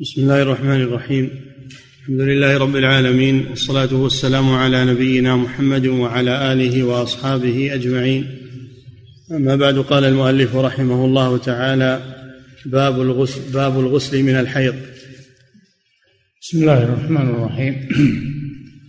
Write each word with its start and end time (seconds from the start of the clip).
بسم 0.00 0.22
الله 0.22 0.42
الرحمن 0.42 0.82
الرحيم. 0.82 1.30
الحمد 2.00 2.20
لله 2.20 2.58
رب 2.58 2.76
العالمين 2.76 3.46
والصلاة 3.46 3.94
والسلام 3.94 4.52
على 4.52 4.84
نبينا 4.84 5.36
محمد 5.36 5.86
وعلى 5.86 6.52
آله 6.52 6.82
وأصحابه 6.82 7.74
أجمعين. 7.74 8.26
أما 9.30 9.56
بعد 9.56 9.78
قال 9.78 10.04
المؤلف 10.04 10.56
رحمه 10.56 11.04
الله 11.04 11.38
تعالى 11.38 12.02
باب 12.66 13.00
الغسل 13.00 13.52
باب 13.52 13.80
الغسل 13.80 14.22
من 14.22 14.34
الحيض. 14.34 14.74
بسم 16.42 16.60
الله 16.60 16.82
الرحمن 16.82 17.28
الرحيم. 17.30 17.88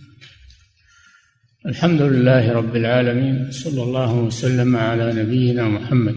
الحمد 1.70 2.02
لله 2.02 2.52
رب 2.52 2.76
العالمين 2.76 3.50
صلى 3.50 3.82
الله 3.82 4.14
وسلم 4.14 4.76
على 4.76 5.12
نبينا 5.22 5.68
محمد 5.68 6.16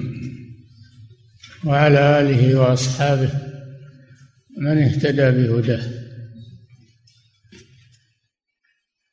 وعلى 1.66 2.22
آله 2.22 2.60
وأصحابه 2.60 3.49
من 4.60 4.84
اهتدى 4.84 5.32
بهداه. 5.32 5.84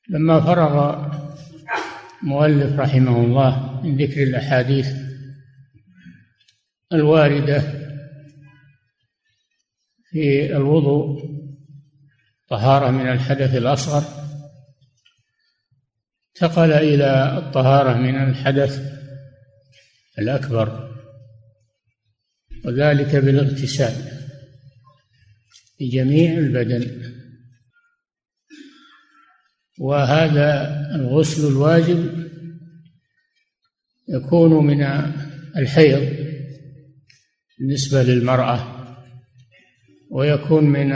لما 0.08 0.40
فرغ 0.40 1.06
مؤلف 2.22 2.80
رحمه 2.80 3.24
الله 3.24 3.82
من 3.82 3.96
ذكر 3.96 4.22
الأحاديث 4.22 4.88
الواردة 6.92 7.62
في 10.10 10.56
الوضوء 10.56 11.36
طهارة 12.48 12.90
من 12.90 13.08
الحدث 13.08 13.54
الأصغر 13.54 14.02
انتقل 16.36 16.72
إلى 16.72 17.38
الطهارة 17.38 17.94
من 17.96 18.16
الحدث 18.16 18.96
الأكبر 20.18 20.96
وذلك 22.64 23.16
بالاغتسال. 23.16 24.15
في 25.78 25.88
جميع 25.88 26.38
البدن. 26.38 27.12
وهذا 29.80 30.80
الغسل 30.94 31.48
الواجب 31.48 32.30
يكون 34.08 34.66
من 34.66 34.82
الحيض 35.56 36.26
بالنسبة 37.58 38.02
للمرأة 38.02 38.76
ويكون 40.10 40.64
من 40.64 40.92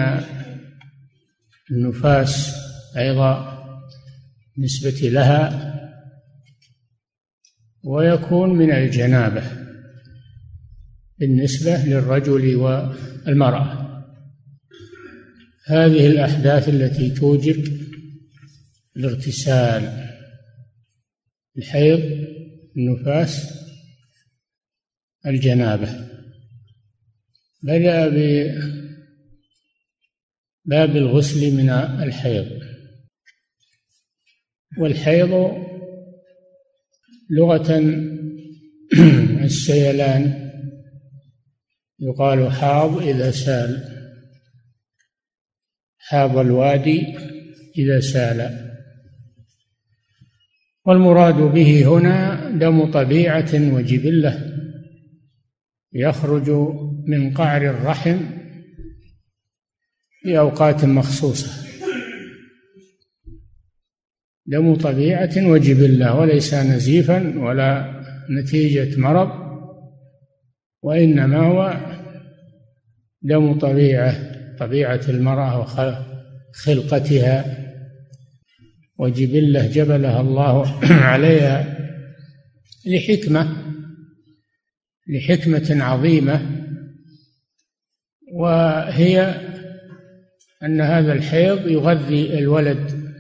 النفاس 1.71 2.55
أيضا 2.97 3.61
بالنسبة 4.57 5.09
لها 5.09 5.71
ويكون 7.85 8.59
من 8.59 8.71
الجنابة 8.73 9.43
بالنسبة 11.19 11.77
للرجل 11.77 12.57
والمرأة. 12.57 13.80
هذه 15.71 16.07
الأحداث 16.07 16.69
التي 16.69 17.11
توجب 17.11 17.65
الاغتسال 18.97 20.11
الحيض 21.59 22.01
النفاس 22.77 23.61
الجنابة. 25.27 26.09
بدأ 27.63 28.09
بباب 30.67 30.97
الغسل 30.97 31.55
من 31.55 31.71
الحيض. 31.71 32.61
والحيض 34.79 35.55
لغة 37.31 37.81
السيلان 39.45 40.51
يقال 42.01 42.53
حاض 42.53 43.03
إذا 43.03 43.31
سال. 43.31 44.00
حاض 46.11 46.39
الوادي 46.39 47.17
إذا 47.79 48.01
سال. 48.01 48.71
والمراد 50.87 51.35
به 51.35 51.85
هنا 51.87 52.51
دم 52.51 52.91
طبيعة 52.91 53.75
وجبلة 53.75 54.57
يخرج 55.93 56.51
من 57.07 57.35
قعر 57.35 57.71
الرحم 57.71 58.19
في 60.23 60.39
أوقات 60.39 60.85
مخصوصة. 60.85 61.71
دم 64.47 64.75
طبيعة 64.75 65.51
وجبلة 65.51 66.19
وليس 66.19 66.55
نزيفا 66.55 67.39
ولا 67.39 68.01
نتيجة 68.31 69.01
مرض 69.01 69.31
وإنما 70.83 71.39
هو 71.39 71.81
دم 73.23 73.59
طبيعة 73.59 74.40
طبيعة 74.61 75.01
المرأة 75.09 75.59
وخلقتها 75.61 77.57
وجبلة 78.99 79.67
جبلها 79.67 80.21
الله 80.21 80.81
عليها 81.11 81.77
لحكمة 82.87 83.57
لحكمة 85.09 85.85
عظيمة. 85.85 86.67
وهي 88.33 89.35
أن 90.63 90.81
هذا 90.81 91.13
الحيض 91.13 91.69
يغذي 91.69 92.39
الولد 92.39 93.13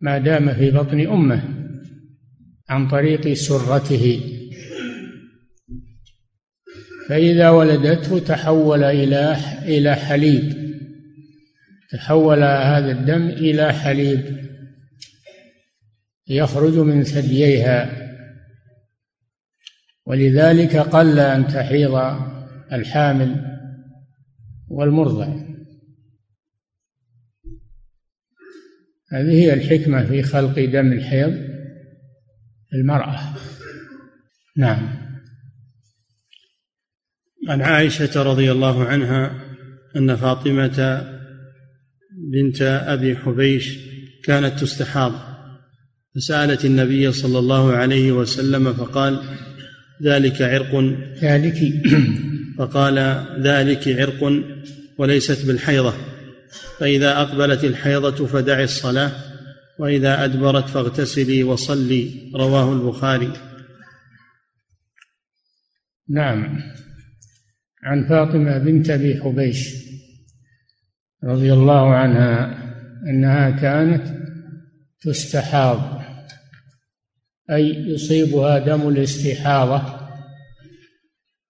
ما 0.00 0.18
دام 0.18 0.54
في 0.54 0.70
بطن 0.70 1.00
أمه 1.06 1.42
عن 2.68 2.88
طريق 2.88 3.32
سرته. 3.32 4.20
فإذا 7.08 7.50
ولدته 7.50 8.18
تحول 8.18 8.84
إلى 8.84 9.36
إلى 9.62 9.94
حليب. 9.94 10.70
تحول 11.90 12.42
هذا 12.42 12.90
الدم 12.90 13.28
إلى 13.28 13.72
حليب. 13.72 14.50
يخرج 16.28 16.74
من 16.74 17.04
ثدييها. 17.04 18.10
ولذلك 20.06 20.76
قل 20.76 21.18
أن 21.18 21.46
تحيض 21.46 21.94
الحامل 22.72 23.50
والمرضع. 24.68 25.28
هذه 29.12 29.32
هي 29.32 29.52
الحكمة 29.52 30.04
في 30.04 30.22
خلق 30.22 30.64
دم 30.64 30.92
الحيض 30.92 31.50
المرأة. 32.74 33.34
نعم. 34.56 34.99
عن 37.48 37.62
عائشة 37.62 38.22
رضي 38.22 38.52
الله 38.52 38.84
عنها 38.84 39.44
أن 39.96 40.16
فاطمة 40.16 41.06
بنت 42.32 42.62
أبي 42.62 43.16
حبيش 43.16 43.78
كانت 44.24 44.60
تستحاض 44.60 45.12
فسألت 46.14 46.64
النبي 46.64 47.12
صلى 47.12 47.38
الله 47.38 47.72
عليه 47.72 48.12
وسلم 48.12 48.72
فقال 48.72 49.22
ذلك 50.02 50.42
عرق؟ 50.42 50.94
ذلك. 51.22 51.56
فقال 52.58 52.98
ذلك 53.40 53.88
عرق 53.88 54.42
وليست 54.98 55.46
بالحيضة 55.46 55.94
فإذا 56.78 57.20
أقبلت 57.20 57.64
الحيضة 57.64 58.26
فدعي 58.26 58.64
الصلاة 58.64 59.12
وإذا 59.78 60.24
أدبرت 60.24 60.68
فاغتسلي 60.68 61.42
وصلي. 61.42 62.30
رواه 62.34 62.72
البخاري. 62.72 63.32
نعم. 66.08 66.58
عن 67.82 68.08
فاطمة 68.08 68.58
بنت 68.58 68.90
أبي 68.90 69.22
حبيش 69.22 69.90
رضي 71.24 71.52
الله 71.52 71.94
عنها 71.94 72.58
أنها 73.10 73.50
كانت 73.50 74.06
تستحاض 75.00 76.00
أي 77.50 77.74
يصيبها 77.74 78.58
دم 78.58 78.88
الاستحاضة 78.88 80.00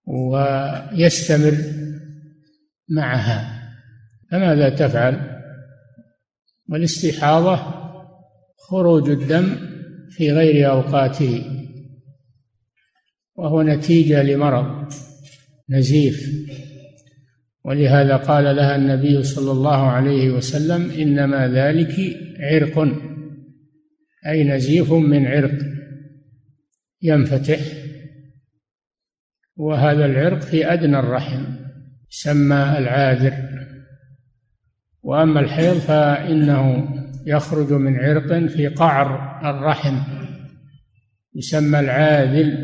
ويستمر 0.07 1.57
معها. 2.89 3.61
فماذا 4.31 4.69
تفعل؟ 4.69 5.41
والاستحاضة 6.69 7.57
خروج 8.59 9.11
الدم 9.11 9.57
في 10.11 10.33
غير 10.33 10.71
أوقاته 10.71 11.45
وهو 13.37 13.63
نتيجة 13.63 14.23
لمرض. 14.23 14.93
نزيف. 15.71 16.47
ولهذا 17.65 18.17
قال 18.17 18.57
لها 18.57 18.77
النبي 18.77 19.23
صلى 19.23 19.53
الله 19.53 19.91
عليه 19.91 20.31
وسلم 20.31 20.91
إنما 20.91 21.49
ذلك 21.49 22.17
عرق. 22.41 22.99
أي 24.27 24.45
نزيف 24.45 24.93
من 24.93 25.27
عرق 25.27 25.59
ينفتح. 27.03 27.61
وهذا 29.57 30.07
العرق 30.07 30.41
في 30.41 30.73
أدنى 30.73 30.99
الرحم 30.99 31.45
يسمى 32.13 32.75
العاذر. 32.79 33.35
وأما 35.03 35.41
الحيض 35.41 35.75
فإنه 35.75 36.89
يخرج 37.27 37.73
من 37.73 37.97
عرق 37.97 38.47
في 38.47 38.67
قعر 38.67 39.41
الرحم 39.51 39.97
يسمى 41.35 41.81
العاذل 41.81 42.63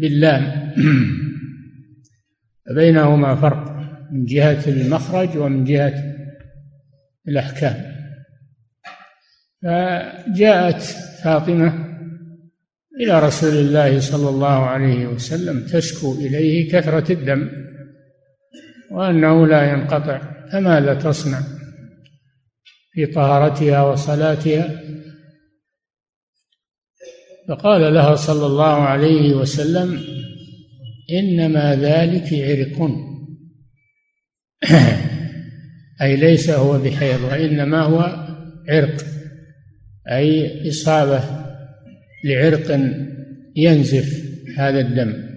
باللام. 0.00 0.72
بينهما 2.74 3.34
فرق 3.34 3.76
من 4.12 4.24
جهة 4.24 4.68
المخرج 4.68 5.36
ومن 5.36 5.64
جهة 5.64 6.14
الأحكام. 7.28 7.98
فجاءت 9.62 10.82
فاطمة 11.24 11.88
إلى 13.00 13.18
رسول 13.18 13.56
الله 13.56 14.00
صلى 14.00 14.28
الله 14.28 14.66
عليه 14.66 15.06
وسلم 15.06 15.66
تشكو 15.66 16.12
إليه 16.12 16.72
كثرة 16.72 17.12
الدم 17.12 17.50
وأنه 18.90 19.46
لا 19.46 19.72
ينقطع 19.72 20.20
فماذا 20.52 20.94
تصنع 20.94 21.40
في 22.92 23.06
طهارتها 23.06 23.82
وصلاتها؟ 23.82 24.80
فقال 27.48 27.94
لها 27.94 28.14
صلى 28.14 28.46
الله 28.46 28.82
عليه 28.82 29.34
وسلم 29.34 30.00
إنما 31.10 31.74
ذلك 31.74 32.34
عرق. 32.34 32.90
أي 36.02 36.16
ليس 36.16 36.50
هو 36.50 36.78
بحيض 36.78 37.20
وإنما 37.20 37.82
هو 37.82 38.26
عرق. 38.68 39.04
أي 40.10 40.68
إصابة 40.68 41.22
لعرق 42.24 42.80
ينزف 43.56 44.24
هذا 44.56 44.80
الدم. 44.80 45.28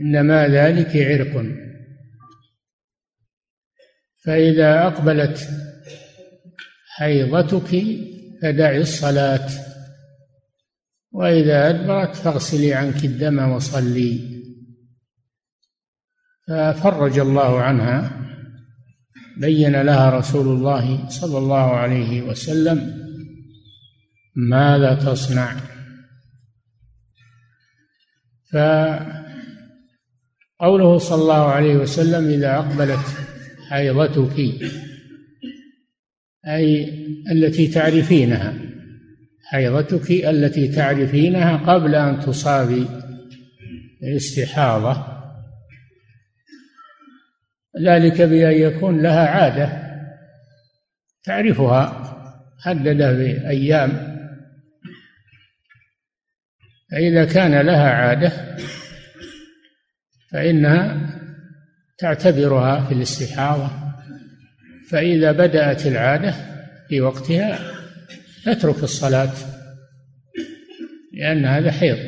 إنما 0.00 0.48
ذلك 0.48 0.96
عرق. 0.96 1.46
فإذا 4.24 4.86
أقبلت 4.86 5.48
حيضتك 6.96 7.84
فدعي 8.42 8.78
الصلاة. 8.78 9.73
وإذا 11.14 11.70
أدبرت 11.70 12.16
فاغسلي 12.16 12.74
عنك 12.74 13.04
الدم 13.04 13.38
وصلي. 13.38 14.34
ففرج 16.48 17.18
الله 17.18 17.60
عنها 17.60 18.20
بين 19.40 19.82
لها 19.82 20.18
رسول 20.18 20.56
الله 20.56 21.08
صلى 21.08 21.38
الله 21.38 21.76
عليه 21.76 22.22
وسلم 22.22 23.04
ماذا 24.36 24.94
تصنع. 24.94 25.56
فقوله 28.52 29.08
صلى 30.98 31.22
الله 31.22 31.44
عليه 31.44 31.76
وسلم 31.76 32.28
إذا 32.28 32.56
أقبلت 32.56 33.06
حيضتك 33.70 34.38
أي 36.46 36.94
التي 37.32 37.68
تعرفينها. 37.68 38.54
حيضتك 39.54 40.10
التي 40.10 40.68
تعرفينها 40.68 41.56
قبل 41.56 41.94
أن 41.94 42.20
تصابي. 42.20 42.88
الاستحاضة. 44.02 45.06
ذلك 47.82 48.22
بأن 48.22 48.52
يكون 48.52 49.02
لها 49.02 49.28
عادة. 49.28 49.82
تعرفها. 51.24 52.00
حدد 52.60 52.96
بأيام. 52.96 54.16
فإذا 56.90 57.24
كان 57.24 57.66
لها 57.66 57.90
عادة 57.90 58.56
فإنها 60.30 61.10
تعتبرها 61.98 62.86
في 62.88 62.94
الاستحاضة. 62.94 63.70
فإذا 64.90 65.32
بدأت 65.32 65.86
العادة 65.86 66.34
في 66.88 67.00
وقتها 67.00 67.73
تترك 68.44 68.82
الصلاة 68.82 69.32
لأن 71.12 71.44
هذا 71.44 71.70
حيض. 71.70 71.98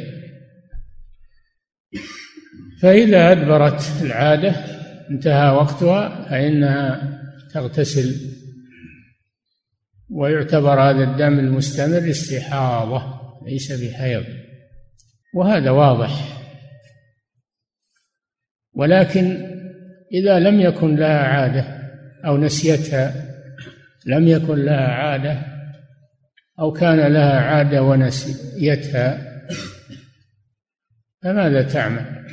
فإذا 2.82 3.32
أدبرت 3.32 3.82
العادة 4.02 4.50
انتهى 5.10 5.50
وقتها 5.50 6.28
فإنها 6.30 7.12
تغتسل. 7.54 8.36
ويعتبر 10.10 10.80
هذا 10.80 11.04
الدم 11.04 11.38
المستمر 11.38 12.10
استحاضة 12.10 13.20
ليس 13.46 13.72
بحيض. 13.72 14.24
وهذا 15.34 15.70
واضح. 15.70 16.42
ولكن 18.72 19.56
إذا 20.12 20.38
لم 20.38 20.60
يكن 20.60 20.96
لها 20.96 21.18
عادة 21.18 21.76
أو 22.26 22.36
نسيتها 22.36 23.34
لم 24.06 24.28
يكن 24.28 24.64
لها 24.64 24.88
عادة 24.88 25.55
أو 26.58 26.72
كان 26.72 27.12
لها 27.12 27.40
عادة 27.40 27.82
ونسيتها 27.82 29.36
فماذا 31.22 31.62
تعمل؟ 31.62 32.26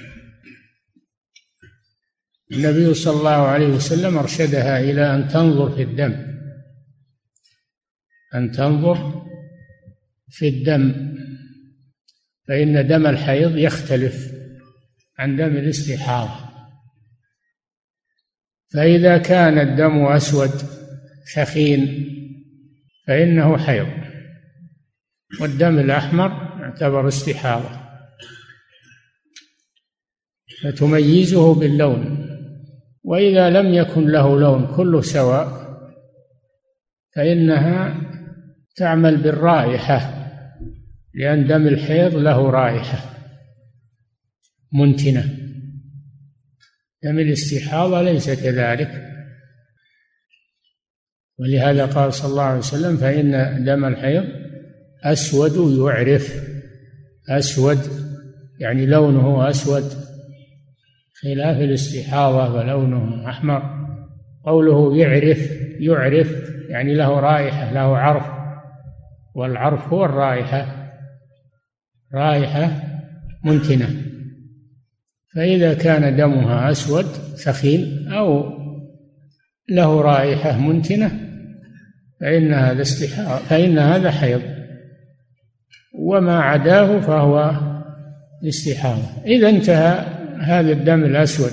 النبي 2.51 2.93
صلى 2.93 3.17
الله 3.17 3.47
عليه 3.47 3.67
وسلم 3.67 4.17
أرشدها 4.17 4.79
إلى 4.79 5.15
أن 5.15 5.27
تنظر 5.27 5.75
في 5.75 5.81
الدم 5.83 6.33
أن 8.35 8.51
تنظر 8.51 9.25
في 10.29 10.47
الدم 10.47 11.13
فإن 12.47 12.87
دم 12.87 13.07
الحيض 13.07 13.57
يختلف 13.57 14.31
عن 15.19 15.35
دم 15.35 15.57
الاستحاضة 15.57 16.53
فإذا 18.73 19.17
كان 19.17 19.59
الدم 19.59 20.05
أسود 20.05 20.51
ثخين 21.35 22.09
فإنه 23.07 23.57
حيض 23.57 24.02
والدم 25.41 25.79
الأحمر 25.79 26.29
يعتبر 26.59 27.07
استحاضة. 27.07 27.83
فتميزه 30.63 31.53
باللون. 31.53 32.29
وإذا 33.03 33.49
لم 33.49 33.73
يكن 33.73 34.07
له 34.07 34.39
لون 34.39 34.75
كله 34.75 35.01
سواء 35.01 35.63
فإنها 37.15 38.01
تعمل 38.75 39.17
بالرائحة 39.17 40.29
لأن 41.13 41.47
دم 41.47 41.67
الحيض 41.67 42.15
له 42.15 42.49
رائحة 42.49 42.99
منتنة. 44.73 45.39
دم 47.03 47.19
الاستحاضة 47.19 48.01
ليس 48.01 48.29
كذلك. 48.29 49.09
ولهذا 51.39 51.85
قال 51.85 52.13
صلى 52.13 52.31
الله 52.31 52.43
عليه 52.43 52.59
وسلم 52.59 52.97
فإن 52.97 53.63
دم 53.65 53.85
الحيض 53.85 54.42
أسود 55.03 55.77
يعرف. 55.77 56.43
أسود 57.29 57.79
يعني 58.59 58.85
لونه 58.85 59.49
أسود. 59.49 59.83
خلاف 61.21 61.57
الاستحاضة 61.57 62.53
فلونه 62.53 63.29
أحمر. 63.29 63.61
قوله 64.45 64.97
يعرف 64.97 65.51
يعرف 65.79 66.49
يعني 66.69 66.93
له 66.93 67.19
رائحة 67.19 67.73
له 67.73 67.97
عرف. 67.97 68.25
والعرف 69.35 69.87
هو 69.87 70.05
الرائحة. 70.05 70.89
رائحة 72.13 72.71
منتنة. 73.43 73.89
فإذا 75.35 75.73
كان 75.73 76.15
دمها 76.15 76.71
أسود 76.71 77.05
ثخين 77.35 78.07
أو 78.11 78.43
له 79.69 80.01
رائحة 80.01 80.57
منتنة 80.57 81.11
فإن 82.21 82.53
هذا 82.53 82.81
استحاضة 82.81 83.45
فإن 83.45 83.77
هذا 83.77 84.11
حيض. 84.11 84.62
وما 85.93 86.39
عداه 86.39 86.99
فهو 86.99 87.59
استحاضة 88.47 89.23
إذا 89.25 89.49
انتهى 89.49 90.05
هذا 90.41 90.71
الدم 90.71 91.03
الأسود 91.03 91.51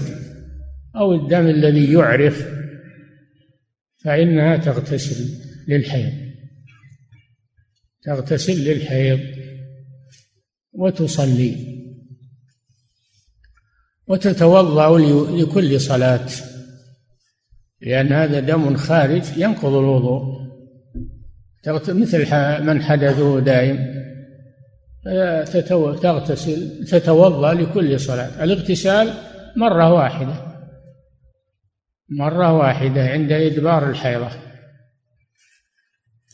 أو 0.96 1.12
الدم 1.12 1.46
الذي 1.46 1.92
يعرف 1.92 2.48
فإنها 4.04 4.56
تغتسل 4.56 5.34
للحيض. 5.68 6.12
تغتسل 8.02 8.64
للحيض 8.64 9.20
وتصلي 10.72 11.80
وتتوضأ 14.06 14.98
لكل 15.42 15.80
صلاة 15.80 16.28
لأن 17.80 18.12
هذا 18.12 18.40
دم 18.40 18.76
خارج 18.76 19.22
ينقض 19.36 19.74
الوضوء. 19.74 20.40
مثل 21.88 22.34
من 22.64 22.82
حدثه 22.82 23.40
دائم. 23.40 23.99
تغتسل 26.02 26.84
تتوضأ 26.84 27.54
لكل 27.54 28.00
صلاة. 28.00 28.44
الاغتسال 28.44 29.14
مرة 29.56 29.92
واحدة. 29.92 30.34
مرة 32.08 32.52
واحدة 32.52 33.02
عند 33.08 33.32
إدبار 33.32 33.90
الحيضة. 33.90 34.30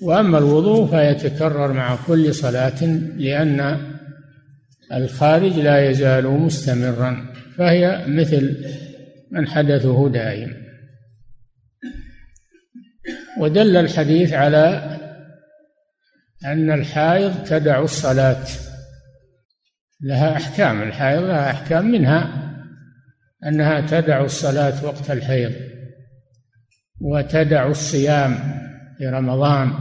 وأما 0.02 0.38
الوضوء 0.38 0.86
فيتكرر 0.86 1.72
مع 1.72 1.96
كل 2.06 2.34
صلاة 2.34 2.84
لأن 3.16 3.78
الخارج 4.92 5.58
لا 5.58 5.90
يزال 5.90 6.24
مستمرا 6.24 7.26
فهي 7.56 8.04
مثل 8.06 8.64
من 9.30 9.48
حدثه 9.48 10.08
دائم. 10.08 10.66
ودل 13.40 13.76
الحديث 13.76 14.32
على 14.32 14.95
أن 16.44 16.70
الحائض 16.70 17.44
تدع 17.44 17.82
الصلاة. 17.82 18.46
لها 20.00 20.36
أحكام 20.36 20.82
الحائض 20.82 21.22
لها 21.22 21.50
أحكام 21.50 21.90
منها 21.90 22.46
أنها 23.46 23.80
تدع 23.80 24.24
الصلاة 24.24 24.84
وقت 24.84 25.10
الحيض 25.10 25.52
وتدع 27.00 27.66
الصيام 27.66 28.34
في 28.98 29.06
رمضان 29.06 29.72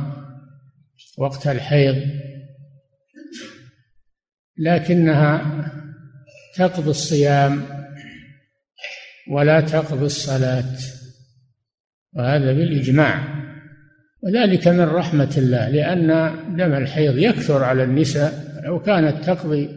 وقت 1.18 1.48
الحيض 1.48 1.96
لكنها 4.58 5.42
تقضي 6.56 6.90
الصيام 6.90 7.64
ولا 9.32 9.62
تقضي 9.62 10.06
الصلاة 10.06 10.76
وهذا 12.14 12.54
بالإجماع. 12.54 13.45
وذلك 14.26 14.68
من 14.68 14.82
رحمة 14.82 15.34
الله 15.38 15.70
لأن 15.70 16.08
دم 16.58 16.74
الحيض 16.74 17.18
يكثر 17.18 17.64
على 17.64 17.84
النساء 17.84 18.62
لو 18.66 18.80
كانت 18.80 19.24
تقضي 19.26 19.70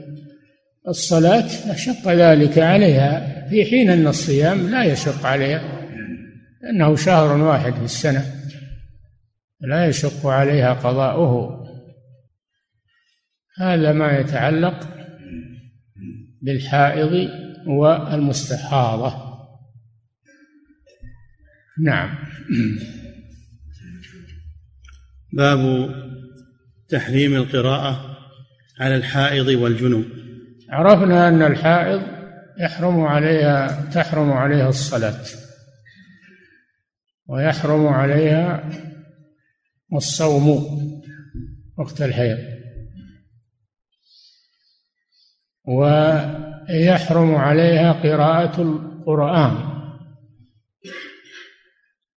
الصلاة 0.89 1.73
لشق 1.73 2.09
ذلك 2.09 2.59
عليها 2.59 3.47
في 3.49 3.65
حين 3.65 3.91
أن 3.91 4.07
الصيام 4.07 4.71
لا 4.71 4.85
يشق 4.85 5.27
عليها 5.27 5.63
لأنه 6.63 6.97
شهر 6.97 7.37
واحد 7.43 7.73
في 7.73 7.85
السنة 7.85 8.25
لا 9.61 9.87
يشق 9.87 10.27
عليها 10.27 10.73
قضاؤه. 10.73 11.65
هذا 13.59 13.93
ما 13.93 14.19
يتعلق 14.19 14.89
بالحائض 16.43 17.31
والمستحاضة. 17.67 19.29
نعم. 21.85 22.19
باب 25.33 25.91
تحريم 26.89 27.35
القراءة 27.37 28.19
على 28.81 28.97
الحائض 28.97 29.47
والجنوب. 29.47 30.05
عرفنا 30.71 31.29
أن 31.29 31.43
الحائض 31.43 32.03
يحرم 32.61 33.01
عليها 33.01 33.91
تحرم 33.91 34.33
عليها 34.33 34.69
الصلاة. 34.69 35.25
ويحرم 37.27 37.87
عليها 37.87 38.71
الصوم 39.95 40.49
وقت 41.79 42.03
الحيض. 42.03 42.39
ويحرم 45.65 47.35
عليها 47.35 47.93
قراءة 47.93 48.63
القرآن. 48.63 49.79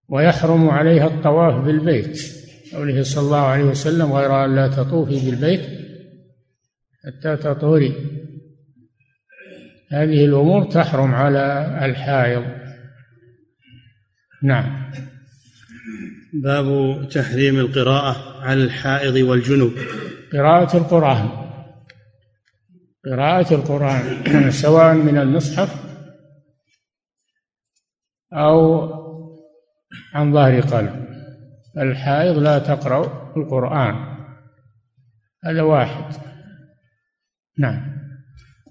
ويحرم 0.09 0.69
عليها 0.69 1.07
الطواف 1.07 1.65
بالبيت. 1.65 2.38
قوله 2.73 3.03
صلى 3.03 3.23
الله 3.23 3.45
عليه 3.45 3.63
وسلم 3.63 4.13
غير 4.13 4.45
أن 4.45 4.55
لا 4.55 4.67
تطوفي 4.67 5.25
بالبيت 5.25 5.61
حتى 7.05 7.37
تطهري. 7.37 7.95
هذه 9.91 10.25
الأمور 10.25 10.71
تحرم 10.71 11.15
على 11.15 11.77
الحائض. 11.85 12.45
نعم. 14.43 14.91
باب 16.33 16.67
تحريم 17.11 17.59
القراءة 17.59 18.41
على 18.41 18.63
الحائض 18.63 19.15
والجنوب. 19.15 19.73
قراءة 20.33 20.77
القرآن. 20.77 21.29
قراءة 23.05 23.53
القرآن 23.53 24.51
سواء 24.63 24.93
من 24.93 25.17
المصحف 25.17 25.85
أو 28.33 28.89
عن 30.13 30.33
ظهر 30.33 30.59
قلب. 30.59 31.18
الحائض 31.79 32.37
لا 32.37 32.59
تقرأ 32.59 33.33
القرآن. 33.37 33.95
هذا 35.45 35.61
واحد. 35.61 36.13
نعم. 37.59 37.99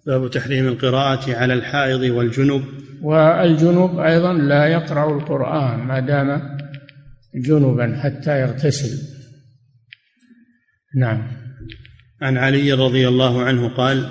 باب 0.06 0.30
تحريم 0.30 0.66
القراءة 0.66 1.36
على 1.36 1.54
الحائض 1.54 2.00
والجنب. 2.00 2.64
والجنوب 3.02 3.98
أيضا 3.98 4.32
لا 4.32 4.66
يقرأ 4.66 5.16
القرآن 5.16 5.78
ما 5.78 6.00
دام 6.00 6.58
جنبا 7.34 8.00
حتى 8.02 8.40
يغتسل. 8.40 9.18
نعم. 10.96 11.22
عن 12.22 12.36
علي 12.36 12.72
رضي 12.72 13.08
الله 13.08 13.42
عنه 13.42 13.68
قال 13.68 14.10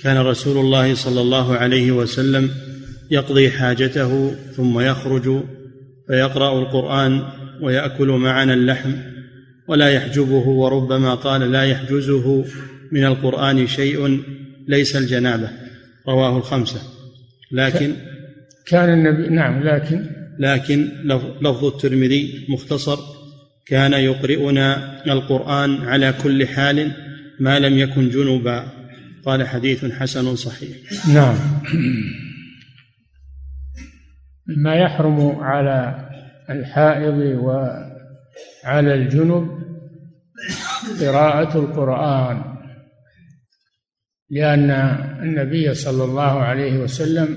كان 0.00 0.18
رسول 0.18 0.58
الله 0.58 0.94
صلى 0.94 1.20
الله 1.20 1.56
عليه 1.56 1.92
وسلم 1.92 2.50
يقضي 3.10 3.50
حاجته 3.50 4.34
ثم 4.34 4.80
يخرج 4.80 5.42
فيقرأ 6.08 6.58
القرآن 6.58 7.22
ويأكل 7.60 8.08
معنا 8.08 8.54
اللحم 8.54 8.92
ولا 9.68 9.88
يحجبه 9.88 10.48
وربما 10.48 11.14
قال 11.14 11.52
لا 11.52 11.62
يحجزه 11.62 12.44
من 12.92 13.04
القرآن 13.04 13.66
شيء 13.66 14.22
ليس 14.68 14.96
الجنابة. 14.96 15.50
رواه 16.08 16.36
الخمسة. 16.38 16.80
لكن 17.52 17.92
كان 18.66 18.92
النبي 18.92 19.28
نعم 19.28 19.62
لكن 19.62 20.06
لكن 20.38 20.88
لفظ 21.40 21.64
الترمذي 21.64 22.46
مختصر. 22.48 22.98
كان 23.66 23.92
يقرئنا 23.92 25.02
القرآن 25.12 25.82
على 25.88 26.14
كل 26.22 26.46
حال 26.46 26.90
ما 27.40 27.58
لم 27.58 27.78
يكن 27.78 28.08
جنبا 28.08 28.64
قال 29.24 29.48
حديث 29.48 29.84
حسن 29.84 30.36
صحيح. 30.36 30.76
نعم. 31.14 31.36
ما 34.46 34.74
يحرم 34.74 35.36
على 35.40 36.03
الحائض 36.50 37.18
وعلى 37.44 38.94
الجنب 38.94 39.58
قراءة 41.00 41.58
القرآن 41.58 42.42
لأن 44.30 44.70
النبي 45.22 45.74
صلى 45.74 46.04
الله 46.04 46.42
عليه 46.42 46.78
وسلم 46.78 47.36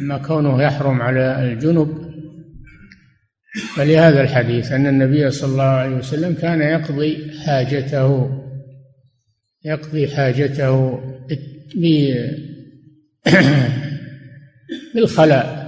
ما 0.00 0.18
كونه 0.18 0.62
يحرم 0.62 1.02
على 1.02 1.52
الجنب. 1.52 2.06
فلهذا 3.76 4.22
الحديث 4.22 4.72
أن 4.72 4.86
النبي 4.86 5.30
صلى 5.30 5.52
الله 5.52 5.62
عليه 5.62 5.96
وسلم 5.96 6.34
كان 6.34 6.60
يقضي 6.60 7.32
حاجته 7.46 8.30
يقضي 9.64 10.08
حاجته 10.08 11.00
بالخلاء. 14.94 15.65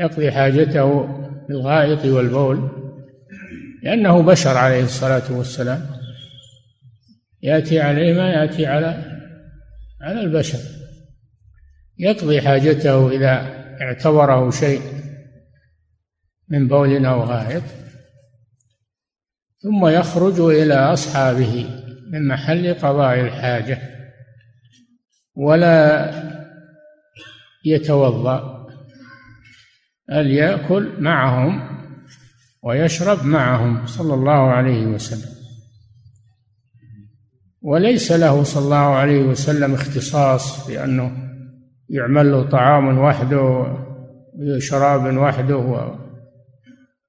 يقضي 0.00 0.32
حاجته 0.32 1.02
بالغائط 1.48 2.04
والبول 2.04 2.70
لأنه 3.82 4.22
بشر 4.22 4.56
عليه 4.56 4.82
الصلاة 4.82 5.32
والسلام. 5.32 5.86
يأتي 7.42 7.80
عليه 7.80 8.14
ما 8.14 8.30
يأتي 8.30 8.66
على 8.66 9.18
على 10.00 10.20
البشر. 10.20 10.58
يقضي 11.98 12.40
حاجته 12.40 13.10
إذا 13.10 13.60
اعتبره 13.80 14.50
شيء 14.50 14.80
من 16.48 16.68
بول 16.68 17.06
أو 17.06 17.22
غائط 17.22 17.62
ثم 19.58 19.86
يخرج 19.86 20.40
إلى 20.40 20.74
أصحابه 20.74 21.66
من 22.12 22.28
محل 22.28 22.74
قضاء 22.74 23.20
الحاجة 23.20 23.78
ولا 25.34 26.10
يتوضأ. 27.64 28.59
بل 30.10 30.26
يأكل 30.26 30.92
معهم 30.98 31.80
ويشرب 32.62 33.24
معهم 33.24 33.86
صلى 33.86 34.14
الله 34.14 34.50
عليه 34.50 34.86
وسلم. 34.86 35.40
وليس 37.62 38.12
له 38.12 38.42
صلى 38.42 38.64
الله 38.64 38.76
عليه 38.76 39.22
وسلم 39.22 39.74
اختصاص 39.74 40.66
في 40.66 40.84
أنه 40.84 41.12
يعمل 41.88 42.32
له 42.32 42.42
طعام 42.42 42.98
وحده 42.98 43.76
وشراب 44.34 45.16
وحده 45.16 45.94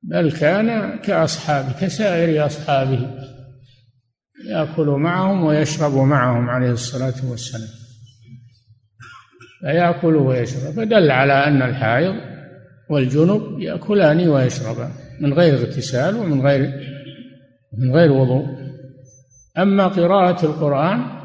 بل 0.03 0.31
كان 0.31 0.99
كأصحابه 0.99 1.71
كسائر 1.81 2.45
أصحابه 2.45 3.09
يأكل 4.45 4.87
معهم 4.87 5.43
ويشرب 5.43 5.93
معهم 5.93 6.49
عليه 6.49 6.71
الصلاة 6.71 7.29
والسلام. 7.29 7.69
فيأكل 9.61 10.15
ويشرب. 10.15 10.73
فدل 10.73 11.11
على 11.11 11.33
أن 11.33 11.61
الحائض 11.61 12.30
والجنب 12.91 13.59
يأكلان 13.59 14.29
ويشربان 14.29 14.91
من 15.21 15.33
غير 15.33 15.53
اغتسال 15.53 16.15
ومن 16.15 16.41
غير 16.41 16.61
من 17.77 17.95
غير 17.95 18.11
وضوء. 18.11 18.45
أما 19.57 19.87
قراءة 19.87 20.45
القرآن 20.45 21.21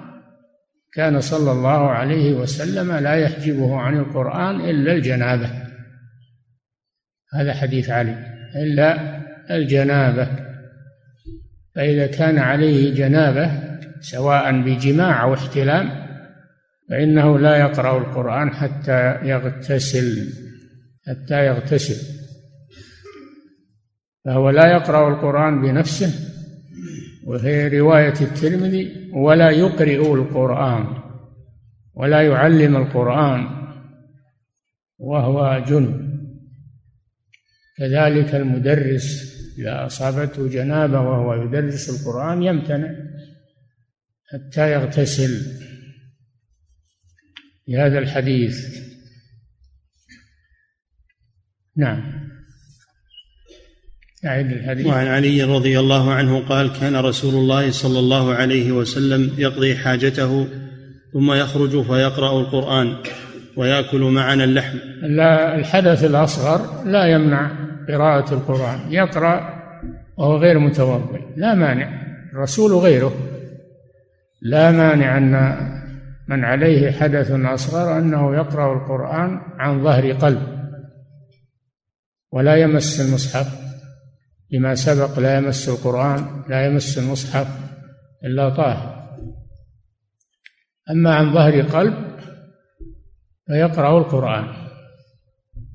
كان 0.92 1.20
صلى 1.20 1.52
الله 1.52 1.90
عليه 1.90 2.32
وسلم 2.32 2.92
لا 2.92 3.14
يحجبه 3.14 3.76
عن 3.76 3.98
القرآن 3.98 4.60
إلا 4.60 4.92
الجنابة. 4.92 5.50
هذا 7.34 7.54
حديث 7.54 7.90
علي. 7.90 8.16
إلا 8.56 9.20
الجنابة. 9.50 10.28
فإذا 11.74 12.06
كان 12.06 12.38
عليه 12.38 12.94
جنابة 12.94 13.50
سواء 14.00 14.62
بجماع 14.62 15.22
أو 15.22 15.34
احتلام 15.34 16.06
فإنه 16.90 17.38
لا 17.38 17.56
يقرأ 17.56 17.98
القرآن 17.98 18.50
حتى 18.50 19.18
يغتسل. 19.22 20.45
حتى 21.08 21.46
يغتسل. 21.46 22.16
فهو 24.24 24.50
لا 24.50 24.72
يقرأ 24.72 25.08
القرآن 25.14 25.62
بنفسه 25.62 26.12
وهي 27.24 27.78
رواية 27.78 28.20
الترمذي 28.20 29.10
ولا 29.12 29.50
يقرئ 29.50 30.14
القرآن 30.14 30.86
ولا 31.94 32.22
يعلم 32.22 32.76
القرآن 32.76 33.46
وهو 34.98 35.64
جنب 35.68 36.06
كذلك 37.78 38.34
المدرس 38.34 39.36
إذا 39.58 39.86
أصابته 39.86 40.48
جنابة 40.48 41.00
وهو 41.00 41.34
يدرس 41.34 42.00
القرآن 42.00 42.42
يمتنع 42.42 42.94
حتى 44.26 44.72
يغتسل. 44.72 45.66
بهذا 47.68 47.98
الحديث 47.98 48.85
نعم. 51.76 52.02
أعد 54.26 54.52
الحديث. 54.52 54.86
وعن 54.86 55.06
علي 55.06 55.42
رضي 55.42 55.80
الله 55.80 56.12
عنه 56.12 56.40
قال 56.48 56.72
كان 56.80 56.96
رسول 56.96 57.34
الله 57.34 57.70
صلى 57.70 57.98
الله 57.98 58.34
عليه 58.34 58.72
وسلم 58.72 59.30
يقضي 59.38 59.76
حاجته 59.76 60.48
ثم 61.12 61.32
يخرج 61.32 61.82
فيقرأ 61.82 62.40
القرآن 62.40 62.96
ويأكل 63.56 64.00
معنا 64.00 64.44
اللحم. 64.44 64.78
لا 65.02 65.54
الحدث 65.54 66.04
الأصغر 66.04 66.84
لا 66.84 67.06
يمنع 67.06 67.50
قراءة 67.88 68.34
القرآن. 68.34 68.78
يقرأ 68.90 69.56
وهو 70.16 70.36
غير 70.36 70.58
متوضئ. 70.58 71.20
لا 71.36 71.54
مانع. 71.54 72.02
الرسول 72.32 72.72
غيره. 72.72 73.12
لا 74.42 74.70
مانع 74.70 75.18
أن 75.18 75.56
من 76.28 76.44
عليه 76.44 76.90
حدث 76.90 77.30
أصغر 77.30 77.98
أنه 77.98 78.34
يقرأ 78.34 78.74
القرآن 78.74 79.40
عن 79.58 79.84
ظهر 79.84 80.12
قلب. 80.12 80.55
ولا 82.32 82.56
يمس 82.56 83.00
المصحف. 83.00 83.66
لما 84.50 84.74
سبق 84.74 85.18
لا 85.18 85.36
يمس 85.36 85.68
القرآن 85.68 86.44
لا 86.48 86.66
يمس 86.66 86.98
المصحف 86.98 87.46
إلا 88.24 88.48
طاهر. 88.48 89.06
أما 90.90 91.14
عن 91.14 91.34
ظهر 91.34 91.62
قلب 91.62 91.94
فيقرأ 93.46 93.98
القرآن. 93.98 94.66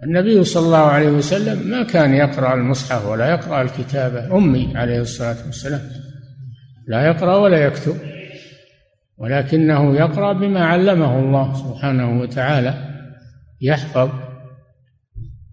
النبي 0.03 0.43
صلى 0.43 0.65
الله 0.65 0.77
عليه 0.77 1.09
وسلم 1.09 1.69
ما 1.69 1.83
كان 1.83 2.13
يقرأ 2.13 2.53
المصحف 2.53 3.05
ولا 3.05 3.29
يقرأ 3.29 3.61
الكتابة 3.61 4.37
أمي 4.37 4.77
عليه 4.77 4.99
الصلاة 4.99 5.45
والسلام 5.45 5.81
لا 6.87 7.07
يقرأ 7.07 7.35
ولا 7.35 7.57
يكتب 7.65 7.95
ولكنه 9.17 9.95
يقرأ 9.95 10.33
بما 10.33 10.65
علمه 10.65 11.19
الله 11.19 11.53
سبحانه 11.53 12.21
وتعالى 12.21 12.73
يحفظ 13.61 14.09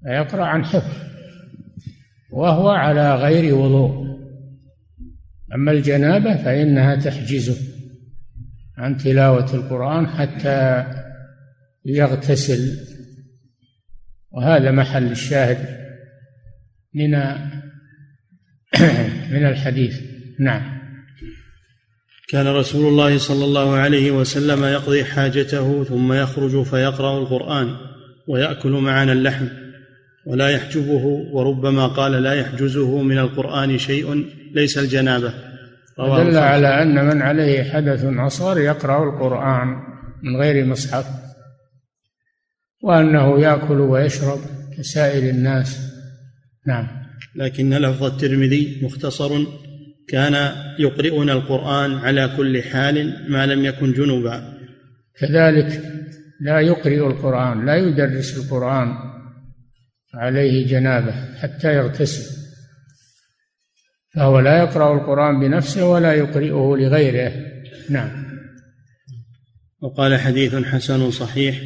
ويقرأ 0.06 0.44
عن 0.44 0.64
حفظ 0.64 1.08
وهو 2.30 2.68
على 2.68 3.14
غير 3.14 3.54
وضوء. 3.54 4.08
أما 5.54 5.72
الجنابة 5.72 6.36
فإنها 6.36 6.96
تحجزه 6.96 7.56
عن 8.78 8.96
تلاوة 8.96 9.54
القرآن 9.54 10.06
حتى 10.06 10.84
يغتسل. 11.84 12.78
وهذا 14.30 14.70
محل 14.70 15.10
الشاهد 15.10 15.78
من 16.94 17.10
من 19.34 19.46
الحديث. 19.46 20.00
نعم. 20.40 20.78
كان 22.28 22.46
رسول 22.46 22.88
الله 22.88 23.18
صلى 23.18 23.44
الله 23.44 23.74
عليه 23.74 24.10
وسلم 24.10 24.64
يقضي 24.64 25.04
حاجته 25.04 25.84
ثم 25.84 26.12
يخرج 26.12 26.62
فيقرأ 26.62 27.18
القرآن 27.18 27.76
ويأكل 28.28 28.70
معنا 28.70 29.12
اللحم. 29.12 29.48
ولا 30.26 30.48
يحجبه 30.48 31.04
وربما 31.32 31.86
قال 31.86 32.12
لا 32.12 32.34
يحجزه 32.34 33.02
من 33.02 33.18
القرآن 33.18 33.78
شيء 33.78 34.26
ليس 34.54 34.78
الجنابة. 34.78 35.34
دل 35.98 36.36
على 36.36 36.82
أن 36.82 37.06
من 37.06 37.22
عليه 37.22 37.62
حدث 37.64 38.04
أصغر 38.04 38.58
يقرأ 38.58 39.04
القرآن 39.04 39.68
من 40.22 40.36
غير 40.36 40.66
مصحف 40.66 41.06
وأنه 42.82 43.40
يأكل 43.40 43.80
ويشرب 43.80 44.38
كسائر 44.78 45.30
الناس. 45.30 45.80
نعم. 46.66 46.86
لكن 47.36 47.74
لفظ 47.74 48.04
الترمذي 48.04 48.80
مختصر 48.82 49.30
كان 50.08 50.52
يقرئنا 50.78 51.32
القرآن 51.32 51.94
على 51.94 52.30
كل 52.36 52.62
حال 52.62 53.16
ما 53.28 53.46
لم 53.46 53.64
يكن 53.64 53.92
جنبا 53.92 54.58
كذلك 55.18 55.82
لا 56.40 56.60
يقرئ 56.60 57.06
القرآن 57.06 57.66
لا 57.66 57.76
يدرس 57.76 58.38
القرآن. 58.38 59.07
عليه 60.14 60.66
جنابه 60.66 61.38
حتى 61.38 61.74
يغتسل. 61.74 62.38
فهو 64.14 64.40
لا 64.40 64.58
يقرأ 64.58 64.94
القرآن 64.94 65.40
بنفسه 65.40 65.88
ولا 65.88 66.12
يقرئه 66.12 66.76
لغيره. 66.76 67.32
نعم. 67.90 68.28
وقال 69.80 70.20
حديث 70.20 70.54
حسن 70.54 71.10
صحيح 71.10 71.60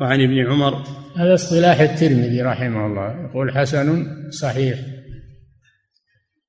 وعن 0.00 0.20
ابن 0.20 0.46
عمر. 0.46 0.84
هذا 1.16 1.34
اصطلاح 1.34 1.80
الترمذي 1.80 2.42
رحمه 2.42 2.86
الله. 2.86 3.28
يقول 3.28 3.58
حسن 3.58 4.06
صحيح. 4.30 4.78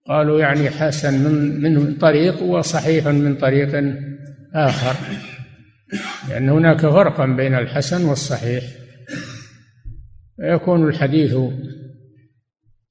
قالوا 0.07 0.39
يعني 0.39 0.69
حسن 0.69 1.13
من 1.13 1.61
من 1.61 1.95
طريق 1.95 2.43
وصحيح 2.43 3.07
من 3.07 3.35
طريق 3.35 3.95
آخر. 4.55 4.95
لأن 6.29 6.49
هناك 6.49 6.81
فرقا 6.81 7.25
بين 7.25 7.55
الحسن 7.55 8.05
والصحيح. 8.05 8.63
فيكون 10.39 10.87
الحديث 10.87 11.35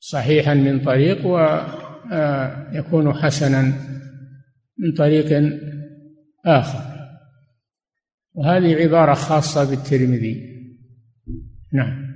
صحيحا 0.01 0.55
من 0.55 0.81
طريق 0.81 1.27
ويكون 1.27 3.13
حسنا 3.15 3.63
من 4.79 4.93
طريق 4.97 5.59
آخر. 6.47 6.81
وهذه 8.35 8.75
عبارة 8.75 9.15
خاصة 9.15 9.71
بالترمذي. 9.71 10.59
نعم. 11.73 12.09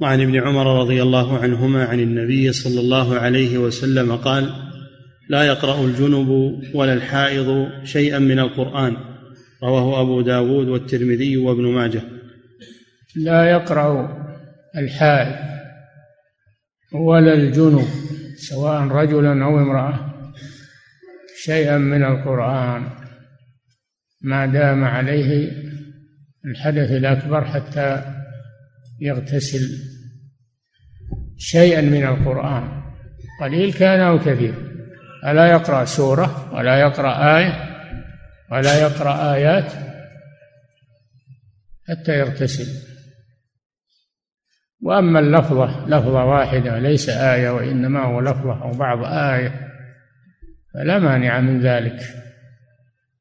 وعن 0.00 0.20
ابن 0.20 0.36
عمر 0.36 0.80
رضي 0.80 1.02
الله 1.02 1.38
عنهما 1.38 1.84
عن 1.84 2.00
النبي 2.00 2.52
صلى 2.52 2.80
الله 2.80 3.18
عليه 3.18 3.58
وسلم 3.58 4.16
قال 4.16 4.50
لا 5.30 5.44
يقرأ 5.44 5.84
الجنب 5.84 6.28
ولا 6.74 6.94
الحائض 6.94 7.68
شيئا 7.84 8.18
من 8.18 8.38
القرآن. 8.38 8.96
رواه 9.62 10.00
أبو 10.00 10.20
داود 10.20 10.68
والترمذي 10.68 11.36
وابن 11.36 11.62
ماجه. 11.62 12.02
لا 13.16 13.50
يقرأ 13.50 14.18
الحائض 14.76 15.36
ولا 16.92 17.34
الجنوب 17.34 17.88
سواء 18.36 18.82
رجلا 18.82 19.44
أو 19.44 19.58
امرأة 19.58 20.14
شيئا 21.44 21.78
من 21.78 22.04
القرآن. 22.04 22.90
ما 24.22 24.46
دام 24.46 24.84
عليه 24.84 25.52
الحدث 26.44 26.90
الأكبر 26.90 27.44
حتى 27.44 28.02
يغتسل 29.00 29.78
شيئا 31.38 31.80
من 31.80 32.04
القرآن. 32.04 32.82
قليل 33.40 33.72
كان 33.72 34.00
أو 34.00 34.18
كثير. 34.18 34.54
ألا 35.26 35.46
يقرأ 35.46 35.84
سورة 35.84 36.54
ولا 36.54 36.80
يقرأ 36.80 37.38
آية 37.38 37.74
ولا 38.52 38.80
يقرأ 38.80 39.34
آيات 39.34 39.72
حتى 41.88 42.18
يغتسل. 42.18 42.93
وأما 44.84 45.20
اللفظة 45.20 45.86
لفظة 45.86 46.24
واحدة 46.24 46.78
ليس 46.78 47.08
آية 47.08 47.50
وإنما 47.50 48.04
هو 48.04 48.20
لفظة 48.20 48.62
أو 48.62 48.70
بعض 48.72 48.98
آية 49.04 49.70
فلا 50.74 50.98
مانع 50.98 51.40
من 51.40 51.60
ذلك. 51.60 52.00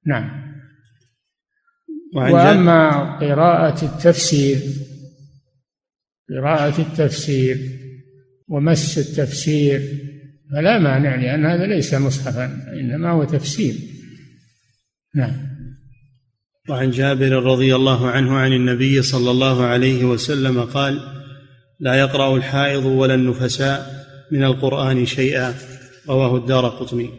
نعم. 0.05 0.43
وأما 2.15 2.89
قراءة 3.19 3.85
التفسير 3.85 4.57
قراءة 6.29 6.81
التفسير 6.81 7.57
ومس 8.47 8.97
التفسير 8.97 9.81
فلا 10.51 10.79
مانع 10.79 11.15
لأن 11.15 11.45
هذا 11.45 11.65
ليس 11.65 11.93
مصحفا 11.93 12.45
إنما 12.73 13.09
هو 13.09 13.23
تفسير. 13.23 13.75
نعم. 15.15 15.33
وعن 16.69 16.91
جابر 16.91 17.31
رضي 17.31 17.75
الله 17.75 18.09
عنه 18.09 18.37
عن 18.37 18.53
النبي 18.53 19.01
صلى 19.01 19.31
الله 19.31 19.65
عليه 19.65 20.05
وسلم 20.05 20.61
قال 20.61 21.22
لا 21.83 21.93
يقرأ 21.95 22.37
الحائض 22.37 22.85
ولا 22.85 23.15
النفساء 23.15 24.05
من 24.31 24.43
القرآن 24.43 25.05
شيئا 25.05 25.53
رواه 26.09 26.37
الدار 26.37 26.67
قطني. 26.67 27.09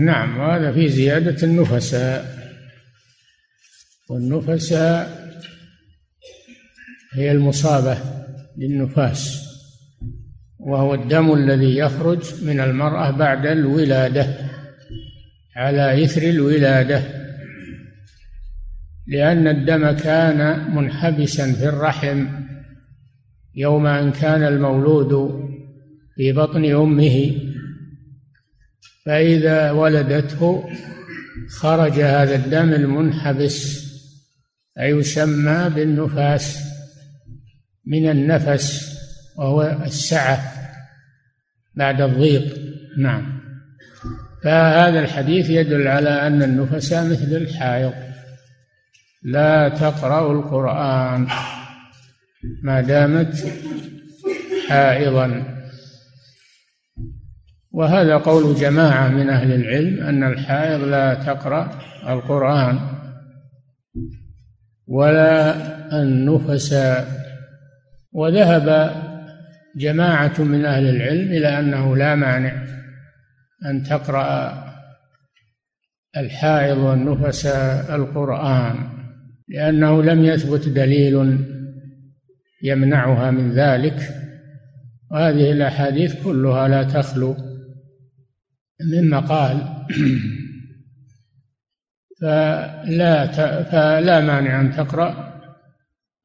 نعم 0.00 0.38
وهذا 0.38 0.72
في 0.72 0.88
زيادة 0.88 1.42
النفساء. 1.42 2.40
والنفساء 4.10 5.30
هي 7.14 7.32
المصابة 7.32 7.98
للنفاس 8.58 9.46
وهو 10.58 10.94
الدم 10.94 11.34
الذي 11.34 11.76
يخرج 11.76 12.44
من 12.44 12.60
المرأة 12.60 13.10
بعد 13.10 13.46
الولادة 13.46 14.36
على 15.56 16.04
إثر 16.04 16.22
الولادة. 16.22 17.02
لأن 19.06 19.48
الدم 19.48 19.90
كان 19.90 20.70
منحبسا 20.74 21.52
في 21.52 21.68
الرحم 21.68 22.39
يوم 23.54 23.86
أن 23.86 24.12
كان 24.12 24.42
المولود 24.42 25.40
في 26.16 26.32
بطن 26.32 26.64
أمه 26.64 27.34
فإذا 29.06 29.70
ولدته 29.70 30.64
خرج 31.48 31.92
هذا 31.92 32.34
الدم 32.34 32.72
المنحبس 32.72 33.90
أي 34.80 34.90
يسمى 34.90 35.70
بالنفاس 35.74 36.58
من 37.86 38.10
النفس 38.10 38.96
وهو 39.36 39.62
السعة 39.86 40.52
بعد 41.74 42.00
الضيق. 42.00 42.58
نعم. 42.98 43.40
فهذا 44.44 45.00
الحديث 45.00 45.50
يدل 45.50 45.88
على 45.88 46.26
أن 46.26 46.42
النفس 46.42 46.92
مثل 46.92 47.36
الحائض 47.36 47.92
لا 49.22 49.68
تقرأ 49.68 50.32
القرآن. 50.32 51.26
ما 52.62 52.80
دامت 52.80 53.46
حائضا. 54.68 55.44
وهذا 57.72 58.16
قول 58.16 58.54
جماعة 58.54 59.08
من 59.08 59.30
أهل 59.30 59.52
العلم 59.52 60.02
أن 60.02 60.32
الحائض 60.32 60.80
لا 60.84 61.14
تقرأ 61.14 61.80
القرآن 62.08 62.78
ولا 64.86 65.56
النفس. 66.02 66.74
وذهب 68.12 68.94
جماعة 69.76 70.40
من 70.42 70.64
أهل 70.64 70.88
العلم 70.88 71.32
إلى 71.32 71.58
أنه 71.58 71.96
لا 71.96 72.14
مانع 72.14 72.66
أن 73.66 73.82
تقرأ 73.82 74.64
الحائض 76.16 76.78
والنفس 76.78 77.46
القرآن 77.90 78.76
لأنه 79.48 80.02
لم 80.02 80.24
يثبت 80.24 80.68
دليل 80.68 81.38
يمنعها 82.62 83.30
من 83.30 83.52
ذلك. 83.52 84.14
وهذه 85.10 85.52
الأحاديث 85.52 86.22
كلها 86.24 86.68
لا 86.68 86.82
تخلو 86.82 87.36
من 88.92 89.10
مقال. 89.10 89.56
فلا 92.20 93.26
فلا 93.62 94.20
مانع 94.20 94.60
أن 94.60 94.72
تقرأ 94.72 95.40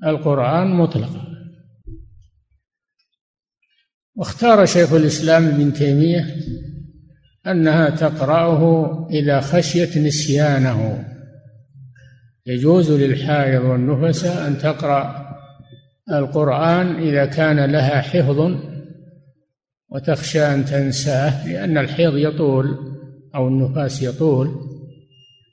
القرآن 0.05 0.67
مطلقا. 0.67 1.25
واختار 4.15 4.65
شيخ 4.65 4.93
الإسلام 4.93 5.45
ابن 5.47 5.73
تيمية 5.73 6.35
أنها 7.47 7.89
تقرأه 7.89 9.07
إذا 9.09 9.39
خشيت 9.39 9.97
نسيانه. 9.97 11.05
يجوز 12.45 12.91
للحائض 12.91 13.63
والنفس 13.63 14.25
أن 14.25 14.57
تقرأ 14.57 15.24
القرآن 16.11 16.95
إذا 16.95 17.25
كان 17.25 17.71
لها 17.71 18.01
حفظ 18.01 18.51
وتخشى 19.89 20.41
أن 20.41 20.65
تنساه 20.65 21.47
لأن 21.47 21.77
الحيض 21.77 22.17
يطول 22.17 22.77
أو 23.35 23.47
النفاس 23.47 24.03
يطول 24.03 24.55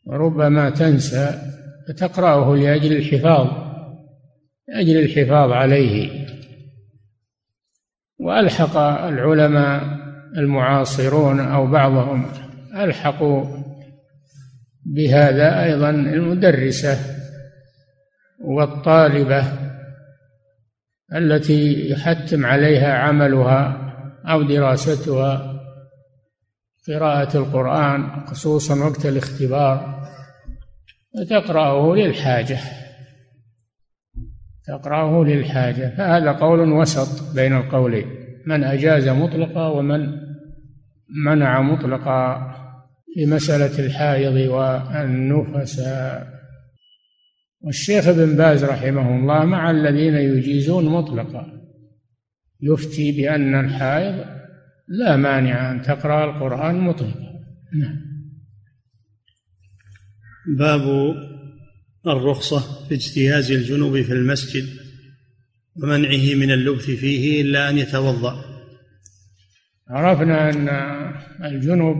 وربما 0.06 0.70
تنسى 0.70 1.38
فتقرأه 1.88 2.56
لأجل 2.56 2.92
الحفاظ 2.92 3.46
لأجل 4.68 4.96
الحفاظ 4.98 5.50
عليه. 5.50 6.26
وألحق 8.18 8.76
العلماء 8.76 9.82
المعاصرون 10.36 11.40
أو 11.40 11.66
بعضهم 11.66 12.26
ألحقوا 12.76 13.44
بهذا 14.86 15.64
أيضا 15.64 15.90
المدرسة 15.90 16.98
والطالبة 18.44 19.71
التي 21.16 21.90
يحتم 21.90 22.46
عليها 22.46 22.94
عملها 22.98 23.92
أو 24.26 24.42
دراستها 24.42 25.52
قراءة 26.88 27.36
القرآن 27.36 28.26
خصوصا 28.26 28.84
وقت 28.84 29.06
الاختبار 29.06 30.02
وتقرأه 31.20 31.94
للحاجة. 31.94 32.58
تقرأه 34.66 35.24
للحاجة. 35.24 35.94
فهذا 35.96 36.32
قول 36.32 36.72
وسط 36.72 37.34
بين 37.34 37.56
القولين 37.56 38.06
من 38.46 38.64
أجاز 38.64 39.08
مطلقا 39.08 39.68
ومن 39.68 40.06
منع 41.26 41.60
مطلقا 41.60 42.52
في 43.14 43.26
مسألة 43.26 43.86
الحائض 43.86 44.50
والنفس. 44.50 45.80
والشيخ 47.62 48.08
ابن 48.08 48.36
باز 48.36 48.64
رحمه 48.64 49.16
الله 49.16 49.44
مع 49.44 49.70
الذين 49.70 50.14
يجيزون 50.14 50.84
مطلقا. 50.84 51.62
يفتي 52.60 53.12
بأن 53.12 53.54
الحائض 53.54 54.24
لا 54.88 55.16
مانع 55.16 55.72
أن 55.72 55.82
تقرأ 55.82 56.24
القرآن 56.24 56.80
مطلقا. 56.80 57.32
نعم. 57.74 58.12
باب 60.58 61.14
الرخصة 62.06 62.88
في 62.88 62.94
اجتياز 62.94 63.52
الجنوب 63.52 64.02
في 64.02 64.12
المسجد 64.12 64.64
ومنعه 65.82 66.34
من 66.34 66.50
اللبث 66.50 66.84
فيه 66.84 67.42
إلا 67.42 67.70
أن 67.70 67.78
يتوضأ. 67.78 68.44
عرفنا 69.88 70.50
أن 70.50 70.68
الجنوب 71.44 71.96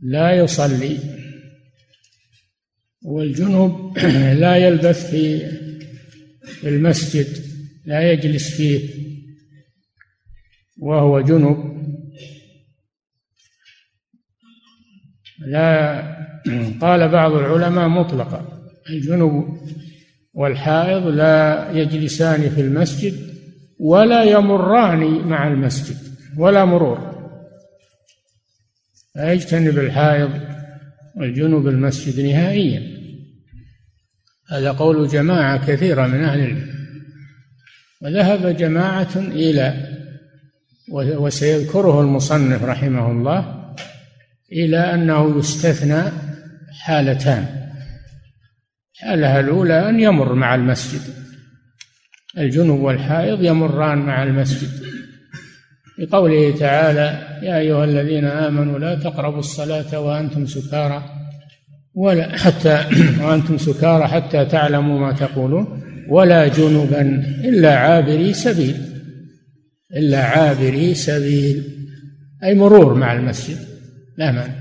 لا 0.00 0.32
يصلي 0.32 1.17
والجنوب 3.04 3.98
لا 4.42 4.56
يلبث 4.56 5.10
في 5.10 5.46
المسجد 6.64 7.26
لا 7.86 8.12
يجلس 8.12 8.50
فيه. 8.50 9.08
وهو 10.78 11.20
جنب 11.20 11.78
لا 15.46 16.02
قال 16.82 17.08
بعض 17.08 17.32
العلماء 17.32 17.88
مطلقا. 17.88 18.58
الجنب 18.90 19.58
والحائض 20.34 21.06
لا 21.06 21.70
يجلسان 21.72 22.50
في 22.50 22.60
المسجد 22.60 23.14
ولا 23.78 24.24
يمران 24.24 25.28
مع 25.28 25.48
المسجد 25.48 25.96
ولا 26.36 26.64
مرور. 26.64 27.18
فيجتنب 29.12 29.78
الحائض. 29.78 30.47
والجنوب 31.18 31.68
المسجد 31.68 32.20
نهائيا. 32.20 32.98
هذا 34.50 34.72
قول 34.72 35.08
جماعة 35.08 35.66
كثيرة 35.66 36.06
من 36.06 36.24
أهل 36.24 36.40
العلم. 36.40 36.78
وذهب 38.02 38.56
جماعة 38.56 39.16
إلى 39.16 39.88
وسيذكره 40.92 42.00
المصنف 42.00 42.64
رحمه 42.64 43.10
الله 43.10 43.74
إلى 44.52 44.78
أنه 44.78 45.38
يستثنى 45.38 46.02
حالتان. 46.80 47.46
الحالة 49.02 49.40
الأولى 49.40 49.88
أن 49.88 50.00
يمر 50.00 50.34
مع 50.34 50.54
المسجد. 50.54 51.00
الجنوب 52.38 52.80
والحائض 52.80 53.42
يمران 53.42 53.98
مع 53.98 54.22
المسجد. 54.22 54.68
لقوله 55.98 56.56
تعالى 56.56 57.38
يا 57.42 57.58
أيها 57.58 57.84
الذين 57.84 58.24
آمنوا 58.24 58.78
لا 58.78 58.94
تقربوا 58.94 59.38
الصلاة 59.38 60.00
وأنتم 60.00 60.46
سكارى 60.46 61.04
ولا 61.94 62.36
حتى 62.44 62.84
وأنتم 63.24 63.58
سكارى 63.58 64.06
حتى 64.06 64.44
تعلموا 64.44 64.98
ما 65.00 65.12
تقولون 65.12 65.82
ولا 66.08 66.48
جنبا 66.48 67.00
إلا 67.44 67.76
عابري 67.76 68.32
سبيل 68.32 68.76
إلا 69.96 70.24
عابري 70.24 70.94
سبيل. 70.94 71.64
أي 72.44 72.54
مرور 72.54 72.94
مع 72.94 73.12
المسجد 73.12 73.56
لا 74.18 74.32
مانع. 74.32 74.54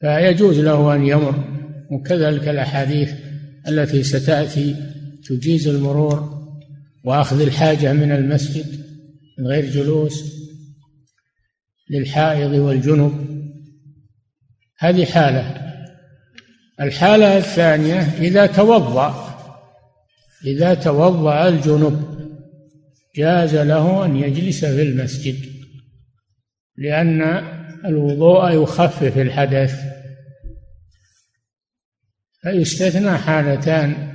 فيجوز 0.00 0.58
له 0.60 0.94
أن 0.94 1.06
يمر 1.06 1.44
وكذلك 1.90 2.48
الأحاديث 2.48 3.12
التي 3.68 4.02
ستأتي 4.02 4.76
تجيز 5.28 5.68
المرور 5.68 6.38
وأخذ 7.04 7.40
الحاجة 7.40 7.92
من 7.92 8.12
المسجد. 8.12 8.87
من 9.38 9.46
غير 9.46 9.70
جلوس 9.70 10.24
للحائض 11.90 12.52
والجنب. 12.52 13.38
هذه 14.78 15.04
حالة. 15.04 15.68
الحالة 16.80 17.38
الثانية 17.38 18.00
إذا 18.00 18.46
توضأ 18.46 19.28
إذا 20.44 20.74
توضأ 20.74 21.48
الجنب 21.48 22.18
جاز 23.16 23.54
له 23.54 24.04
أن 24.04 24.16
يجلس 24.16 24.64
في 24.64 24.82
المسجد 24.82 25.36
لأن 26.76 27.22
الوضوء 27.84 28.62
يخفف 28.62 29.18
الحدث. 29.18 29.80
فيستثنى 32.42 33.18
حالتان 33.18 34.08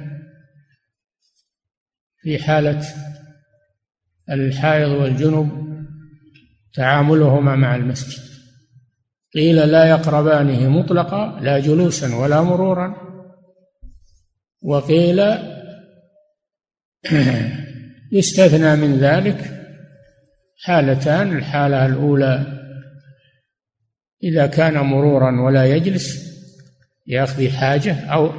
في 2.21 2.43
حالة 2.43 3.12
الحائض 4.29 4.89
والجنب 4.89 5.63
تعاملهما 6.73 7.55
مع 7.55 7.75
المسجد. 7.75 8.23
قيل 9.33 9.55
لا 9.55 9.86
يقربانه 9.86 10.69
مطلقا 10.69 11.39
لا 11.41 11.59
جلوسا 11.59 12.15
ولا 12.15 12.41
مرورا. 12.41 12.95
وقيل 14.62 15.21
يستثنى 18.12 18.75
من 18.75 18.97
ذلك 18.97 19.67
حالتان. 20.63 21.38
الحالة 21.38 21.86
الأولى 21.86 22.59
إذا 24.23 24.47
كان 24.47 24.77
مرورا 24.77 25.41
ولا 25.41 25.65
يجلس 25.65 26.33
يأخذ 27.07 27.49
حاجة 27.49 28.05
أو 28.05 28.31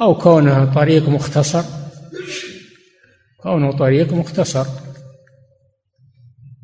أو 0.00 0.14
كونه 0.14 0.74
طريق 0.74 1.08
مختصر. 1.08 1.64
كونه 3.42 3.72
طريق 3.72 4.12
مختصر. 4.12 4.89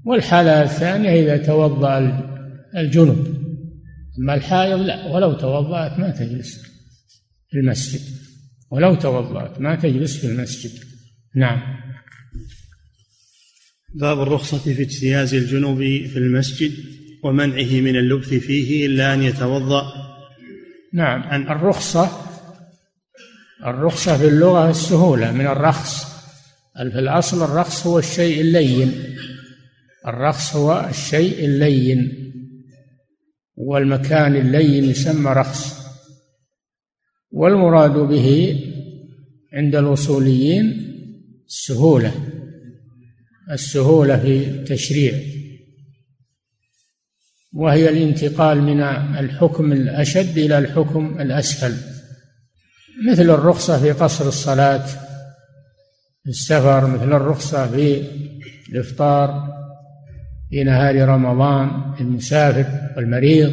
والحالة 0.06 0.62
الثانية 0.62 1.22
إذا 1.22 1.36
توضأ 1.36 1.98
الجنب 2.76 3.36
أما 4.18 4.34
الحائض 4.34 4.80
لا 4.80 5.06
ولو 5.06 5.32
توضأت 5.32 5.98
ما 5.98 6.10
تجلس 6.10 6.62
في 7.50 7.58
المسجد. 7.58 8.00
ولو 8.70 8.94
توضأت 8.94 9.60
ما 9.60 9.74
تجلس 9.74 10.16
في 10.16 10.26
المسجد. 10.26 10.70
نعم. 11.36 11.62
باب 13.94 14.20
الرخصة 14.20 14.58
في 14.58 14.82
اجتياز 14.82 15.34
الجنوب 15.34 15.78
في 15.78 16.16
المسجد 16.16 16.72
ومنعه 17.24 17.80
من 17.80 17.96
اللبث 17.96 18.28
فيه 18.28 18.86
إلا 18.86 19.14
أن 19.14 19.22
يتوضأ. 19.22 19.82
نعم. 20.94 21.22
عن 21.22 21.42
الرخصة 21.42 22.10
الرخصة 23.66 24.18
في 24.18 24.28
اللغة 24.28 24.70
السهولة 24.70 25.32
من 25.32 25.46
الرخص. 25.46 26.16
في 26.76 26.98
الأصل 26.98 27.44
الرخص 27.44 27.86
هو 27.86 27.98
الشيء 27.98 28.40
اللين. 28.40 29.16
الرخص 30.06 30.56
هو 30.56 30.86
الشيء 30.90 31.44
اللين 31.44 32.32
والمكان 33.56 34.36
اللين 34.36 34.84
يسمى 34.84 35.30
رخص. 35.30 35.86
والمراد 37.30 37.92
به 37.92 38.60
عند 39.52 39.74
الوصوليين 39.76 40.86
السهولة 41.46 42.14
السهولة 43.50 44.18
في 44.18 44.48
التشريع. 44.48 45.14
وهي 47.52 47.88
الانتقال 47.88 48.62
من 48.62 48.80
الحكم 48.80 49.72
الأشد 49.72 50.38
إلى 50.38 50.58
الحكم 50.58 51.20
الأسهل. 51.20 51.76
مثل 53.10 53.22
الرخصة 53.22 53.80
في 53.80 53.92
قصر 53.92 54.28
الصلاة 54.28 54.86
في 56.22 56.30
السفر 56.30 56.86
مثل 56.86 57.12
الرخصة 57.12 57.70
في 57.70 58.02
الإفطار. 58.72 59.45
في 60.50 60.64
نهار 60.64 61.08
رمضان 61.08 61.70
المسافر 62.00 62.66
والمريض. 62.96 63.52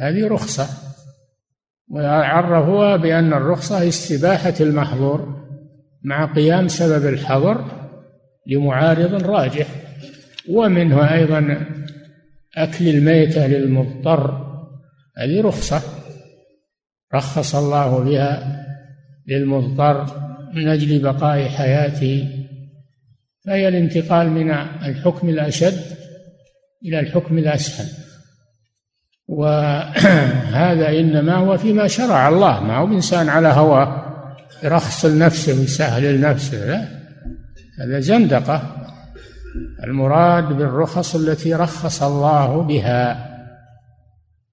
هذه 0.00 0.28
رخصة. 0.28 0.68
وعرفوها 1.88 2.96
بأن 2.96 3.32
الرخصة 3.32 3.88
استباحة 3.88 4.54
المحظور 4.60 5.46
مع 6.04 6.34
قيام 6.34 6.68
سبب 6.68 7.06
الحظر 7.06 7.64
لمعارض 8.46 9.22
راجح. 9.22 9.66
ومنه 10.50 11.14
أيضا 11.14 11.66
أكل 12.56 12.88
الميتة 12.88 13.46
للمضطر. 13.46 14.48
هذه 15.18 15.40
رخصة. 15.40 15.82
رخص 17.14 17.54
الله 17.54 18.04
بها 18.04 18.58
للمضطر 19.26 20.06
من 20.54 20.68
أجل 20.68 21.02
بقاء 21.02 21.48
حياته. 21.48 22.28
فهي 23.48 23.68
الانتقال 23.68 24.30
من 24.30 24.50
الحكم 24.84 25.28
الأشد 25.28 25.80
إلى 26.84 27.00
الحكم 27.00 27.38
الأسهل. 27.38 27.86
وهذا 29.28 30.88
إنما 31.00 31.34
هو 31.34 31.58
فيما 31.58 31.86
شرع 31.86 32.28
الله. 32.28 32.60
ما 32.60 32.76
هو 32.76 32.86
إنسان 32.86 33.28
على 33.28 33.48
هواه 33.48 34.04
يرخص 34.64 35.04
لنفسه 35.04 35.60
ويسهل 35.60 36.16
لنفسه 36.16 36.66
لا. 36.66 36.84
هذا 37.80 38.00
زندقة. 38.00 38.76
المراد 39.84 40.44
بالرخص 40.44 41.14
التي 41.14 41.54
رخص 41.54 42.02
الله 42.02 42.62
بها 42.62 43.28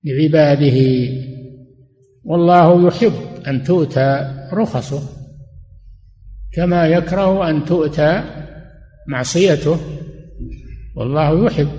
لعباده 0.04 1.10
والله 2.24 2.88
يحب 2.88 3.14
أن 3.48 3.64
تؤتى 3.64 4.32
رخصه 4.54 5.02
كما 6.54 6.88
يكره 6.88 7.50
أن 7.50 7.66
تؤتى 7.66 8.24
معصيته 9.08 9.80
والله 10.96 11.46
يحب 11.46 11.72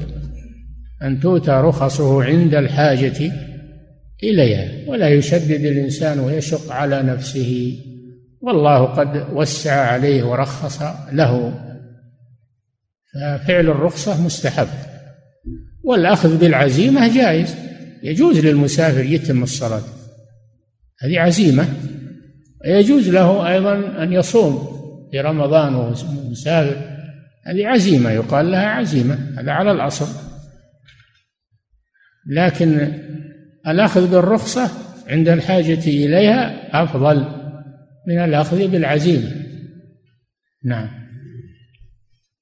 أن 1.02 1.20
تؤتى 1.20 1.50
رخصه 1.50 2.24
عند 2.24 2.54
الحاجة 2.54 3.32
إليها 4.22 4.88
ولا 4.90 5.08
يشدد 5.08 5.64
الإنسان 5.64 6.20
ويشق 6.20 6.72
على 6.72 7.02
نفسه. 7.02 7.78
والله 8.40 8.84
قد 8.84 9.26
وسع 9.32 9.72
عليه 9.72 10.24
ورخص 10.24 10.82
له. 11.12 11.54
ففعل 13.14 13.70
الرخصة 13.70 14.24
مستحب. 14.24 14.68
والأخذ 15.84 16.38
بالعزيمة 16.38 17.14
جائز. 17.14 17.54
يجوز 18.02 18.38
للمسافر 18.38 19.04
يتم 19.04 19.42
الصلاة. 19.42 19.82
هذه 21.00 21.20
عزيمة. 21.20 21.68
يجوز 22.64 23.08
له 23.08 23.48
أيضا 23.48 24.02
أن 24.02 24.12
يصوم 24.12 24.76
في 25.10 25.20
رمضان 25.20 25.74
وهو 25.74 25.94
مسافر. 26.30 26.95
هذه 27.46 27.66
عزيمة 27.66 28.10
يقال 28.10 28.50
لها 28.50 28.66
عزيمة 28.66 29.18
هذا 29.38 29.52
على 29.52 29.72
الأصل. 29.72 30.06
لكن 32.26 32.92
الأخذ 33.66 34.10
بالرخصة 34.10 34.70
عند 35.08 35.28
الحاجة 35.28 35.86
إليها 35.86 36.82
أفضل 36.82 37.16
من 38.08 38.18
الأخذ 38.18 38.68
بالعزيمة. 38.68 39.32
نعم. 40.64 40.88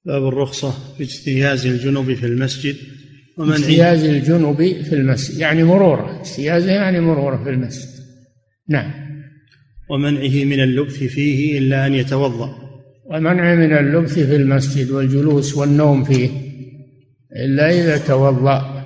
باب 0.04 0.28
الرخصة 0.28 0.70
في 0.96 1.04
اجتياز 1.04 1.66
الجنوب 1.66 2.14
في 2.14 2.26
المسجد 2.26 2.76
ومن 3.38 3.52
اجتياز 3.52 4.04
الجنوب 4.04 4.56
في 4.56 4.94
المسجد 4.94 5.38
يعني 5.38 5.64
مرورة 5.64 6.20
اجتيازه 6.20 6.72
يعني 6.72 7.00
مرورة 7.00 7.44
في 7.44 7.50
المسجد. 7.50 7.88
نعم. 8.68 8.92
ومنعه 9.90 10.44
من 10.44 10.60
اللبث 10.60 11.02
فيه 11.04 11.58
إلا 11.58 11.86
أن 11.86 11.94
يتوضأ. 11.94 12.63
ومنع 13.04 13.54
من 13.54 13.72
اللبث 13.72 14.14
في 14.14 14.36
المسجد 14.36 14.90
والجلوس 14.90 15.56
والنوم 15.56 16.04
فيه 16.04 16.30
إلا 17.36 17.70
إذا 17.70 17.98
توضأ 17.98 18.84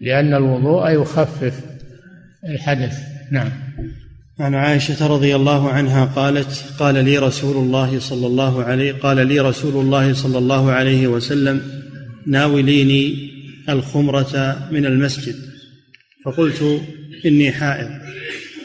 لأن 0.00 0.34
الوضوء 0.34 0.90
يخفف 0.90 1.60
الحدث. 2.48 2.98
نعم. 3.30 3.50
عن 4.40 4.54
عائشة 4.54 5.06
رضي 5.06 5.36
الله 5.36 5.70
عنها 5.70 6.04
قالت 6.04 6.64
قال 6.78 7.04
لي 7.04 7.18
رسول 7.18 7.56
الله 7.56 7.98
صلى 7.98 8.26
الله 8.26 8.64
عليه 8.64 8.92
قال 8.92 9.26
لي 9.26 9.40
رسول 9.40 9.84
الله 9.84 10.12
صلى 10.12 10.38
الله 10.38 10.70
عليه 10.72 11.06
وسلم 11.06 11.62
ناوليني 12.26 13.30
الخمرة 13.68 14.56
من 14.70 14.86
المسجد. 14.86 15.34
فقلت 16.24 16.82
إني 17.26 17.52
حائض. 17.52 17.90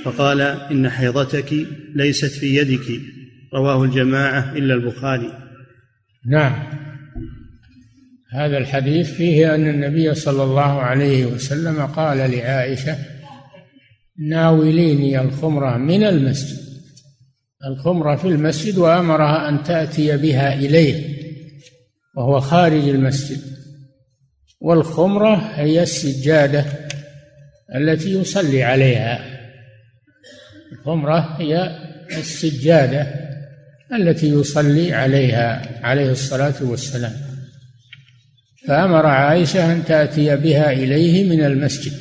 فقال 0.04 0.42
إن 0.42 0.90
حيضتك 0.90 1.54
ليست 1.96 2.32
في 2.32 2.56
يدك. 2.56 3.02
رواه 3.54 3.84
الجماعة 3.84 4.54
إلا 4.54 4.74
البخاري. 4.74 5.34
نعم. 6.26 6.80
هذا 8.32 8.58
الحديث 8.58 9.12
فيه 9.12 9.56
أن 9.56 9.68
النبي 9.68 10.16
صلى 10.16 10.44
الله 10.44 10.82
عليه 10.82 11.26
وسلم 11.26 11.86
قال 11.86 12.18
لعائشة 12.18 12.98
ناوليني 14.30 15.22
الخمرة 15.22 15.78
من 15.78 16.04
المسجد. 16.04 16.60
الخمرة 17.66 18.16
في 18.16 18.28
المسجد 18.28 18.78
وأمرها 18.78 19.50
أن 19.50 19.64
تأتي 19.64 20.18
بها 20.18 20.54
إليه 20.54 21.20
وهو 22.16 22.40
خارج 22.40 22.90
المسجد. 22.90 23.42
والخمرة 24.62 25.36
هي 25.36 25.84
السجادة 25.84 26.66
التي 27.76 28.14
يصلي 28.22 28.64
عليها. 28.64 29.40
الخمرة 30.72 31.36
هي 31.40 31.80
السجادة 32.12 33.29
التي 33.94 34.30
يصلي 34.30 34.94
عليها 34.94 35.80
عليه 35.86 36.12
الصلاة 36.12 36.54
والسلام. 36.62 37.14
فأمر 38.68 39.06
عائشة 39.06 39.74
أن 39.74 39.86
تأتي 39.86 40.36
بها 40.36 40.72
إليه 40.72 41.30
من 41.30 41.42
المسجد. 41.46 41.94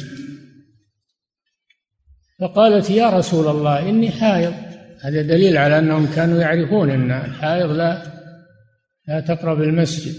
فقالت 2.40 2.90
يا 2.90 3.10
رسول 3.10 3.48
الله 3.48 3.88
إني 3.88 4.10
حائض. 4.10 4.54
هذا 5.02 5.22
دليل 5.22 5.56
على 5.56 5.78
أنهم 5.78 6.06
كانوا 6.16 6.40
يعرفون 6.40 6.90
أن 6.90 7.10
الحائض 7.10 7.70
لا 7.70 8.02
لا 9.08 9.20
تقرب 9.20 9.62
المسجد. 9.62 10.14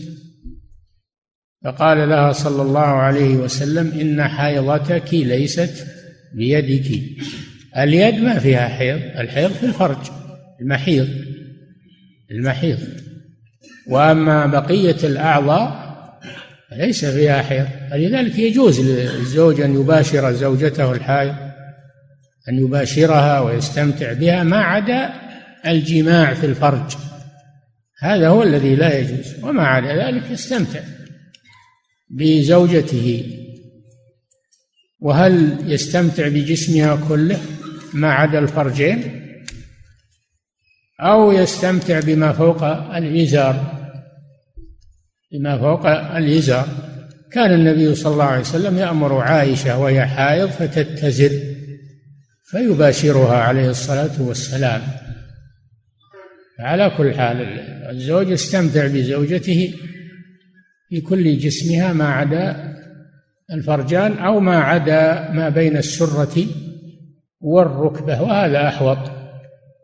فقال 1.63 2.09
لها 2.09 2.31
صلى 2.31 2.61
الله 2.61 2.79
عليه 2.79 3.35
وسلم 3.35 3.99
إن 4.01 4.27
حيضتك 4.27 5.13
ليست 5.13 5.87
بيدك. 6.33 7.01
اليد 7.77 8.15
ما 8.15 8.39
فيها 8.39 8.67
حيض 8.67 8.99
الحيض 9.17 9.51
في 9.51 9.65
الفرج 9.65 9.97
المحيض. 10.61 11.07
المحيض. 12.31 12.79
وأما 13.87 14.45
بقية 14.45 14.97
الأعضاء 15.03 15.89
ليس 16.71 17.05
فيها 17.05 17.41
حيض. 17.41 17.67
فلذلك 17.91 18.39
يجوز 18.39 18.79
للزوج 18.79 19.61
أن 19.61 19.81
يباشر 19.81 20.33
زوجته 20.33 20.91
الحائض 20.91 21.35
أن 22.49 22.59
يباشرها 22.59 23.39
ويستمتع 23.39 24.13
بها 24.13 24.43
ما 24.43 24.57
عدا 24.57 25.13
الجماع 25.67 26.33
في 26.33 26.45
الفرج. 26.45 26.95
هذا 27.99 28.27
هو 28.27 28.43
الذي 28.43 28.75
لا 28.75 28.99
يجوز 28.99 29.43
وما 29.43 29.63
عدا 29.67 30.05
ذلك 30.05 30.31
يستمتع 30.31 30.79
بزوجته. 32.09 33.35
وهل 34.99 35.57
يستمتع 35.65 36.27
بجسمها 36.27 36.95
كله 37.09 37.39
ما 37.93 38.11
عدا 38.13 38.39
الفرجين؟ 38.39 39.28
أو 40.99 41.31
يستمتع 41.31 41.99
بما 41.99 42.33
فوق 42.33 42.63
الإزار 42.95 43.79
بما 45.31 45.57
فوق 45.57 45.87
الإزار. 46.15 46.67
كان 47.31 47.53
النبي 47.53 47.95
صلى 47.95 48.13
الله 48.13 48.23
عليه 48.23 48.41
وسلم 48.41 48.77
يأمر 48.77 49.17
عائشة 49.17 49.77
وهي 49.77 50.05
حائض 50.05 50.49
فتتزر 50.49 51.31
فيباشرها 52.43 53.37
عليه 53.37 53.69
الصلاة 53.69 54.21
والسلام. 54.21 54.81
على 56.59 56.91
كل 56.97 57.13
حال 57.13 57.41
الزوج 57.89 58.29
يستمتع 58.29 58.87
بزوجته 58.87 59.73
في 60.89 61.01
كل 61.01 61.37
جسمها 61.37 61.93
ما 61.93 62.07
عدا 62.07 62.75
الفرجان 63.53 64.17
أو 64.17 64.39
ما 64.39 64.57
عدا 64.57 65.31
ما 65.31 65.49
بين 65.49 65.77
السرة 65.77 66.45
والركبة 67.41 68.21
وهذا 68.21 68.67
أحوط. 68.67 69.18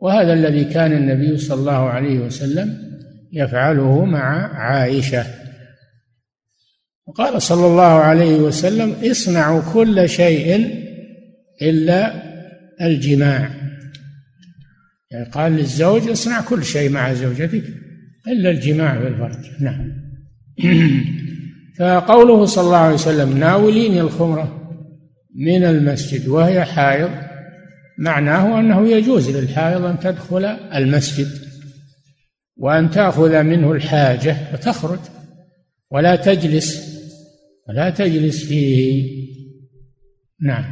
وهذا 0.05 0.33
الذي 0.33 0.63
كان 0.63 0.93
النبي 0.93 1.37
صلى 1.37 1.59
الله 1.59 1.89
عليه 1.89 2.19
وسلم 2.19 2.77
يفعله 3.33 4.05
مع 4.05 4.55
عائشة. 4.55 5.25
وقال 7.07 7.41
صلى 7.41 7.67
الله 7.67 7.83
عليه 7.83 8.35
وسلم 8.35 8.95
اصنعوا 9.11 9.61
كل 9.73 10.09
شيء 10.09 10.69
إلا 11.61 12.23
الجماع. 12.81 13.49
يعني 15.11 15.25
قال 15.25 15.51
للزوج 15.51 16.09
اصنع 16.09 16.41
كل 16.41 16.63
شيء 16.63 16.89
مع 16.89 17.13
زوجتك 17.13 17.63
إلا 18.27 18.49
الجماع 18.49 18.97
بالفرج 18.97 19.45
نعم. 19.59 19.91
فقوله 21.79 22.45
صلى 22.45 22.65
الله 22.65 22.77
عليه 22.77 22.93
وسلم 22.93 23.37
ناوليني 23.37 24.01
الخمرة 24.01 24.71
من 25.35 25.63
المسجد 25.63 26.27
وهي 26.27 26.65
حائض. 26.65 27.34
معناه 27.97 28.59
أنه 28.59 28.89
يجوز 28.89 29.29
للحائض 29.29 29.85
أن 29.85 29.99
تدخل 29.99 30.45
المسجد 30.75 31.27
وأن 32.57 32.91
تأخذ 32.91 33.43
منه 33.43 33.71
الحاجة 33.71 34.37
وتخرج 34.53 34.99
ولا 35.91 36.15
تجلس 36.15 36.95
ولا 37.69 37.89
تجلس 37.89 38.45
فيه. 38.45 39.09
نعم. 40.41 40.65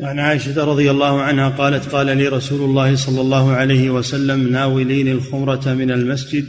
وعن 0.00 0.18
عائشة 0.18 0.64
رضي 0.64 0.90
الله 0.90 1.20
عنها 1.22 1.48
قالت 1.48 1.88
قال 1.88 2.06
لي 2.16 2.28
رسول 2.28 2.70
الله 2.70 2.96
صلى 2.96 3.20
الله 3.20 3.52
عليه 3.52 3.90
وسلم 3.90 4.52
ناوليني 4.52 5.12
الخمرة 5.12 5.74
من 5.74 5.90
المسجد. 5.90 6.44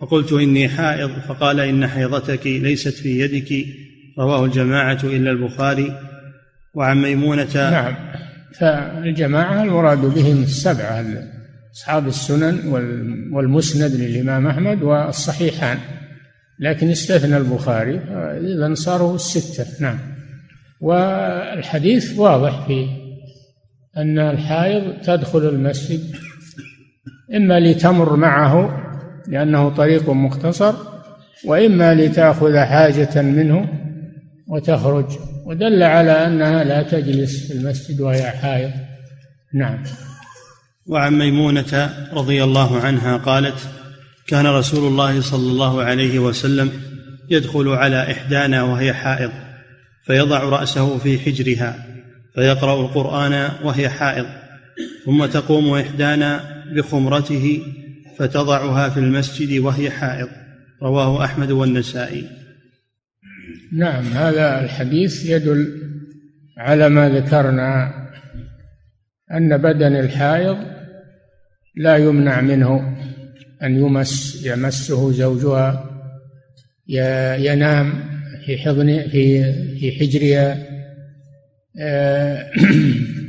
فقلت 0.00 0.32
إني 0.32 0.68
حائض. 0.68 1.10
فقال 1.28 1.60
إن 1.60 1.86
حيضتك 1.86 2.46
ليست 2.46 2.94
في 2.94 3.20
يدك. 3.20 3.66
رواه 4.18 4.44
الجماعة 4.44 5.00
إلا 5.04 5.30
البخاري. 5.30 6.00
وعن 6.74 7.02
ميمونة 7.02 7.54
نعم. 7.54 7.94
فالجماعة 8.54 9.62
المراد 9.62 9.98
بهم 9.98 10.42
السبعة 10.42 11.04
أصحاب 11.74 12.06
السنن 12.06 12.68
والمسند 13.32 13.92
للإمام 13.92 14.46
أحمد 14.46 14.82
والصحيحان. 14.82 15.78
لكن 16.60 16.90
استثنى 16.90 17.36
البخاري 17.36 17.98
إذا 18.54 18.74
صاروا 18.74 19.14
الستة 19.14 19.66
نعم. 19.80 19.98
والحديث 20.80 22.18
واضح 22.18 22.66
في 22.66 22.86
أن 23.96 24.18
الحائض 24.18 25.02
تدخل 25.04 25.48
المسجد 25.48 26.00
إما 27.36 27.60
لتمر 27.60 28.16
معه 28.16 28.82
لأنه 29.28 29.68
طريق 29.68 30.10
مختصر 30.10 30.74
وإما 31.46 31.94
لتأخذ 31.94 32.58
حاجة 32.58 33.22
منه 33.22 33.68
وتخرج 34.48 35.06
ودل 35.44 35.82
على 35.82 36.26
أنها 36.26 36.64
لا 36.64 36.82
تجلس 36.82 37.46
في 37.46 37.52
المسجد 37.52 38.00
وهي 38.00 38.30
حائض. 38.30 38.70
نعم. 39.54 39.82
وعن 40.86 41.18
ميمونة 41.18 41.94
رضي 42.12 42.44
الله 42.44 42.80
عنها 42.80 43.16
قالت 43.16 43.68
كان 44.26 44.46
رسول 44.46 44.88
الله 44.88 45.20
صلى 45.20 45.50
الله 45.50 45.82
عليه 45.82 46.18
وسلم 46.18 46.70
يدخل 47.30 47.68
على 47.68 48.12
إحدانا 48.12 48.62
وهي 48.62 48.92
حائض 48.92 49.30
فيضع 50.06 50.38
رأسه 50.38 50.98
في 50.98 51.18
حجرها 51.18 51.86
فيقرأ 52.34 52.80
القرآن 52.80 53.48
وهي 53.64 53.88
حائض 53.88 54.26
ثم 55.04 55.26
تقوم 55.26 55.74
إحدانا 55.74 56.62
بخمرته 56.76 57.62
فتضعها 58.18 58.88
في 58.88 59.00
المسجد 59.00 59.58
وهي 59.60 59.90
حائض. 59.90 60.28
رواه 60.82 61.24
أحمد 61.24 61.50
والنسائي. 61.50 62.41
نعم 63.72 64.04
هذا 64.04 64.64
الحديث 64.64 65.26
يدل 65.26 65.82
على 66.58 66.88
ما 66.88 67.08
ذكرنا 67.08 67.94
أن 69.32 69.56
بدن 69.56 69.96
الحائض 69.96 70.58
لا 71.76 71.96
يمنع 71.96 72.40
منه 72.40 72.96
أن 73.62 73.76
يمس 73.76 74.46
يمسه 74.46 75.12
زوجها 75.12 75.88
ينام 77.38 77.92
في 78.46 78.58
حضن 78.58 79.08
في 79.10 79.52
في 79.78 79.92
حجرها 79.92 80.72
آه، 81.78 82.50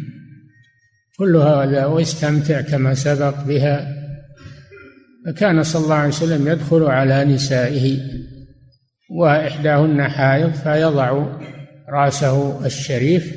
كل 1.18 1.36
هذا 1.36 1.86
ويستمتع 1.86 2.62
كما 2.62 2.94
سبق 2.94 3.44
بها. 3.44 4.04
فكان 5.26 5.64
صلى 5.64 5.84
الله 5.84 5.96
عليه 5.96 6.10
وسلم 6.10 6.48
يدخل 6.48 6.84
على 6.84 7.26
نسائه. 7.26 8.00
وإحداهن 9.14 10.08
حائض 10.08 10.54
فيضع 10.54 11.26
رأسه 11.90 12.66
الشريف 12.66 13.36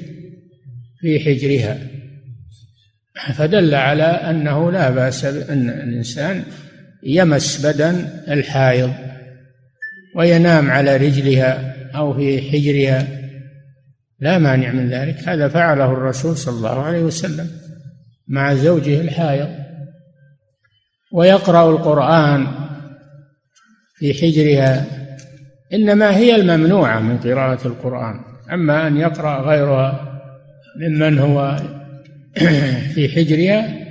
في 1.00 1.20
حجرها. 1.20 1.78
فدل 3.34 3.74
على 3.74 4.02
أنه 4.02 4.72
لا 4.72 4.90
بأس 4.90 5.24
أن 5.24 5.70
الإنسان 5.70 6.42
يمس 7.02 7.66
بدن 7.66 8.08
الحائض 8.28 8.92
وينام 10.16 10.70
على 10.70 10.96
رجلها 10.96 11.76
أو 11.96 12.14
في 12.14 12.50
حجرها. 12.50 13.06
لا 14.20 14.38
مانع 14.38 14.72
من 14.72 14.88
ذلك. 14.88 15.28
هذا 15.28 15.48
فعله 15.48 15.92
الرسول 15.92 16.36
صلى 16.36 16.56
الله 16.56 16.82
عليه 16.82 17.00
وسلم 17.02 17.50
مع 18.28 18.54
زوجه 18.54 19.00
الحائض. 19.00 19.48
ويقرأ 21.12 21.70
القرآن 21.70 22.46
في 23.96 24.14
حجرها. 24.14 25.05
إنما 25.72 26.16
هي 26.16 26.36
الممنوعة 26.36 27.00
من 27.00 27.18
قراءة 27.18 27.66
القرآن. 27.66 28.20
أما 28.52 28.86
أن 28.86 28.96
يقرأ 28.96 29.40
غيرها 29.40 30.20
ممن 30.76 31.18
هو 31.18 31.56
في 32.94 33.08
حجرها 33.08 33.86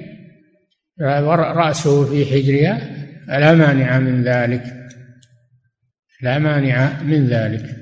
رأسه 1.54 2.06
في 2.06 2.26
حجرها 2.26 2.82
فلا 3.28 3.54
مانع 3.54 4.00
من 4.00 4.24
ذلك. 4.24 4.64
لا 6.22 6.40
مانع 6.40 7.02
من 7.04 7.28
ذلك. 7.28 7.76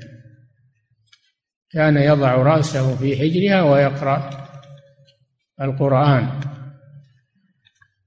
كان 1.70 1.96
يضع 1.96 2.34
رأسه 2.34 2.96
في 2.96 3.16
حجرها 3.16 3.62
ويقرأ 3.62 4.30
القرآن. 5.60 6.28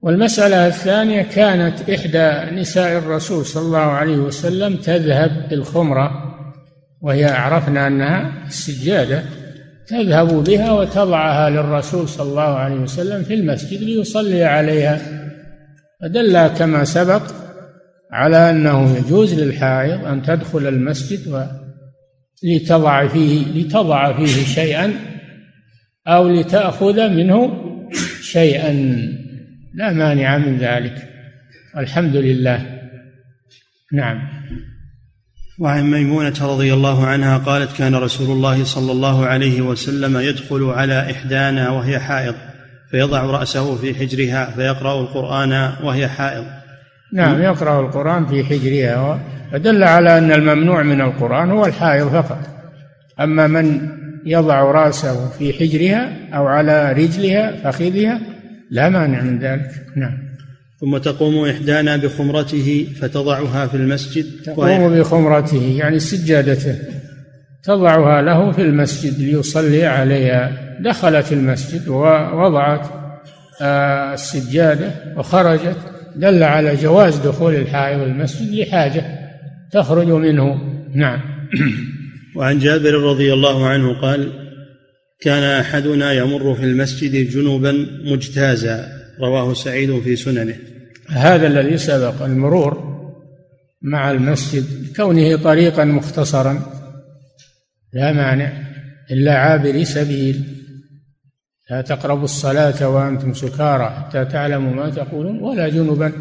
والمسألة 0.01 0.67
الثانية 0.67 1.21
كانت 1.21 1.89
إحدى 1.89 2.55
نساء 2.61 2.97
الرسول 2.97 3.45
صلى 3.45 3.63
الله 3.63 3.77
عليه 3.77 4.17
وسلم 4.17 4.75
تذهب 4.75 5.49
بالخمرة 5.49 6.11
وهي 7.01 7.25
عرفنا 7.25 7.87
أنها 7.87 8.47
السجادة 8.47 9.23
تذهب 9.87 10.43
بها 10.43 10.71
وتضعها 10.71 11.49
للرسول 11.49 12.09
صلى 12.09 12.29
الله 12.29 12.41
عليه 12.41 12.75
وسلم 12.75 13.23
في 13.23 13.33
المسجد 13.33 13.81
ليصلي 13.81 14.43
عليها. 14.43 15.01
فدل 16.01 16.47
كما 16.47 16.83
سبق 16.83 17.21
على 18.11 18.49
أنه 18.49 18.97
يجوز 18.97 19.33
للحائض 19.33 20.05
أن 20.05 20.21
تدخل 20.21 20.67
المسجد 20.67 21.47
لتضع 22.43 23.07
فيه 23.07 23.45
لتضع 23.45 24.13
فيه 24.17 24.45
شيئا 24.45 24.93
أو 26.07 26.29
لتأخذ 26.29 27.09
منه 27.09 27.63
شيئا. 28.21 28.73
لا 29.77 29.91
مانع 29.91 30.37
من 30.37 30.57
ذلك. 30.57 30.95
الحمد 31.77 32.15
لله. 32.15 32.65
نعم. 33.93 34.19
وعن 35.59 35.91
ميمونة 35.91 36.35
رضي 36.41 36.73
الله 36.73 37.05
عنها 37.05 37.37
قالت 37.37 37.77
كان 37.77 37.95
رسول 37.95 38.37
الله 38.37 38.63
صلى 38.63 38.91
الله 38.91 39.25
عليه 39.25 39.61
وسلم 39.61 40.17
يدخل 40.17 40.63
على 40.63 41.11
إحدانا 41.11 41.69
وهي 41.69 41.99
حائض 41.99 42.35
فيضع 42.91 43.21
رأسه 43.21 43.75
في 43.75 43.95
حجرها 43.95 44.51
فيقرأ 44.55 45.01
القرآن 45.01 45.73
وهي 45.83 46.07
حائض. 46.07 46.45
نعم 47.13 47.41
يقرأ 47.41 47.81
القرآن 47.81 48.25
في 48.25 48.43
حجرها. 48.43 49.19
فدل 49.51 49.83
على 49.83 50.17
أن 50.17 50.31
الممنوع 50.31 50.83
من 50.83 51.01
القرآن 51.01 51.51
هو 51.51 51.65
الحائض 51.65 52.09
فقط. 52.09 52.39
أما 53.19 53.47
من 53.47 53.89
يضع 54.25 54.61
رأسه 54.61 55.29
في 55.29 55.53
حجرها 55.53 56.09
أو 56.33 56.47
على 56.47 56.91
رجلها 56.93 57.51
فخذها 57.63 58.36
لا 58.71 58.89
مانع 58.89 59.21
من 59.21 59.39
ذلك. 59.39 59.71
نعم. 59.95 60.17
ثم 60.79 60.97
تقوم 60.97 61.45
إحدانا 61.49 61.97
بخمرته 61.97 62.87
فتضعها 63.01 63.67
في 63.67 63.77
المسجد 63.77 64.25
تقوم 64.45 64.99
بخمرته 64.99 65.75
يعني 65.79 65.99
سجادته. 65.99 66.75
تضعها 67.63 68.21
له 68.21 68.51
في 68.51 68.61
المسجد 68.61 69.19
ليصلي 69.19 69.85
عليها. 69.85 70.51
دخلت 70.79 71.33
المسجد 71.33 71.87
ووضعت 71.87 72.87
آه، 73.61 74.13
السجادة 74.13 74.91
وخرجت. 75.17 75.77
دل 76.15 76.43
على 76.43 76.75
جواز 76.75 77.17
دخول 77.17 77.55
الحائض 77.55 78.01
المسجد 78.01 78.53
لحاجة 78.53 79.05
تخرج 79.71 80.07
منه. 80.07 80.61
نعم. 80.93 81.19
وعن 82.35 82.59
جابر 82.59 82.93
رضي 82.93 83.33
الله 83.33 83.67
عنه 83.67 84.01
قال 84.01 84.46
كان 85.19 85.43
أحدنا 85.43 86.13
يمر 86.13 86.55
في 86.55 86.63
المسجد 86.63 87.29
جنوبا 87.29 87.87
مجتازا 88.03 88.87
رواه 89.19 89.53
سعيد 89.53 89.99
في 89.99 90.15
سننه. 90.15 90.55
هذا 91.09 91.47
الذي 91.47 91.77
سبق 91.77 92.21
المرور 92.21 92.97
مع 93.81 94.11
المسجد 94.11 94.95
كونه 94.95 95.37
طريقا 95.37 95.85
مختصرا 95.85 96.61
لا 97.93 98.11
مانع 98.11 98.51
إلا 99.11 99.37
عابري 99.37 99.85
سبيل. 99.85 100.43
لا 101.69 101.81
تقربوا 101.81 102.23
الصلاة 102.23 102.89
وأنتم 102.89 103.33
سكارى 103.33 103.89
حتى 103.89 104.25
تعلموا 104.25 104.73
ما 104.73 104.89
تقولون 104.89 105.39
ولا 105.39 105.69
جنبا 105.69 106.11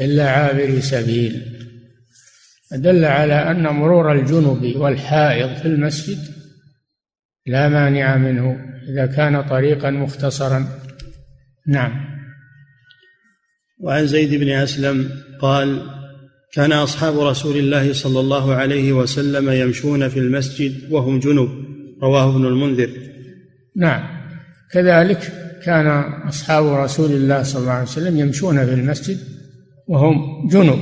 إلا 0.00 0.30
عابري 0.30 0.80
سبيل. 0.80 1.42
دل 2.72 3.04
على 3.04 3.34
أن 3.34 3.62
مرور 3.62 4.12
الجنب 4.12 4.76
والحائض 4.76 5.54
في 5.54 5.66
المسجد 5.66 6.18
لا 7.46 7.68
مانع 7.68 8.16
منه 8.16 8.56
إذا 8.88 9.06
كان 9.06 9.42
طريقا 9.42 9.90
مختصرا. 9.90 10.68
نعم. 11.68 11.92
وعن 13.80 14.06
زيد 14.06 14.34
بن 14.40 14.48
أسلم 14.48 15.10
قال 15.40 15.82
كان 16.52 16.72
أصحاب 16.72 17.18
رسول 17.20 17.56
الله 17.56 17.92
صلى 17.92 18.20
الله 18.20 18.54
عليه 18.54 18.92
وسلم 18.92 19.50
يمشون 19.50 20.08
في 20.08 20.18
المسجد 20.18 20.92
وهم 20.92 21.18
جنب 21.18 21.48
رواه 22.02 22.36
ابن 22.36 22.46
المنذر. 22.46 22.90
نعم. 23.76 24.02
كذلك 24.72 25.32
كان 25.64 25.86
أصحاب 26.28 26.66
رسول 26.66 27.10
الله 27.10 27.42
صلى 27.42 27.60
الله 27.60 27.72
عليه 27.72 27.82
وسلم 27.82 28.18
يمشون 28.18 28.66
في 28.66 28.74
المسجد 28.74 29.18
وهم 29.88 30.48
جنب. 30.48 30.78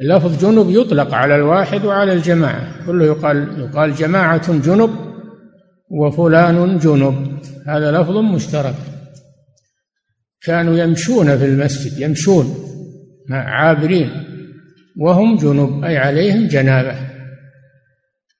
اللفظ 0.00 0.44
جنب 0.44 0.70
يطلق 0.70 1.14
على 1.14 1.36
الواحد 1.36 1.84
وعلى 1.84 2.12
الجماعة. 2.12 2.86
كله 2.86 3.04
يقال 3.04 3.58
يقال 3.58 3.94
جماعة 3.94 4.58
جنب 4.58 5.07
وفلان 5.90 6.78
جنب. 6.78 7.38
هذا 7.66 7.92
لفظ 7.92 8.16
مشترك. 8.16 8.74
كانوا 10.42 10.78
يمشون 10.78 11.38
في 11.38 11.44
المسجد 11.44 11.98
يمشون 11.98 12.54
عابرين 13.30 14.10
وهم 14.96 15.36
جنب 15.36 15.84
أي 15.84 15.96
عليهم 15.96 16.46
جنابة. 16.46 17.08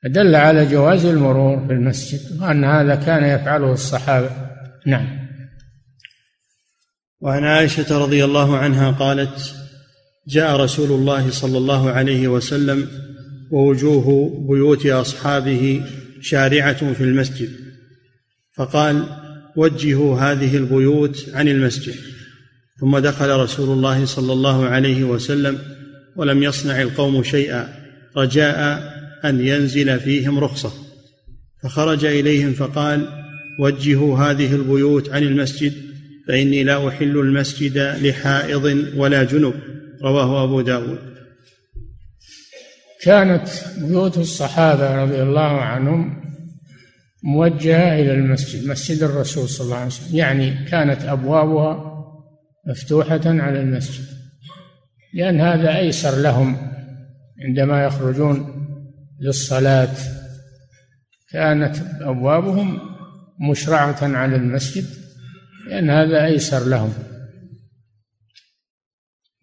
دل 0.04 0.34
على 0.34 0.66
جواز 0.66 1.04
المرور 1.04 1.66
في 1.66 1.72
المسجد 1.72 2.42
وأن 2.42 2.64
هذا 2.64 2.94
كان 2.94 3.24
يفعله 3.24 3.72
الصحابة. 3.72 4.30
نعم. 4.86 5.18
وعن 7.20 7.44
عائشة 7.44 7.98
رضي 7.98 8.24
الله 8.24 8.56
عنها 8.56 8.90
قالت 8.90 9.54
جاء 10.28 10.56
رسول 10.56 10.90
الله 10.90 11.30
صلى 11.30 11.58
الله 11.58 11.90
عليه 11.90 12.28
وسلم 12.28 12.88
ووجوه 13.50 14.30
بيوت 14.48 14.86
أصحابه 14.86 15.82
شارعة 16.20 16.92
في 16.92 17.04
المسجد. 17.04 17.50
فقال 18.54 19.04
وجهوا 19.56 20.20
هذه 20.20 20.56
البيوت 20.56 21.26
عن 21.34 21.48
المسجد. 21.48 21.94
ثم 22.80 22.98
دخل 22.98 23.30
رسول 23.30 23.78
الله 23.78 24.04
صلى 24.04 24.32
الله 24.32 24.66
عليه 24.66 25.04
وسلم 25.04 25.58
ولم 26.16 26.42
يصنع 26.42 26.82
القوم 26.82 27.22
شيئا 27.22 27.68
رجاء 28.16 28.58
أن 29.24 29.46
ينزل 29.46 30.00
فيهم 30.00 30.38
رخصة. 30.38 30.72
فخرج 31.62 32.04
إليهم 32.04 32.52
فقال 32.52 33.08
وجهوا 33.60 34.18
هذه 34.18 34.54
البيوت 34.54 35.10
عن 35.10 35.22
المسجد 35.22 35.72
فإني 36.28 36.64
لا 36.64 36.88
أحل 36.88 37.18
المسجد 37.18 37.78
لحائض 37.78 38.84
ولا 38.96 39.24
جنب. 39.24 39.54
رواه 40.02 40.44
أبو 40.44 40.60
داود. 40.60 41.17
كانت 43.02 43.48
بيوت 43.78 44.18
الصحابة 44.18 45.02
رضي 45.02 45.22
الله 45.22 45.60
عنهم 45.60 46.22
موجهة 47.22 47.94
إلى 47.94 48.12
المسجد 48.12 48.68
مسجد 48.68 49.02
الرسول 49.02 49.48
صلى 49.48 49.64
الله 49.64 49.76
عليه 49.76 49.86
وسلم. 49.86 50.16
يعني 50.16 50.64
كانت 50.64 51.02
أبوابها 51.02 51.84
مفتوحة 52.68 53.20
على 53.24 53.60
المسجد. 53.60 54.04
لأن 55.14 55.40
هذا 55.40 55.76
أيسر 55.76 56.16
لهم 56.16 56.56
عندما 57.44 57.84
يخرجون 57.84 58.66
للصلاة. 59.20 59.94
كانت 61.30 61.76
أبوابهم 62.00 62.80
مشرعة 63.50 63.98
على 64.02 64.36
المسجد 64.36 64.84
لأن 65.68 65.90
هذا 65.90 66.24
أيسر 66.24 66.64
لهم. 66.64 66.92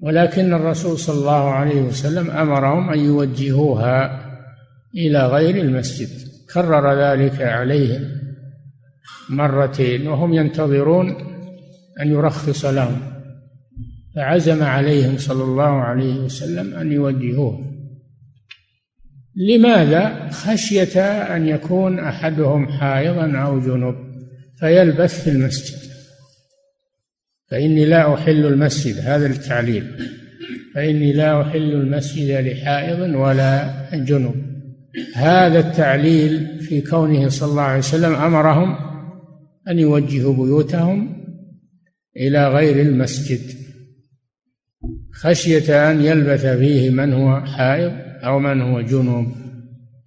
ولكن 0.05 0.53
الرسول 0.53 0.99
صلى 0.99 1.19
الله 1.19 1.49
عليه 1.49 1.81
وسلم 1.81 2.31
أمرهم 2.31 2.89
أن 2.89 2.99
يوجهوها 2.99 4.25
إلى 4.95 5.27
غير 5.27 5.55
المسجد. 5.55 6.09
كرر 6.53 7.01
ذلك 7.01 7.41
عليهم 7.41 8.01
مرتين 9.29 10.07
وهم 10.07 10.33
ينتظرون 10.33 11.09
أن 12.01 12.07
يرخص 12.07 12.65
لهم. 12.65 12.97
فعزم 14.15 14.63
عليهم 14.63 15.17
صلى 15.17 15.43
الله 15.43 15.63
عليه 15.63 16.15
وسلم 16.19 16.73
أن 16.73 16.91
يوجهوه. 16.91 17.59
لماذا؟ 19.35 20.29
خشية 20.31 21.01
أن 21.35 21.47
يكون 21.47 21.99
أحدهم 21.99 22.67
حائضا 22.67 23.37
أو 23.37 23.59
جنب 23.59 23.95
فيلبث 24.59 25.23
في 25.23 25.29
المسجد. 25.29 25.94
فإني 27.51 27.85
لا 27.85 28.13
أحل 28.13 28.45
المسجد 28.45 28.97
هذا 28.99 29.27
التعليل. 29.27 29.83
فإني 30.75 31.13
لا 31.13 31.41
أحل 31.41 31.73
المسجد 31.73 32.31
لحائض 32.31 32.99
ولا 33.15 33.73
جنب. 33.93 34.35
هذا 35.15 35.59
التعليل 35.59 36.59
في 36.59 36.81
كونه 36.81 37.29
صلى 37.29 37.49
الله 37.49 37.61
عليه 37.61 37.79
وسلم 37.79 38.13
أمرهم 38.13 38.75
أن 39.67 39.79
يوجهوا 39.79 40.33
بيوتهم 40.33 41.25
إلى 42.17 42.47
غير 42.47 42.81
المسجد 42.81 43.41
خشية 45.13 45.91
أن 45.91 46.01
يلبث 46.01 46.45
فيه 46.45 46.89
من 46.89 47.13
هو 47.13 47.41
حائض 47.41 47.91
أو 48.23 48.39
من 48.39 48.61
هو 48.61 48.81
جنوب. 48.81 49.25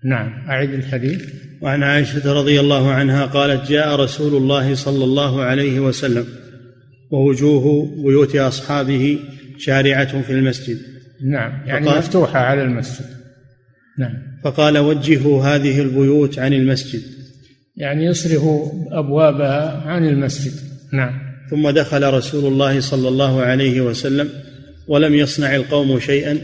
نعم 0.04 0.48
أعد 0.48 0.70
الحديث. 0.70 1.24
وعن 1.62 1.82
عائشة 1.82 2.32
رضي 2.32 2.60
الله 2.60 2.90
عنها 2.90 3.26
قالت 3.26 3.70
جاء 3.70 4.00
رسول 4.00 4.34
الله 4.34 4.74
صلى 4.74 5.04
الله 5.04 5.42
عليه 5.42 5.80
وسلم 5.80 6.24
ووجوه 7.10 7.88
بيوت 8.04 8.36
أصحابه 8.36 9.18
شارعة 9.58 10.22
في 10.22 10.32
المسجد. 10.32 10.78
نعم 11.24 11.52
يعني 11.66 11.86
فقال 11.86 11.98
مفتوحة 11.98 12.38
على 12.38 12.62
المسجد. 12.62 13.06
نعم. 13.98 14.14
فقال 14.44 14.78
وجهوا 14.78 15.42
هذه 15.42 15.80
البيوت 15.80 16.38
عن 16.38 16.52
المسجد. 16.52 17.02
يعني 17.76 18.04
يصرفوا 18.04 18.72
أبوابها 18.90 19.82
عن 19.86 20.08
المسجد. 20.08 20.52
نعم. 20.92 21.28
ثم 21.50 21.70
دخل 21.70 22.14
رسول 22.14 22.52
الله 22.52 22.80
صلى 22.80 23.08
الله 23.08 23.40
عليه 23.42 23.80
وسلم 23.80 24.28
ولم 24.88 25.14
يصنع 25.14 25.56
القوم 25.56 26.00
شيئا 26.00 26.38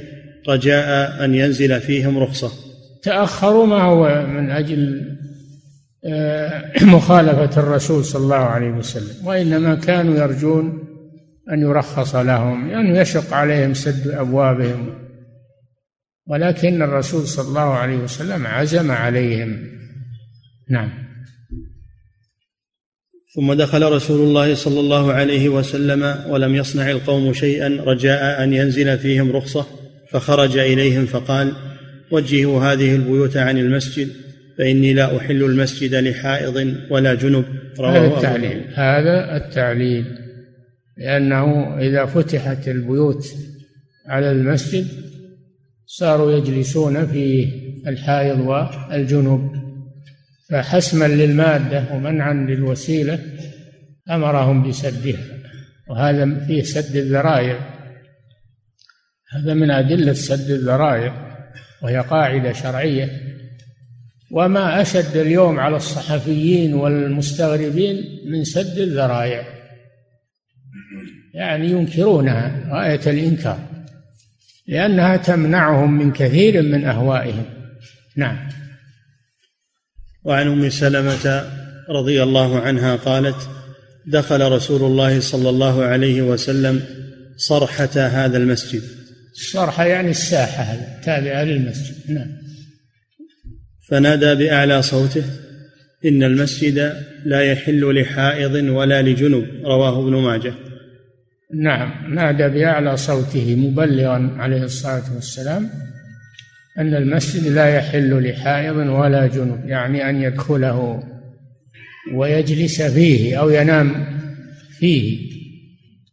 رجاء 0.48 1.24
أن 1.24 1.34
ينزل 1.34 1.80
فيهم 1.80 2.18
رخصة. 2.18 2.52
تأخروا 3.02 3.66
ما 3.66 3.82
هو 3.82 4.26
من 4.26 4.50
أجل 4.50 5.13
مخالفة 6.96 7.60
الرسول 7.60 8.04
صلى 8.04 8.22
الله 8.22 8.36
عليه 8.36 8.70
وسلم 8.70 9.26
وإنما 9.26 9.74
كانوا 9.74 10.16
يرجون 10.16 10.84
أن 11.52 11.60
يرخص 11.60 12.14
لهم 12.14 12.68
لأنه 12.68 12.98
يشق 12.98 13.32
عليهم 13.32 13.74
سد 13.74 14.08
أبوابهم. 14.08 14.94
ولكن 16.26 16.82
الرسول 16.82 17.26
صلى 17.26 17.48
الله 17.48 17.74
عليه 17.74 17.96
وسلم 17.96 18.46
عزم 18.46 18.90
عليهم. 18.90 19.58
نعم. 20.70 20.90
ثم 23.34 23.52
دخل 23.52 23.92
رسول 23.92 24.20
الله 24.20 24.54
صلى 24.54 24.80
الله 24.80 25.12
عليه 25.12 25.48
وسلم 25.48 26.24
ولم 26.28 26.54
يصنع 26.54 26.90
القوم 26.90 27.32
شيئا 27.32 27.68
رجاء 27.68 28.44
أن 28.44 28.52
ينزل 28.52 28.98
فيهم 28.98 29.32
رخصة 29.32 29.66
فخرج 30.10 30.58
إليهم 30.58 31.06
فقال 31.06 31.52
وجهوا 32.10 32.60
هذه 32.60 32.94
البيوت 32.94 33.36
عن 33.36 33.58
المسجد 33.58 34.08
فإني 34.58 34.94
لا 34.94 35.16
أحل 35.16 35.44
المسجد 35.44 35.94
لحائض 35.94 36.76
ولا 36.90 37.14
جنب. 37.14 37.44
رواه 37.78 37.98
هذا 37.98 38.16
التعليل. 38.16 38.64
هذا 38.74 39.36
التعليل. 39.36 40.04
لأنه 40.96 41.78
إذا 41.78 42.06
فتحت 42.06 42.68
البيوت 42.68 43.26
على 44.06 44.30
المسجد 44.30 44.86
صاروا 45.86 46.32
يجلسون 46.32 47.06
في 47.06 47.48
الحائض 47.86 48.40
والجنوب. 48.40 49.52
فحسما 50.50 51.08
للمادة 51.08 51.84
ومنعا 51.92 52.34
للوسيلة 52.34 53.18
أمرهم 54.10 54.68
بسدها. 54.68 55.20
وهذا 55.88 56.44
فيه 56.46 56.62
سد 56.62 56.96
الذرائع. 56.96 57.58
هذا 59.32 59.54
من 59.54 59.70
أدلة 59.70 60.12
سد 60.12 60.50
الذرائع 60.50 61.36
وهي 61.82 61.98
قاعدة 61.98 62.52
شرعية. 62.52 63.33
وما 64.30 64.82
أشد 64.82 65.16
اليوم 65.16 65.60
على 65.60 65.76
الصحفيين 65.76 66.74
والمستغربين 66.74 68.20
من 68.26 68.44
سد 68.44 68.78
الذرائع. 68.78 69.44
يعني 71.34 71.70
ينكرونها 71.70 72.68
غاية 72.70 73.00
الإنكار 73.06 73.58
لأنها 74.66 75.16
تمنعهم 75.16 75.98
من 75.98 76.12
كثير 76.12 76.62
من 76.62 76.84
أهوائهم. 76.84 77.44
نعم. 78.16 78.48
وعن 80.24 80.46
أم 80.46 80.70
سلمة 80.70 81.44
رضي 81.90 82.22
الله 82.22 82.60
عنها 82.60 82.96
قالت 82.96 83.48
دخل 84.06 84.52
رسول 84.52 84.82
الله 84.82 85.20
صلى 85.20 85.50
الله 85.50 85.84
عليه 85.84 86.22
وسلم 86.22 86.82
صرحة 87.36 87.90
هذا 87.96 88.36
المسجد. 88.38 88.82
الصرحة 89.32 89.84
يعني 89.84 90.10
الساحة 90.10 90.74
التابعة 90.74 91.42
للمسجد. 91.44 92.10
نعم. 92.10 92.43
فنادى 93.88 94.34
بأعلى 94.34 94.82
صوته 94.82 95.24
إن 96.04 96.22
المسجد 96.22 96.94
لا 97.24 97.40
يحل 97.40 98.00
لحائض 98.00 98.54
ولا 98.54 99.02
لجنب 99.02 99.46
رواه 99.64 100.00
ابن 100.02 100.16
ماجه. 100.16 100.54
نعم 101.54 102.14
نادى 102.14 102.48
بأعلى 102.48 102.96
صوته 102.96 103.56
مبلغا 103.56 104.36
عليه 104.38 104.62
الصلاة 104.62 105.14
والسلام 105.14 105.70
أن 106.78 106.94
المسجد 106.94 107.46
لا 107.46 107.76
يحل 107.76 108.30
لحائض 108.30 108.76
ولا 108.76 109.26
جنب 109.26 109.68
يعني 109.68 110.10
أن 110.10 110.22
يدخله 110.22 111.02
ويجلس 112.14 112.82
فيه 112.82 113.40
أو 113.40 113.50
ينام 113.50 114.06
فيه 114.78 115.18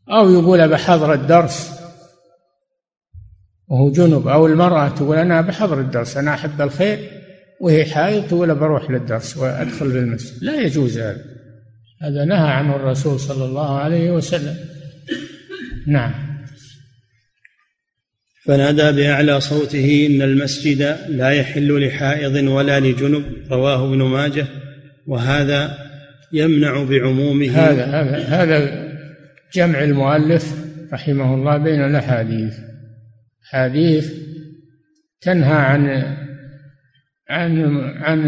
أو 0.09 0.30
يقول 0.30 0.67
بحضر 0.67 1.13
الدرس 1.13 1.72
وهو 3.67 3.91
جنب 3.91 4.28
أو 4.28 4.47
المرأة 4.47 4.89
تقول 4.89 5.17
أنا 5.17 5.41
بحضر 5.41 5.80
الدرس 5.80 6.17
أنا 6.17 6.34
أحب 6.34 6.61
الخير. 6.61 7.20
وهي 7.62 7.86
حائض 7.86 8.28
تقول 8.28 8.55
بروح 8.55 8.91
للدرس 8.91 9.38
وأدخل 9.38 9.89
بالمسجد. 9.91 10.43
لا 10.43 10.62
يجوز 10.62 10.97
هذا. 10.97 11.26
هذا 12.01 12.26
نهى 12.26 12.47
عنه 12.47 12.76
الرسول 12.76 13.20
صلى 13.20 13.45
الله 13.45 13.80
عليه 13.80 14.12
وسلم. 14.12 14.55
نعم. 15.88 16.14
فنادى 18.45 19.01
بأعلى 19.01 19.41
صوته 19.41 20.07
إن 20.09 20.22
المسجد 20.22 20.97
لا 21.09 21.30
يحل 21.30 21.88
لحائض 21.88 22.36
ولا 22.36 22.80
لجنب 22.80 23.26
رواه 23.51 23.88
ابن 23.88 24.03
ماجه. 24.03 24.45
وهذا 25.07 25.78
يمنع 26.34 26.84
بعمومه. 26.84 27.49
هذا 27.49 27.86
هذا 27.86 28.18
هذا 28.18 28.91
جمع 29.53 29.84
المؤلف 29.84 30.55
رحمه 30.93 31.36
الله 31.36 31.57
بين 31.57 31.86
الأحاديث. 31.86 32.53
حديث 33.43 34.14
تنهى 35.22 35.53
عن 35.53 36.16
عن 37.32 37.77
عن 37.97 38.19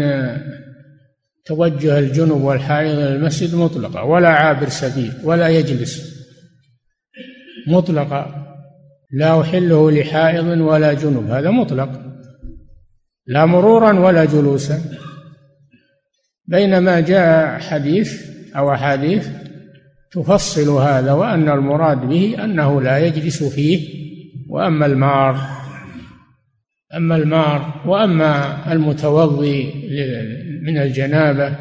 توجه 1.44 1.98
الجنوب 1.98 2.42
والحائض 2.42 2.98
إلى 2.98 3.16
المسجد 3.16 3.54
مطلقا 3.54 4.00
ولا 4.00 4.28
عابر 4.28 4.68
سبيل 4.68 5.12
ولا 5.24 5.48
يجلس. 5.48 6.14
مطلقا 7.68 8.44
لا 9.12 9.40
أحله 9.40 9.90
لحائض 9.90 10.46
ولا 10.46 10.92
جنوب. 10.92 11.24
هذا 11.24 11.50
مطلق. 11.50 12.00
لا 13.26 13.46
مرورا 13.46 14.00
ولا 14.00 14.24
جلوسا. 14.24 14.80
بينما 16.46 17.00
جاء 17.00 17.58
حديث 17.58 18.34
أو 18.56 18.72
أحاديث 18.72 19.28
تفصل 20.10 20.68
هذا 20.68 21.12
وأن 21.12 21.48
المراد 21.48 22.00
به 22.00 22.44
أنه 22.44 22.82
لا 22.82 22.98
يجلس 22.98 23.42
فيه 23.42 24.04
وأما 24.48 24.86
المار 24.86 25.63
أما 26.96 27.16
المار 27.16 27.82
وأما 27.86 28.58
المتوضي 28.72 29.72
من 30.62 30.78
الجنابة 30.78 31.56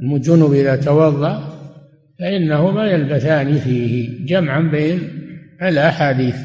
المجنب 0.00 0.52
إذا 0.52 0.76
توضأ 0.76 1.56
فإنهما 2.18 2.86
يلبثان 2.86 3.58
فيه 3.58 4.26
جمعا 4.26 4.60
بين 4.60 5.00
الأحاديث. 5.62 6.36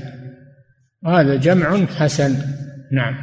وهذا 1.04 1.36
جمع 1.36 1.86
حسن. 1.86 2.36
نعم. 2.92 3.16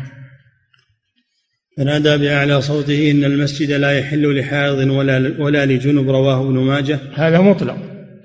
فنادى 1.76 2.18
بأعلى 2.18 2.60
صوته 2.60 3.10
إن 3.10 3.24
المسجد 3.24 3.70
لا 3.70 3.98
يحل 3.98 4.38
لحائض 4.38 4.90
ولا 4.90 5.34
ولا 5.38 5.66
لجنب 5.66 6.10
رواه 6.10 6.42
ابن 6.42 6.58
ماجه. 6.58 6.98
هذا 7.14 7.40
مطلق. 7.40 7.76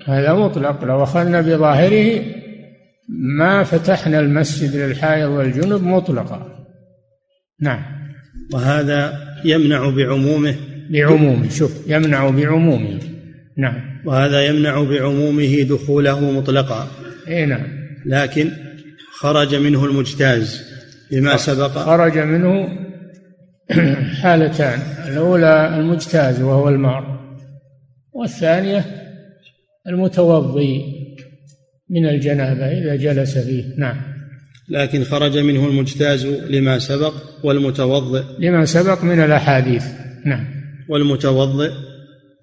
هذا 0.06 0.32
مطلق. 0.32 0.84
لو 0.84 1.02
أخذنا 1.02 1.40
بظاهره 1.40 2.24
ما 3.08 3.62
فتحنا 3.62 4.20
المسجد 4.20 4.76
للحائض 4.76 5.28
والجنب 5.30 5.82
مطلقا. 5.82 6.53
نعم. 7.60 7.82
وهذا 8.52 9.18
يمنع 9.44 9.90
بعمومه. 9.90 10.56
بعمومه. 10.90 11.48
شوف 11.48 11.72
يمنع 11.86 12.30
بعمومه. 12.30 13.00
نعم. 13.58 14.00
وهذا 14.04 14.46
يمنع 14.46 14.82
بعمومه 14.82 15.62
دخوله 15.62 16.30
مطلقا. 16.30 16.88
إي 17.28 17.46
نعم. 17.46 17.66
لكن 18.06 18.50
خرج 19.18 19.54
منه 19.54 19.84
المجتاز 19.84 20.62
بما 21.12 21.36
سبق. 21.36 21.70
خرج 21.70 22.18
منه 22.18 22.68
حالتان. 24.22 24.80
الأولى 25.08 25.76
المجتاز 25.76 26.42
وهو 26.42 26.68
المار. 26.68 27.20
والثانية 28.12 28.84
المتوضي 29.86 30.82
من 31.90 32.06
الجنابة 32.06 32.66
إذا 32.66 32.96
جلس 32.96 33.38
فيه. 33.38 33.64
نعم. 33.78 34.13
لكن 34.68 35.04
خرج 35.04 35.38
منه 35.38 35.66
المجتاز 35.66 36.26
لما 36.26 36.78
سبق 36.78 37.14
والمتوضئ. 37.42 38.22
لما 38.38 38.64
سبق 38.64 39.04
من 39.04 39.20
الأحاديث. 39.20 39.84
نعم. 40.24 40.44
والمتوضئ 40.88 41.70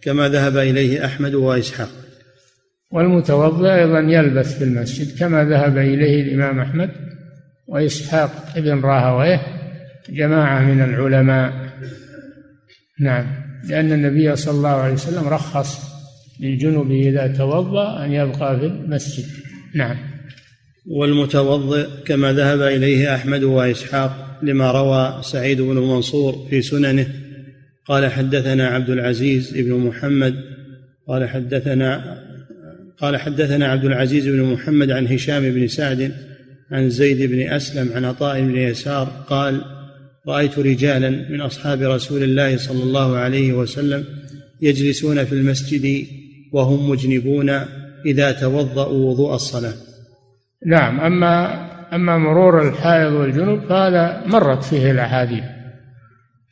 كما 0.02 0.30
ذهب 0.30 0.58
إليه 0.58 1.06
أحمد 1.06 1.34
وإسحاق. 1.34 1.90
والمتوضئ 2.92 3.74
أيضا 3.74 4.00
يلبث 4.00 4.58
في 4.58 4.64
المسجد 4.64 5.20
كما 5.20 5.44
ذهب 5.44 5.78
إليه 5.78 6.22
الإمام 6.22 6.60
أحمد 6.60 6.90
وإسحاق 7.68 8.32
ابن 8.56 8.82
راهويه 8.82 9.42
جماعة 10.10 10.62
من 10.62 10.82
العلماء. 10.82 11.54
نعم. 13.00 13.26
لأن 13.70 13.92
النبي 13.92 14.36
صلى 14.36 14.56
الله 14.58 14.70
عليه 14.70 14.94
وسلم 14.94 15.28
رخص 15.28 15.92
للجنب 16.40 16.92
إذا 16.92 17.28
توضأ 17.28 18.06
أن 18.06 18.12
يبقى 18.12 18.60
في 18.60 18.66
المسجد. 18.66 19.26
نعم. 19.76 20.11
والمتوضئ 20.86 21.88
كما 22.06 22.34
ذهب 22.34 22.62
إليه 22.62 23.16
أحمد 23.16 23.44
وإسحاق 23.44 24.40
لما 24.44 24.72
روى 24.72 25.24
سعيد 25.24 25.62
بن 25.62 25.76
منصور 25.76 26.48
في 26.50 26.62
سننه 26.62 27.08
قال 27.86 28.12
حدثنا 28.12 28.68
عبد 28.68 28.90
العزيز 28.90 29.52
بن 29.52 29.74
محمد 29.74 30.36
قال 31.08 31.30
حدثنا 31.30 32.18
قال 32.98 33.18
حدثنا 33.18 33.68
عبد 33.68 33.86
العزيز 33.86 34.28
بن 34.28 34.42
محمد 34.42 34.92
عن 34.92 35.08
هشام 35.08 35.52
بن 35.52 35.68
سعد 35.68 36.12
عن 36.72 36.90
زيد 36.90 37.32
بن 37.32 37.42
أسلم 37.42 37.94
عن 37.94 38.06
عطاء 38.06 38.42
بن 38.42 38.58
يسار 38.58 39.26
قال 39.28 39.62
رأيت 40.28 40.60
رجالا 40.60 41.10
من 41.10 41.42
أصحاب 41.42 41.82
رسول 41.82 42.24
الله 42.24 42.58
صلى 42.58 42.84
الله 42.84 43.16
عليه 43.18 43.54
وسلم 43.54 44.06
يجلسون 44.62 45.26
في 45.26 45.36
المسجد 45.36 46.06
وهم 46.52 46.90
مجنبون 46.90 47.50
إذا 48.06 48.32
توضأوا 48.32 49.12
وضوء 49.12 49.36
الصلاة. 49.36 49.74
نعم 50.66 51.00
أما 51.00 51.72
أما 51.96 52.18
مرور 52.18 52.68
الحائض 52.68 53.14
والجنوب 53.14 53.60
فهذا 53.60 54.24
مرت 54.26 54.64
فيه 54.64 54.92
الأحاديث. 54.92 55.44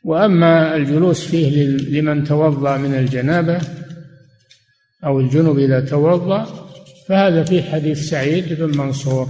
وأما 0.03 0.75
الجلوس 0.75 1.25
فيه 1.25 1.65
لمن 1.67 2.23
توضأ 2.23 2.77
من 2.77 2.95
الجنابة 2.95 3.61
أو 5.05 5.19
الجنوب 5.19 5.59
إذا 5.59 5.79
توضأ 5.79 6.45
فهذا 7.07 7.43
في 7.43 7.63
حديث 7.63 8.09
سعيد 8.09 8.53
بن 8.53 8.77
منصور 8.77 9.29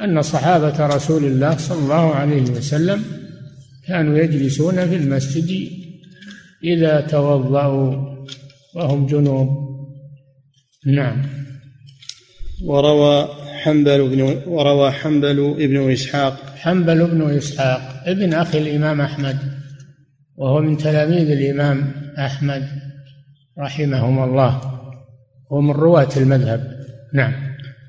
أن 0.00 0.22
صحابة 0.22 0.86
رسول 0.86 1.24
الله 1.24 1.56
صلى 1.56 1.78
الله 1.78 2.14
عليه 2.14 2.42
وسلم 2.42 3.04
كانوا 3.86 4.18
يجلسون 4.18 4.88
في 4.88 4.96
المسجد 4.96 5.68
إذا 6.64 7.00
توضأوا 7.00 8.10
وهم 8.74 9.06
جنوب. 9.06 9.48
نعم. 10.86 11.22
وروى 12.64 13.39
حنبل 13.62 14.08
بن 14.08 14.42
وروى 14.46 14.90
حنبل 14.90 15.54
ابن 15.58 15.92
إسحاق. 15.92 16.36
حنبل 16.56 17.06
بن 17.06 17.36
إسحاق 17.36 18.02
ابن 18.06 18.34
أخي 18.34 18.58
الإمام 18.58 19.00
أحمد 19.00 19.38
وهو 20.36 20.60
من 20.60 20.76
تلاميذ 20.76 21.30
الإمام 21.30 21.92
أحمد 22.18 22.68
رحمهم 23.58 24.24
الله 24.24 24.60
ومن 25.50 25.70
رواة 25.70 26.08
المذهب. 26.16 26.80
نعم. 27.14 27.32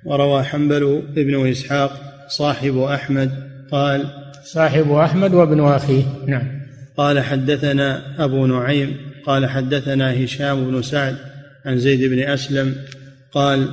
وروى 0.06 0.44
حنبل 0.44 1.04
ابن 1.18 1.50
إسحاق 1.50 1.92
صاحب 2.28 2.78
أحمد 2.78 3.32
قال 3.72 4.08
صاحب 4.44 4.92
أحمد 4.92 5.34
وابن 5.34 5.64
أخيه. 5.64 6.04
نعم. 6.28 6.62
قال 6.98 7.20
حدثنا 7.20 8.02
أبو 8.24 8.46
نعيم 8.46 8.98
قال 9.26 9.50
حدثنا 9.50 10.24
هشام 10.24 10.72
بن 10.72 10.82
سعد 10.82 11.16
عن 11.66 11.78
زيد 11.78 12.10
بن 12.10 12.20
أسلم 12.20 12.76
قال 13.32 13.68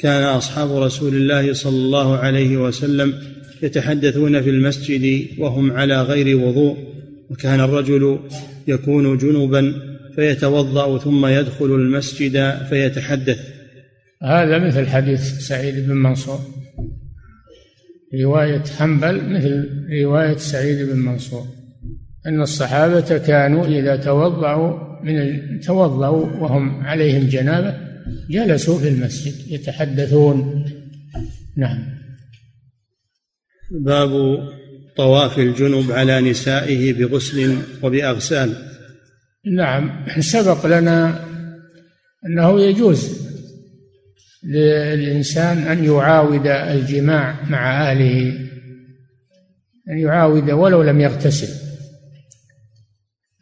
كان 0.00 0.22
أصحاب 0.22 0.72
رسول 0.72 1.14
الله 1.14 1.52
صلى 1.52 1.76
الله 1.76 2.16
عليه 2.16 2.56
وسلم 2.56 3.14
يتحدثون 3.62 4.42
في 4.42 4.50
المسجد 4.50 5.26
وهم 5.38 5.72
على 5.72 6.02
غير 6.02 6.36
وضوء 6.36 6.76
وكان 7.30 7.60
الرجل 7.60 8.18
يكون 8.68 9.18
جنبا 9.18 9.74
فيتوضأ 10.14 10.98
ثم 10.98 11.26
يدخل 11.26 11.66
المسجد 11.66 12.58
فيتحدث. 12.68 13.38
هذا 14.22 14.58
مثل 14.58 14.86
حديث 14.86 15.20
سعيد 15.20 15.86
بن 15.86 15.96
منصور. 15.96 16.40
رواية 18.22 18.62
حنبل 18.78 19.14
مثل 19.30 19.68
رواية 20.02 20.36
سعيد 20.36 20.88
بن 20.88 20.98
منصور. 20.98 21.46
أن 22.26 22.40
الصحابة 22.42 23.18
كانوا 23.18 23.66
إذا 23.66 23.96
توضأوا 23.96 24.90
من 25.04 25.60
توضأوا 25.60 26.26
وهم 26.26 26.80
عليهم 26.80 27.28
جنابة 27.28 27.89
جلسوا 28.30 28.78
في 28.78 28.88
المسجد 28.88 29.52
يتحدثون. 29.52 30.64
نعم. 31.56 31.78
باب 33.70 34.38
طواف 34.96 35.38
الجنب 35.38 35.92
على 35.92 36.20
نسائه 36.20 36.92
بغسل 36.92 37.58
وبأغسال. 37.82 38.54
نعم. 39.56 40.06
سبق 40.20 40.66
لنا 40.66 41.24
أنه 42.26 42.60
يجوز 42.60 43.20
للإنسان 44.44 45.58
أن 45.58 45.84
يعاود 45.84 46.46
الجماع 46.46 47.44
مع 47.50 47.90
أهله 47.90 48.32
أن 49.90 49.98
يعاود 49.98 50.50
ولو 50.50 50.82
لم 50.82 51.00
يغتسل 51.00 51.70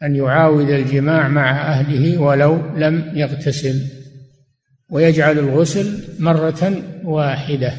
أن 0.03 0.15
يعاود 0.15 0.69
الجماع 0.69 1.27
مع 1.27 1.73
أهله 1.73 2.17
ولو 2.17 2.77
لم 2.77 3.11
يغتسل. 3.15 3.98
ويجعل 4.89 5.39
الغسل 5.39 5.99
مرة 6.19 6.83
واحدة. 7.03 7.73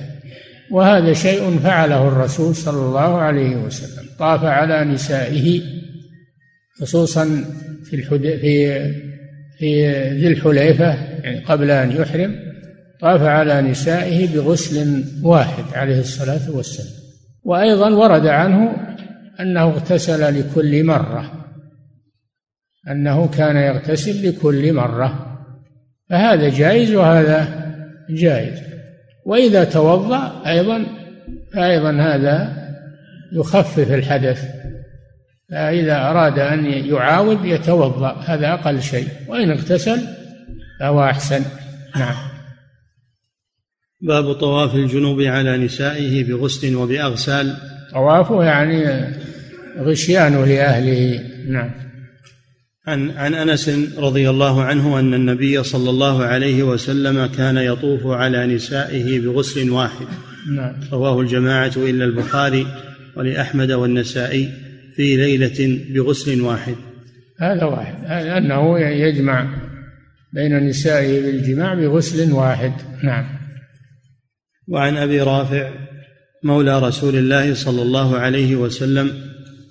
وهذا 0.71 1.13
شيء 1.13 1.59
فعله 1.59 2.09
الرسول 2.09 2.55
صلى 2.55 2.87
الله 2.87 3.19
عليه 3.19 3.57
وسلم. 3.57 4.09
طاف 4.19 4.45
على 4.45 4.85
نسائه 4.85 5.63
خصوصا 6.81 7.45
في 7.85 7.97
الحد... 7.97 8.23
في 8.23 8.81
في 9.59 9.91
ذي 10.11 10.29
الحليفة 10.29 10.95
يعني 11.25 11.45
قبل 11.45 11.71
أن 11.71 11.93
يحرم 11.93 12.37
طاف 13.01 13.23
على 13.23 13.63
نسائه 13.63 14.35
بغسل 14.35 15.05
واحد 15.23 15.65
عليه 15.75 16.01
الصلاة 16.01 16.51
والسلام. 16.51 17.01
وأيضا 17.45 17.91
ورد 17.91 18.27
عنه 18.27 18.77
أنه 19.41 19.63
اغتسل 19.63 20.41
لكل 20.41 20.85
مرة. 20.85 21.33
أنه 22.91 23.29
كان 23.29 23.57
يغتسل 23.57 24.29
لكل 24.29 24.73
مرة. 24.73 25.30
فهذا 26.11 26.49
جائز 26.49 26.95
وهذا 26.95 27.49
جائز. 28.11 28.59
وإذا 29.25 29.65
توضأ 29.65 30.43
أيضا 30.47 30.87
فأيضا 31.55 31.93
هذا 31.93 32.57
يخفف 33.33 33.93
الحدث. 33.93 34.45
فإذا 35.51 35.97
أراد 35.97 36.39
أن 36.39 36.67
يعاود 36.67 37.45
يتوضأ 37.45 38.13
هذا 38.27 38.53
أقل 38.53 38.83
شيء. 38.83 39.09
وإن 39.29 39.51
اغتسل 39.51 40.01
فهو 40.81 41.05
أحسن. 41.05 41.43
نعم. 41.97 42.15
باب 44.01 44.33
طواف 44.33 44.75
الجنوب 44.75 45.21
على 45.21 45.57
نسائه 45.57 46.25
بغسل 46.25 46.75
وبأغسال. 46.75 47.57
طوافه 47.93 48.45
يعني 48.45 49.05
غشيانه 49.79 50.45
لأهله. 50.45 51.21
نعم. 51.49 51.90
عن 52.87 53.11
عن 53.11 53.35
أنس 53.35 53.69
رضي 53.99 54.31
الله 54.31 54.63
عنه 54.63 54.99
أن 54.99 55.15
النبي 55.15 55.63
صلى 55.63 55.91
الله 55.91 56.25
عليه 56.25 56.63
وسلم 56.63 57.27
كان 57.27 57.57
يطوف 57.57 58.07
على 58.07 58.47
نسائه 58.47 59.21
بغسل 59.21 59.71
واحد. 59.71 60.07
نعم. 60.57 60.75
رواه 60.93 61.21
الجماعة 61.21 61.73
إلا 61.77 62.05
البخاري 62.05 62.67
ولأحمد 63.17 63.73
والنسائي 63.73 64.53
في 64.97 65.17
ليلة 65.17 65.81
بغسل 65.91 66.41
واحد. 66.41 66.75
هذا 67.41 67.65
واحد. 67.65 68.05
أنه 68.11 68.81
يجمع 68.81 69.49
بين 70.33 70.69
نسائه 70.69 71.23
بالجماع 71.23 71.75
بغسل 71.75 72.33
واحد. 72.33 72.73
نعم. 73.03 73.25
وعن 74.69 74.97
أبي 74.97 75.21
رافع 75.21 75.71
مولى 76.45 76.79
رسول 76.79 77.17
الله 77.17 77.55
صلى 77.55 77.83
الله 77.83 78.19
عليه 78.19 78.57
وسلم 78.57 79.13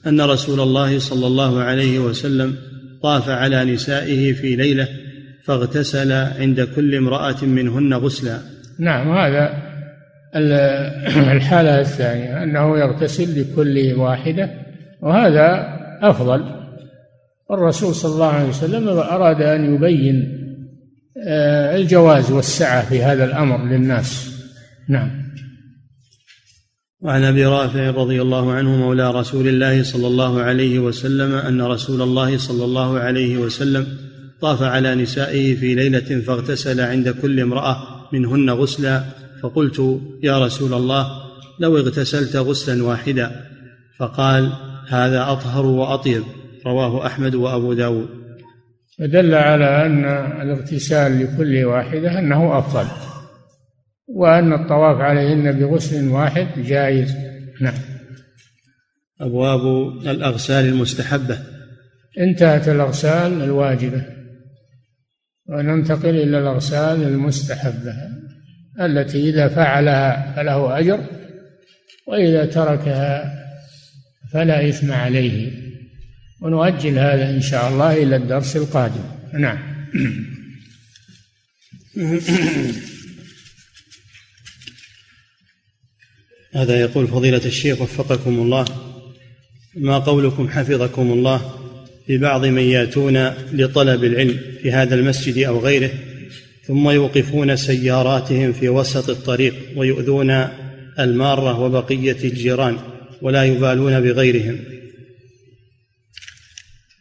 أن 0.07 0.21
رسول 0.21 0.59
الله 0.59 0.99
صلى 0.99 1.27
الله 1.27 1.61
عليه 1.61 1.99
وسلم 1.99 2.68
طاف 3.03 3.29
على 3.29 3.65
نسائه 3.65 4.33
في 4.33 4.55
ليلة 4.55 4.87
فاغتسل 5.43 6.11
عند 6.11 6.61
كل 6.75 6.95
امرأة 6.95 7.45
منهن 7.45 7.93
غسلا. 7.93 8.39
نعم 8.79 9.17
هذا 9.17 9.53
الحالة 11.35 11.79
الثانية 11.79 12.43
أنه 12.43 12.79
يغتسل 12.79 13.41
لكل 13.41 13.93
واحدة 13.99 14.49
وهذا 15.01 15.77
أفضل. 16.01 16.45
الرسول 17.51 17.95
صلى 17.95 18.13
الله 18.13 18.33
عليه 18.33 18.49
وسلم 18.49 18.87
أراد 18.87 19.41
أن 19.41 19.75
يبين 19.75 20.39
آه، 21.27 21.75
الجواز 21.75 22.31
والسعة 22.31 22.89
في 22.89 23.03
هذا 23.03 23.25
الأمر 23.25 23.65
للناس. 23.65 24.39
نعم. 24.89 25.18
وعن 27.01 27.23
أبي 27.23 27.45
رافع 27.45 27.89
رضي 27.89 28.21
الله 28.21 28.53
عنه 28.53 28.75
مولى 28.75 29.11
رسول 29.11 29.47
الله 29.47 29.83
صلى 29.83 30.07
الله 30.07 30.41
عليه 30.41 30.79
وسلم 30.79 31.35
أن 31.35 31.61
رسول 31.61 32.01
الله 32.01 32.37
صلى 32.37 32.65
الله 32.65 32.99
عليه 32.99 33.37
وسلم 33.37 33.87
طاف 34.41 34.63
على 34.63 34.95
نسائه 34.95 35.55
في 35.55 35.75
ليلة 35.75 36.21
فاغتسل 36.21 36.81
عند 36.81 37.09
كل 37.09 37.39
امرأة 37.39 37.77
منهن 38.13 38.49
غسلا 38.49 39.03
فقلت 39.43 39.99
يا 40.23 40.45
رسول 40.45 40.73
الله 40.73 41.07
لو 41.59 41.77
اغتسلت 41.77 42.35
غسلا 42.35 42.83
واحدا؟ 42.83 43.31
فقال 43.97 44.51
هذا 44.89 45.31
أطهر 45.31 45.65
وأطيب. 45.65 46.23
رواه 46.65 47.05
أحمد 47.05 47.35
وأبو 47.35 47.73
داود. 47.73 48.07
فدل 48.99 49.33
على 49.35 49.85
أن 49.85 50.05
الاغتسال 50.41 51.23
لكل 51.23 51.65
واحدة 51.65 52.19
أنه 52.19 52.57
أفضل. 52.57 53.08
وأن 54.15 54.53
الطواف 54.53 55.01
عليهن 55.01 55.51
بغسل 55.51 56.07
واحد 56.07 56.47
جائز. 56.57 57.15
نعم. 57.61 57.73
أبواب 59.21 59.87
الأغسال 60.07 60.65
المستحبة. 60.65 61.39
انتهت 62.19 62.69
الأغسال 62.69 63.43
الواجبة 63.43 64.05
وننتقل 65.45 66.09
إلى 66.09 66.39
الأغسال 66.39 67.03
المستحبة 67.03 67.93
التي 68.81 69.29
إذا 69.29 69.47
فعلها 69.47 70.33
فله 70.35 70.79
أجر 70.79 70.99
وإذا 72.07 72.45
تركها 72.45 73.35
فلا 74.33 74.69
إثم 74.69 74.91
عليه. 74.91 75.51
ونؤجل 76.41 76.99
هذا 76.99 77.29
إن 77.29 77.41
شاء 77.41 77.69
الله 77.69 78.03
إلى 78.03 78.15
الدرس 78.15 78.57
القادم. 78.57 79.03
نعم. 79.33 79.59
هذا 86.53 86.79
يقول 86.79 87.07
فضيلة 87.07 87.45
الشيخ 87.45 87.81
وفقكم 87.81 88.39
الله 88.39 88.65
ما 89.75 89.97
قولكم 89.97 90.49
حفظكم 90.49 91.11
الله 91.11 91.55
في 92.07 92.17
بعض 92.17 92.45
من 92.45 92.61
ياتون 92.61 93.27
لطلب 93.53 94.03
العلم 94.03 94.39
في 94.61 94.71
هذا 94.71 94.95
المسجد 94.95 95.37
أو 95.37 95.59
غيره 95.59 95.91
ثم 96.63 96.89
يوقفون 96.89 97.55
سياراتهم 97.55 98.53
في 98.53 98.69
وسط 98.69 99.09
الطريق 99.09 99.55
ويؤذون 99.75 100.31
المارة 100.99 101.59
وبقية 101.59 102.17
الجيران 102.23 102.77
ولا 103.21 103.43
يبالون 103.43 104.01
بغيرهم؟ 104.01 104.59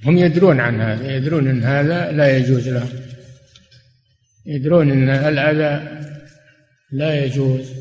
هم 0.05 0.18
يدرون 0.18 0.61
عن 0.61 0.80
هذا 0.80 1.16
يدرون 1.16 1.49
إن 1.49 1.62
هذا 1.62 2.12
لا 2.12 2.36
يجوز 2.36 2.68
لهم. 2.68 2.88
يدرون 4.46 4.90
إن 4.90 5.09
الاذى 5.09 6.03
لا 6.92 7.24
يجوز. 7.24 7.77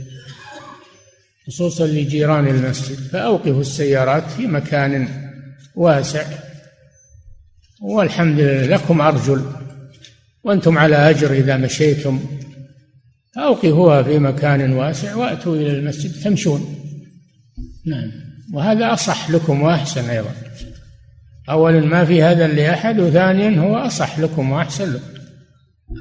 خصوصا 1.48 1.88
لجيران 1.88 2.48
المسجد 2.48 2.96
فأوقفوا 2.96 3.62
السيارات 3.62 4.24
في 4.32 4.48
مكان 4.48 5.08
واسع. 5.76 6.26
والحمد 7.82 8.40
لله 8.40 8.66
لكم 8.66 9.02
أرجل 9.02 9.42
وأنتم 10.44 10.78
على 10.78 11.10
أجر 11.10 11.32
إذا 11.32 11.58
مشيتم. 11.58 12.20
فأوقفوها 13.36 14.04
في 14.04 14.20
مكان 14.20 14.74
واسع 14.74 15.16
وأتوا 15.16 15.56
إلى 15.56 15.72
المسجد 15.72 16.24
تمشون. 16.24 16.76
نعم. 17.86 18.12
وهذا 18.54 18.94
أصح 18.94 19.30
لكم 19.30 19.62
وأحسن 19.62 20.10
أيضا. 20.10 20.32
أولا 21.50 21.80
ما 21.80 22.06
في 22.06 22.24
هذا 22.24 22.48
لأحد 22.48 23.00
وثانيا 23.00 23.60
هو 23.60 23.76
أصح 23.76 24.20
لكم 24.20 24.52
وأحسن 24.52 24.94
لكم. 24.94 25.22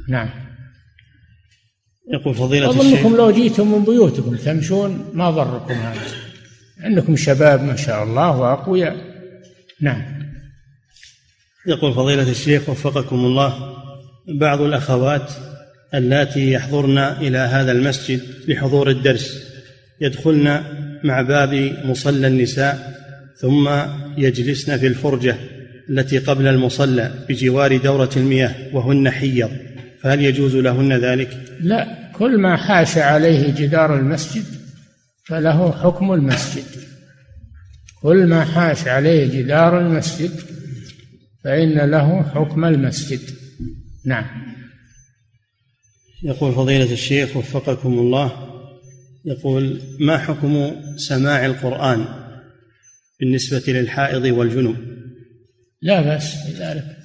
نعم. 0.08 0.45
يقول 2.12 2.34
فضيلة 2.34 2.70
أظنكم 2.70 3.16
لو 3.16 3.30
جيتم 3.30 3.72
من 3.72 3.84
بيوتكم 3.84 4.36
تمشون 4.36 5.10
ما 5.14 5.30
ضركم 5.30 5.74
هذا. 5.74 6.00
عندكم 6.80 7.16
شباب 7.16 7.62
ما 7.62 7.76
شاء 7.76 8.04
الله 8.04 8.36
وأقوياء. 8.36 8.96
نعم. 9.80 10.02
يقول 11.66 11.94
فضيلة 11.94 12.30
الشيخ 12.30 12.68
وفقكم 12.68 13.16
الله 13.16 13.76
بعض 14.28 14.60
الأخوات 14.60 15.32
اللاتي 15.94 16.52
يحضرن 16.52 16.98
إلى 16.98 17.38
هذا 17.38 17.72
المسجد 17.72 18.20
لحضور 18.48 18.90
الدرس 18.90 19.42
يدخلن 20.00 20.62
مع 21.04 21.20
باب 21.20 21.76
مصلى 21.84 22.26
النساء 22.26 22.96
ثم 23.36 23.70
يجلسن 24.16 24.76
في 24.78 24.86
الفرجة 24.86 25.36
التي 25.90 26.18
قبل 26.18 26.46
المصلى 26.46 27.10
بجوار 27.28 27.76
دورة 27.76 28.10
المياه 28.16 28.54
وهن 28.72 29.10
حيض. 29.10 29.50
فهل 30.02 30.20
يجوز 30.20 30.56
لهن 30.56 30.92
ذلك؟ 30.92 31.56
لا 31.60 32.12
كل 32.12 32.38
ما 32.38 32.56
حاش 32.56 32.98
عليه 32.98 33.54
جدار 33.54 33.96
المسجد 33.96 34.44
فله 35.24 35.72
حكم 35.72 36.12
المسجد. 36.12 36.64
كل 38.02 38.26
ما 38.26 38.44
حاش 38.44 38.88
عليه 38.88 39.26
جدار 39.26 39.80
المسجد 39.80 40.30
فإن 41.44 41.90
له 41.90 42.22
حكم 42.22 42.64
المسجد. 42.64 43.20
نعم. 44.04 44.26
يقول 46.22 46.52
فضيلة 46.52 46.92
الشيخ 46.92 47.36
وفقكم 47.36 47.98
الله 47.98 48.32
يقول 49.24 49.80
ما 50.00 50.18
حكم 50.18 50.70
سماع 50.96 51.46
القرآن 51.46 52.04
بالنسبة 53.20 53.62
للحائض 53.68 54.24
والجنوب 54.24 54.76
لا 55.82 56.00
بأس 56.00 56.34
بذلك. 56.48 56.95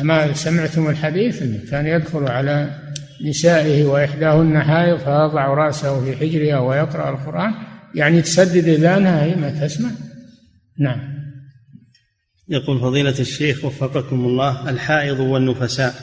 أما 0.00 0.32
سمعتم 0.32 0.88
الحديث 0.88 1.42
كان 1.70 1.86
يدخل 1.86 2.24
على 2.24 2.78
نسائه 3.24 3.84
وإحداهن 3.84 4.62
حائض 4.62 4.98
فيضع 4.98 5.46
رأسه 5.46 6.04
في 6.04 6.16
حجرها 6.16 6.58
ويقرأ 6.58 7.10
القرآن. 7.10 7.54
يعني 7.94 8.22
تسدد 8.22 8.68
إذانها 8.68 9.24
هي 9.24 9.34
ما 9.34 9.66
تسمع. 9.66 9.90
نعم. 10.78 11.00
يقول 12.48 12.80
فضيلة 12.80 13.18
الشيخ 13.20 13.64
وفقكم 13.64 14.24
الله 14.24 14.70
الحائض 14.70 15.20
والنفساء. 15.20 15.94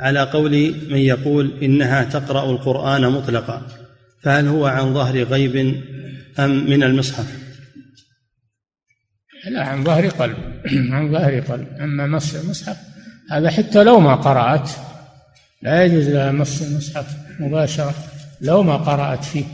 على 0.00 0.22
قول 0.22 0.74
من 0.90 0.98
يقول 0.98 1.62
إنها 1.62 2.04
تقرأ 2.04 2.50
القرآن 2.50 3.12
مطلقا 3.12 3.66
فهل 4.22 4.46
هو 4.46 4.66
عن 4.66 4.94
ظهر 4.94 5.22
غيب 5.22 5.82
أم 6.38 6.70
من 6.70 6.82
المصحف؟ 6.82 7.38
لا 9.50 9.64
عن 9.64 9.84
ظهر 9.84 10.08
قلب. 10.08 10.36
عن 10.92 11.12
ظهر 11.12 11.40
قلب. 11.40 11.68
أما 11.80 12.06
مس 12.06 12.36
المصحف 12.36 12.93
هذا 13.30 13.50
حتى 13.50 13.84
لو 13.84 14.00
ما 14.00 14.14
قرأت 14.14 14.70
لا 15.62 15.84
يجوز 15.84 16.08
لها 16.08 16.32
مس 16.32 16.62
المصحف 16.62 17.06
مباشرة 17.40 17.94
لو 18.40 18.62
ما 18.62 18.76
قرأت 18.76 19.24
فيه. 19.24 19.44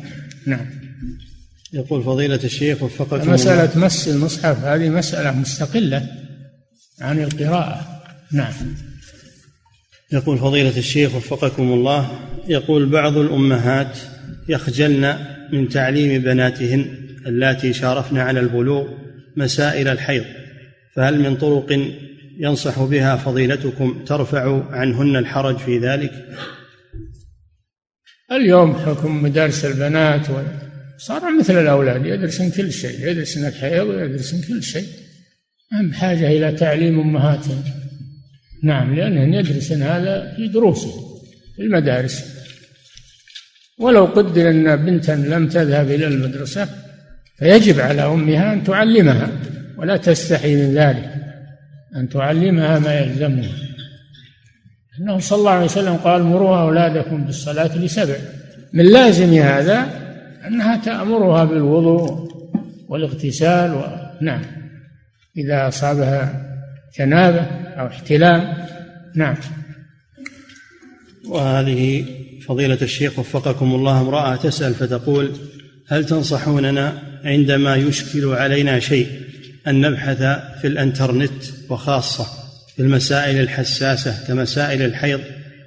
نعم. 0.47 0.67
يقول 1.73 2.05
فضيلة 2.05 2.41
الشيخ 2.45 2.83
وفقكم 2.83 3.31
مسألة 3.31 3.85
مس 3.85 4.09
المصحف 4.09 4.65
هذه 4.65 4.89
مسألة 4.89 5.33
مستقلة 5.33 6.07
عن 7.01 7.23
القراءة. 7.23 8.03
نعم. 8.33 8.53
يقول 10.13 10.39
فضيلة 10.39 10.77
الشيخ 10.77 11.15
وفقكم 11.15 11.73
الله. 11.73 12.11
يقول 12.49 12.87
بعض 12.87 13.17
الأمهات 13.17 13.99
يخجلن 14.49 15.27
من 15.53 15.69
تعليم 15.69 16.23
بناتهن 16.23 16.85
اللاتي 17.27 17.73
شارفن 17.73 18.19
على 18.19 18.41
البلوغ 18.41 18.89
مسائل 19.37 19.89
الحيض 19.89 20.25
فهل 20.97 21.21
من 21.21 21.37
طرق 21.37 21.81
ينصح 22.41 22.83
بها 22.83 23.17
فضيلتكم 23.17 24.05
ترفع 24.05 24.63
عنهن 24.71 25.17
الحرج 25.17 25.57
في 25.57 25.79
ذلك؟ 25.79 26.13
اليوم 28.33 28.75
حكم 28.75 29.23
مدارس 29.23 29.65
البنات 29.65 30.27
صار 30.99 31.39
مثل 31.39 31.63
الأولاد 31.63 32.07
يدرسن 32.07 32.51
كل 32.51 32.73
شيء 32.73 33.09
يدرسن 33.09 33.47
الحيض 33.47 33.87
ويدرسن 33.87 34.41
كل 34.43 34.63
شيء. 34.63 34.87
ما 35.73 35.91
بحاجة 35.91 36.27
إلى 36.27 36.53
تعليم 36.53 37.01
أمهاتهم. 37.01 37.65
نعم 38.63 38.95
لأنهن 38.95 39.35
يدرسن 39.35 39.83
هذا 39.83 40.35
في 40.37 40.49
دروسهم 40.49 41.05
في 41.57 41.63
المدارس. 41.63 42.25
ولو 43.79 44.05
قدر 44.05 44.51
أن 44.51 44.77
بنتا 44.77 45.13
لم 45.13 45.49
تذهب 45.49 45.91
إلى 45.91 46.07
المدرسة 46.07 46.69
فيجب 47.39 47.81
على 47.81 48.03
أمها 48.03 48.53
أن 48.53 48.65
تعلمها 48.65 49.33
ولا 49.79 49.97
تستحي 49.97 50.55
من 50.55 50.75
ذلك. 50.75 51.20
أن 51.97 52.09
تعلمها 52.09 52.79
ما 52.79 53.01
يلزمها 53.01 53.51
أنه 55.01 55.19
صلى 55.19 55.39
الله 55.39 55.51
عليه 55.51 55.65
وسلم 55.65 55.97
قال 55.97 56.23
مروا 56.23 56.61
أولادكم 56.61 57.25
بالصلاة 57.25 57.79
لسبع. 57.79 58.17
من 58.73 58.85
لازم 58.85 59.35
هذا 59.35 59.89
أنها 60.47 60.77
تأمرها 60.77 61.45
بالوضوء 61.45 62.31
والاغتسال 62.89 63.75
و... 63.75 63.83
نعم. 64.21 64.43
إذا 65.37 65.69
أصابها 65.69 66.47
جنابة 66.99 67.41
أو 67.81 67.87
احتلام. 67.87 68.55
نعم. 69.15 69.37
وهذه 71.29 72.05
فضيلة 72.47 72.79
الشيخ 72.83 73.19
وفقكم 73.19 73.75
الله 73.75 74.01
امرأة 74.01 74.37
تسأل 74.37 74.75
فتقول 74.75 75.33
هل 75.89 76.07
تنصحوننا 76.07 77.03
عندما 77.25 77.77
يشكل 77.77 78.29
علينا 78.29 78.79
شيء 78.79 79.30
أن 79.69 79.81
نبحث 79.81 80.19
في 80.61 80.67
الانترنت 80.67 81.45
وخاصة 81.69 82.27
في 82.77 82.83
المسائل 82.83 83.41
الحساسة 83.41 84.27
كمسائل 84.29 84.83
الحيض 84.83 85.21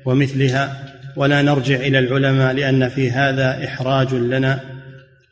ومثلها 0.05 0.93
ولا 1.15 1.41
نرجع 1.41 1.75
إلى 1.75 1.99
العلماء 1.99 2.53
لأن 2.53 2.89
في 2.89 3.11
هذا 3.11 3.65
إحراج 3.65 4.13
لنا. 4.13 4.59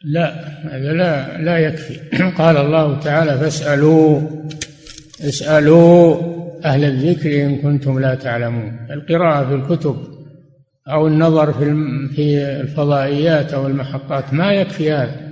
لا 0.03 0.33
هذا 0.71 0.93
لا 0.93 1.37
لا 1.37 1.57
يكفي. 1.57 1.99
قال 2.37 2.57
الله 2.57 2.99
تعالى 2.99 3.39
فاسألوا 3.39 4.21
اسألوا 5.21 6.21
أهل 6.65 6.83
الذكر 6.83 7.45
إن 7.45 7.57
كنتم 7.57 7.99
لا 7.99 8.15
تعلمون. 8.15 8.77
القراءة 8.91 9.47
في 9.47 9.55
الكتب 9.55 9.97
أو 10.87 11.07
النظر 11.07 11.53
في 11.53 11.65
في 12.15 12.37
الفضائيات 12.61 13.53
أو 13.53 13.67
المحطات 13.67 14.33
ما 14.33 14.53
يكفي 14.53 14.91
هذا. 14.91 15.30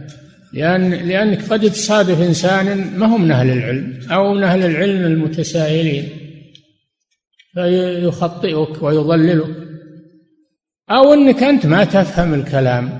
لأن 0.54 0.94
لأنك 0.94 1.50
قد 1.50 1.70
تصادف 1.72 2.22
إنسان 2.22 2.98
ما 2.98 3.06
هو 3.06 3.18
من 3.18 3.32
أهل 3.32 3.50
العلم 3.50 4.00
أو 4.12 4.34
من 4.34 4.44
أهل 4.44 4.66
العلم 4.66 5.06
المتساهلين 5.06 6.10
فيخطئك 7.54 8.84
ويضللك. 8.84 9.56
أو 10.90 11.14
أنك 11.14 11.44
أنت 11.44 11.66
ما 11.66 11.84
تفهم 11.84 12.34
الكلام 12.34 13.00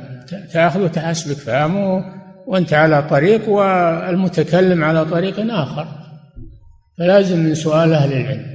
تأخذ 0.54 0.90
تحسبك 0.90 1.38
فهمه 1.38 2.06
وأنت 2.48 2.74
على 2.74 3.08
طريق 3.10 3.50
والمتكلم 3.50 4.84
على 4.84 5.06
طريق 5.06 5.54
آخر. 5.54 5.88
فلازم 6.98 7.40
من 7.40 7.56
سؤال 7.56 7.94
أهل 7.94 8.14
العلم 8.14 8.46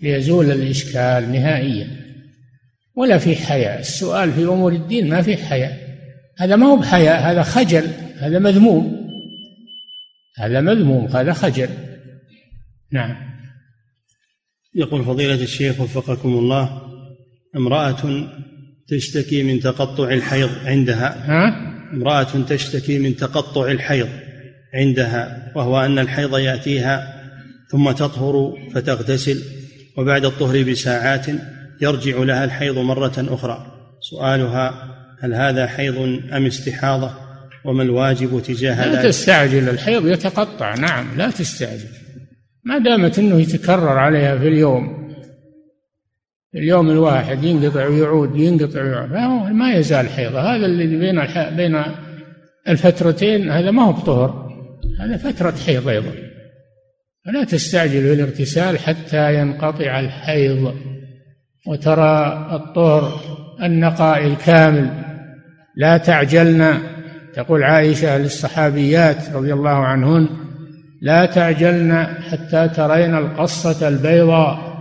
ليزول 0.00 0.50
الإشكال 0.50 1.32
نهائيا. 1.32 1.88
ولا 2.96 3.18
في 3.18 3.36
حياء 3.36 3.80
السؤال 3.80 4.32
في 4.32 4.42
أمور 4.42 4.72
الدين 4.72 5.08
ما 5.08 5.22
في 5.22 5.36
حياء 5.36 5.87
هذا 6.38 6.56
ما 6.56 6.66
هو 6.66 6.76
بحياء 6.76 7.32
هذا 7.32 7.42
خجل 7.42 7.86
هذا 8.18 8.38
مذموم. 8.38 9.08
هذا 10.36 10.60
مذموم 10.60 11.06
هذا 11.06 11.32
خجل. 11.32 11.68
نعم. 12.92 13.16
يقول 14.74 15.04
فضيلة 15.04 15.42
الشيخ 15.42 15.80
وفقكم 15.80 16.28
الله 16.28 16.82
امرأة 17.56 18.28
تشتكي 18.88 19.42
من 19.42 19.60
تقطع 19.60 20.08
الحيض 20.08 20.50
عندها. 20.64 21.24
ها؟ 21.26 21.68
امرأة 21.92 22.44
تشتكي 22.48 22.98
من 22.98 23.16
تقطع 23.16 23.70
الحيض 23.70 24.08
عندها 24.74 25.52
وهو 25.56 25.80
أن 25.80 25.98
الحيض 25.98 26.38
يأتيها 26.38 27.22
ثم 27.70 27.90
تطهر 27.90 28.56
فتغتسل 28.74 29.42
وبعد 29.96 30.24
الطهر 30.24 30.62
بساعات 30.62 31.26
يرجع 31.80 32.18
لها 32.18 32.44
الحيض 32.44 32.78
مرة 32.78 33.26
أخرى. 33.28 33.66
سؤالها 34.00 34.97
هل 35.20 35.34
هذا 35.34 35.66
حيض 35.66 35.96
أم 36.32 36.46
استحاضة؟ 36.46 37.10
وما 37.64 37.82
الواجب 37.82 38.42
تجاه 38.42 38.86
لا 38.86 39.02
تستعجل 39.02 39.68
الحيض 39.68 40.06
يتقطع 40.06 40.74
نعم 40.74 41.06
لا 41.16 41.30
تستعجل. 41.30 41.88
ما 42.64 42.78
دامت 42.78 43.18
أنه 43.18 43.40
يتكرر 43.40 43.98
عليها 43.98 44.38
في 44.38 44.48
اليوم 44.48 44.98
في 46.52 46.58
اليوم 46.58 46.90
الواحد 46.90 47.44
ينقطع 47.44 47.86
ويعود 47.86 48.36
ينقطع 48.36 48.82
ويعود 48.82 49.50
ما 49.50 49.72
يزال 49.72 50.08
حيضة 50.08 50.40
هذا 50.40 50.66
الذي 50.66 50.96
بين 50.96 51.20
بين 51.56 51.82
الفترتين 52.68 53.50
هذا 53.50 53.70
ما 53.70 53.82
هو 53.82 53.92
بطهر 53.92 54.48
هذا 55.00 55.16
فترة 55.16 55.54
حيض 55.66 55.88
أيضا. 55.88 56.12
فلا 57.26 57.44
تستعجل 57.44 58.02
بالاغتسال 58.02 58.78
حتى 58.78 59.40
ينقطع 59.40 60.00
الحيض. 60.00 60.74
وترى 61.66 62.48
الطهر 62.52 63.20
النقاء 63.62 64.26
الكامل. 64.26 65.07
لا 65.78 65.96
تعجلن. 65.96 66.78
تقول 67.34 67.62
عائشة 67.62 68.18
للصحابيات 68.18 69.30
رضي 69.34 69.52
الله 69.52 69.70
عنهن 69.70 70.28
لا 71.02 71.26
تعجلن 71.26 72.06
حتى 72.30 72.68
ترين 72.68 73.14
القصة 73.14 73.88
البيضاء. 73.88 74.78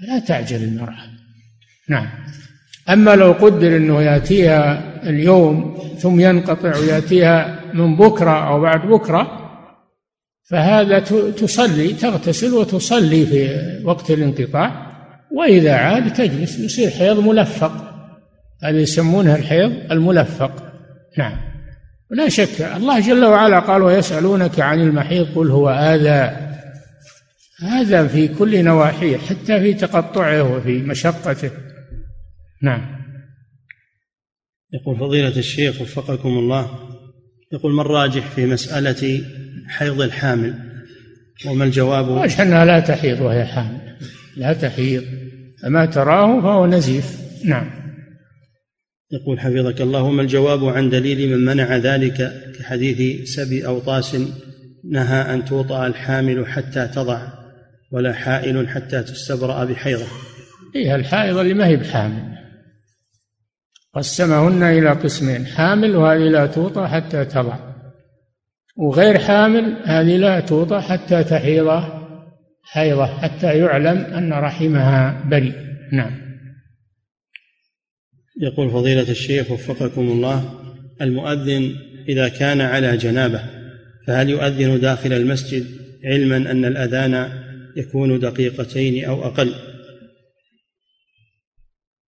لا 0.00 0.18
تعجل 0.18 0.64
المرأة. 0.64 1.06
نعم. 1.88 2.08
أما 2.88 3.16
لو 3.16 3.32
قدر 3.32 3.76
أنه 3.76 4.02
يأتيها 4.02 4.82
اليوم 5.02 5.78
ثم 5.98 6.20
ينقطع 6.20 6.76
ويأتيها 6.76 7.60
من 7.74 7.96
بكرة 7.96 8.48
أو 8.48 8.60
بعد 8.60 8.86
بكرة 8.86 9.46
فهذا 10.50 10.98
تصلي 11.30 11.92
تغتسل 11.92 12.54
وتصلي 12.54 13.26
في 13.26 13.60
وقت 13.84 14.10
الانقطاع 14.10 14.86
وإذا 15.32 15.76
عاد 15.76 16.12
تجلس 16.12 16.58
يصير 16.58 16.90
حيض 16.90 17.18
ملفق. 17.18 17.85
هذا 18.62 18.80
يسمونها 18.80 19.36
الحيض 19.36 19.92
الملفق. 19.92 20.72
نعم. 21.18 21.38
ولا 22.10 22.28
شك 22.28 22.60
الله 22.60 23.00
جل 23.00 23.24
وعلا 23.24 23.58
قال 23.58 23.82
ويسألونك 23.82 24.60
عن 24.60 24.80
المحيض 24.80 25.26
قل 25.34 25.50
هو 25.50 25.70
آذى. 25.70 26.36
هذا 27.62 28.06
في 28.06 28.28
كل 28.28 28.64
نواحيه 28.64 29.16
حتى 29.16 29.60
في 29.60 29.74
تقطعه 29.74 30.56
وفي 30.56 30.78
مشقته. 30.78 31.50
نعم. 32.62 32.96
يقول 34.72 34.96
فضيلة 34.96 35.36
الشيخ 35.36 35.80
وفقكم 35.80 36.28
الله 36.28 36.70
يقول 37.52 37.72
ما 37.72 37.82
الراجح 37.82 38.26
في 38.26 38.46
مسألة 38.46 39.22
حيض 39.68 40.00
الحامل؟ 40.00 40.54
وما 41.46 41.64
الجواب؟ 41.64 42.10
راجح 42.10 42.40
أنها 42.40 42.64
لا 42.64 42.80
تحيض 42.80 43.20
وهي 43.20 43.44
حامل. 43.44 43.96
لا 44.36 44.52
تحيض. 44.52 45.04
فما 45.62 45.86
تراه 45.86 46.40
فهو 46.40 46.66
نزيف. 46.66 47.18
نعم. 47.44 47.85
يقول 49.12 49.40
حفظك 49.40 49.80
الله 49.80 50.10
ما 50.10 50.22
الجواب 50.22 50.64
عن 50.64 50.90
دليل 50.90 51.30
من 51.30 51.44
منع 51.44 51.76
ذلك 51.76 52.32
كحديث 52.58 53.28
سبي 53.28 53.66
أو 53.66 53.78
طاس 53.78 54.16
نهى 54.90 55.34
أن 55.34 55.44
توطأ 55.44 55.86
الحامل 55.86 56.46
حتى 56.46 56.88
تضع 56.88 57.28
ولا 57.92 58.12
حائل 58.12 58.68
حتى 58.68 59.02
تستبرأ 59.02 59.64
بحيضة. 59.64 60.06
هي 60.74 60.94
الحائض 60.94 61.36
اللي 61.38 61.54
ما 61.54 61.66
هي 61.66 61.76
بحامل. 61.76 62.36
قسمهن 63.94 64.62
إلى 64.62 64.90
قسمين 64.90 65.46
حامل 65.46 65.96
وهذه 65.96 66.28
لا 66.28 66.46
توطى 66.46 66.86
حتى 66.86 67.24
تضع. 67.24 67.56
وغير 68.76 69.18
حامل 69.18 69.76
هذه 69.84 70.16
لا 70.16 70.40
توطى 70.40 70.80
حتى 70.80 71.24
تحيض 71.24 71.82
حيضة 72.62 73.06
حتى 73.06 73.58
يعلم 73.58 73.98
أن 73.98 74.32
رحمها 74.32 75.24
بريء. 75.30 75.54
نعم. 75.92 76.25
يقول 78.40 78.70
فضيلة 78.70 79.10
الشيخ 79.10 79.50
وفقكم 79.50 80.00
الله 80.00 80.60
المؤذن 81.02 81.76
إذا 82.08 82.28
كان 82.28 82.60
على 82.60 82.96
جنابة 82.96 83.42
فهل 84.06 84.30
يؤذن 84.30 84.80
داخل 84.80 85.12
المسجد 85.12 85.66
علما 86.04 86.36
أن 86.36 86.64
الأذان 86.64 87.30
يكون 87.76 88.20
دقيقتين 88.20 89.04
أو 89.04 89.26
أقل؟ 89.26 89.54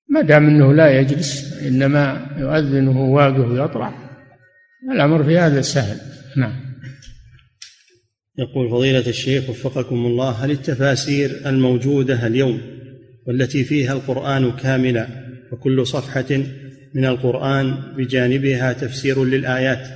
ما 0.09 0.21
دام 0.21 0.47
أنه 0.47 0.73
لا 0.73 0.99
يجلس 0.99 1.53
إنما 1.61 2.28
يؤذن 2.38 2.88
وهو 2.88 3.15
واقف 3.15 3.51
ويطلع 3.51 3.93
الأمر 4.93 5.23
في 5.23 5.38
هذا 5.38 5.61
سهل. 5.61 5.97
نعم. 6.38 6.67
يقول 8.38 8.69
فضيلة 8.69 9.09
الشيخ 9.09 9.49
وفقكم 9.49 10.05
الله 10.05 10.30
هل 10.30 10.51
التفاسير 10.51 11.41
الموجودة 11.45 12.28
اليوم 12.28 12.61
والتي 13.28 13.63
فيها 13.63 13.93
القرآن 13.93 14.51
كاملا 14.51 15.26
وكل 15.51 15.87
صفحة 15.87 16.37
من 16.93 17.05
القرآن 17.05 17.93
بجانبها 17.97 18.73
تفسير 18.73 19.25
للآيات 19.25 19.87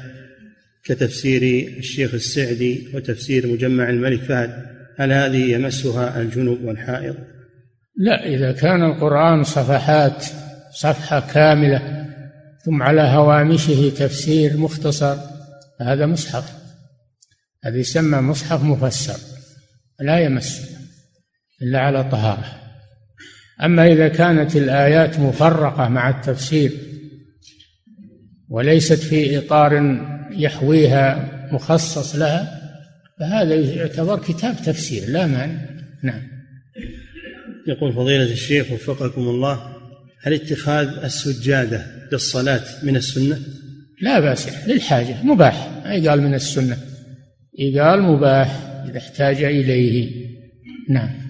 كتفسير 0.83 1.67
الشيخ 1.77 2.13
السعدي 2.13 2.87
وتفسير 2.93 3.47
مجمع 3.47 3.89
الملك 3.89 4.21
فهد. 4.21 4.65
هل 4.97 5.11
هذه 5.11 5.51
يمسها 5.51 6.21
الجنوب 6.21 6.63
والحائض؟ 6.63 7.15
لا 7.95 8.25
إذا 8.25 8.51
كان 8.51 8.83
القرآن 8.83 9.43
صفحات 9.43 10.25
صفحة 10.73 11.33
كاملة 11.33 12.07
ثم 12.65 12.83
على 12.83 13.01
هوامشه 13.01 13.89
تفسير 13.89 14.57
مختصر 14.57 15.17
هذا 15.81 16.05
مصحف. 16.05 16.53
هذا 17.63 17.77
يسمى 17.77 18.17
مصحف 18.17 18.63
مفسر 18.63 19.19
لا 19.99 20.19
يمس 20.19 20.61
إلا 21.61 21.79
على 21.79 22.03
طهارة. 22.03 22.70
أما 23.63 23.87
إذا 23.93 24.07
كانت 24.07 24.55
الآيات 24.55 25.19
مفرقة 25.19 25.89
مع 25.89 26.09
التفسير 26.09 26.71
وليست 28.49 28.99
في 28.99 29.37
إطار 29.37 30.01
يحويها 30.31 31.31
مخصص 31.51 32.15
لها 32.15 32.61
فهذا 33.19 33.55
يعتبر 33.55 34.19
كتاب 34.19 34.55
تفسير 34.65 35.09
لا 35.09 35.27
مانع 35.27 35.61
نعم. 36.03 36.21
يقول 37.67 37.93
فضيلة 37.93 38.23
الشيخ 38.23 38.71
وفقكم 38.71 39.21
الله 39.21 39.75
هل 40.23 40.33
اتخاذ 40.33 40.87
السجادة 41.03 41.85
للصلاة 42.11 42.63
من 42.83 42.95
السنة؟ 42.95 43.39
لا 44.01 44.19
بأس 44.19 44.67
للحاجة 44.67 45.23
مباح. 45.23 45.81
ما 45.85 45.93
يقال 45.93 46.21
من 46.21 46.33
السنة؟ 46.33 46.77
يقال 47.59 48.01
مباح 48.01 48.59
إذا 48.89 48.97
احتاج 48.97 49.43
إليه. 49.43 50.27
نعم. 50.89 51.20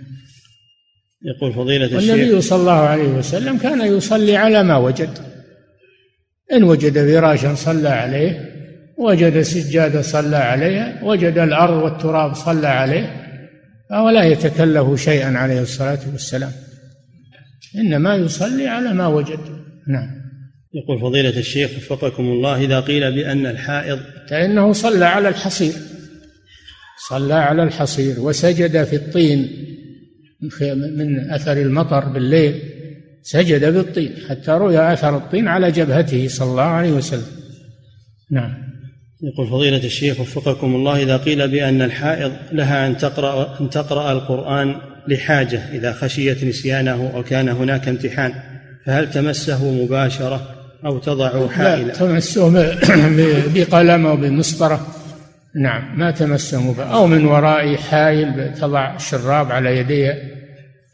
يقول 1.25 1.53
فضيلة 1.53 1.85
الشيخ. 1.85 2.11
والنبي 2.11 2.41
صلى 2.41 2.59
الله 2.59 2.71
عليه 2.71 3.07
وسلم 3.07 3.57
كان 3.57 3.81
يصلي 3.97 4.35
على 4.35 4.63
ما 4.63 4.77
وجد. 4.77 5.09
إن 6.53 6.63
وجد 6.63 6.93
فراشا 6.93 7.55
صلى 7.55 7.89
عليه 7.89 8.51
وجد 8.97 9.41
سجادة 9.41 10.01
صلى 10.01 10.35
عليها 10.35 11.03
وجد 11.03 11.37
الأرض 11.37 11.83
والتراب 11.83 12.33
صلى 12.33 12.67
عليه 12.67 13.21
فهو 13.89 14.09
لا 14.09 14.23
يتكلف 14.23 15.01
شيئا 15.01 15.37
عليه 15.37 15.61
الصلاة 15.61 15.99
والسلام. 16.11 16.51
إنما 17.75 18.15
يصلي 18.15 18.67
على 18.67 18.93
ما 18.93 19.07
وجد. 19.07 19.39
نعم. 19.87 20.21
يقول 20.73 20.99
فضيلة 20.99 21.37
الشيخ 21.37 21.71
وفقكم 21.77 22.23
الله 22.23 22.61
إذا 22.65 22.79
قيل 22.79 23.11
بأن 23.11 23.45
الحائض 23.45 23.99
فإنه 24.29 24.73
صلى 24.73 25.05
على 25.05 25.29
الحصير. 25.29 25.73
صلى 27.09 27.33
على 27.33 27.63
الحصير 27.63 28.19
وسجد 28.19 28.83
في 28.83 28.95
الطين. 28.95 29.67
من 30.97 31.29
أثر 31.29 31.57
المطر 31.57 32.09
بالليل 32.09 32.61
سجد 33.23 33.73
بالطين 33.73 34.13
حتى 34.29 34.51
رؤي 34.51 34.93
أثر 34.93 35.17
الطين 35.17 35.47
على 35.47 35.71
جبهته 35.71 36.27
صلى 36.27 36.51
الله 36.51 36.63
عليه 36.63 36.91
وسلم. 36.91 37.25
نعم. 38.31 38.53
يقول 39.23 39.47
فضيلة 39.47 39.83
الشيخ 39.83 40.19
وفقكم 40.19 40.75
الله 40.75 41.03
إذا 41.03 41.17
قيل 41.17 41.47
بأن 41.47 41.81
الحائض 41.81 42.31
لها 42.51 42.87
أن 42.87 42.97
تقرأ 42.97 43.59
أن 43.61 43.69
تقرأ 43.69 44.11
القرآن 44.11 44.75
لحاجة 45.07 45.61
إذا 45.73 45.93
خشيت 45.93 46.43
نسيانه 46.43 47.11
أو 47.13 47.23
كان 47.23 47.49
هناك 47.49 47.87
امتحان 47.87 48.33
فهل 48.85 49.11
تمسه 49.11 49.83
مباشرة 49.83 50.55
أو 50.85 50.99
تضع 50.99 51.47
حائلا؟ 51.47 51.87
لا 51.87 51.93
تمسه 51.93 52.49
بقلم 53.55 54.05
أو 54.05 54.17
بمسطرة. 54.17 54.87
نعم 55.55 55.99
ما 55.99 56.11
تمسه 56.11 56.71
مباشرة 56.71 56.93
أو 56.93 57.07
من 57.07 57.25
وراء 57.25 57.75
حائل 57.75 58.53
تضع 58.53 58.97
شراب 58.97 59.51
على 59.51 59.77
يديها 59.77 60.15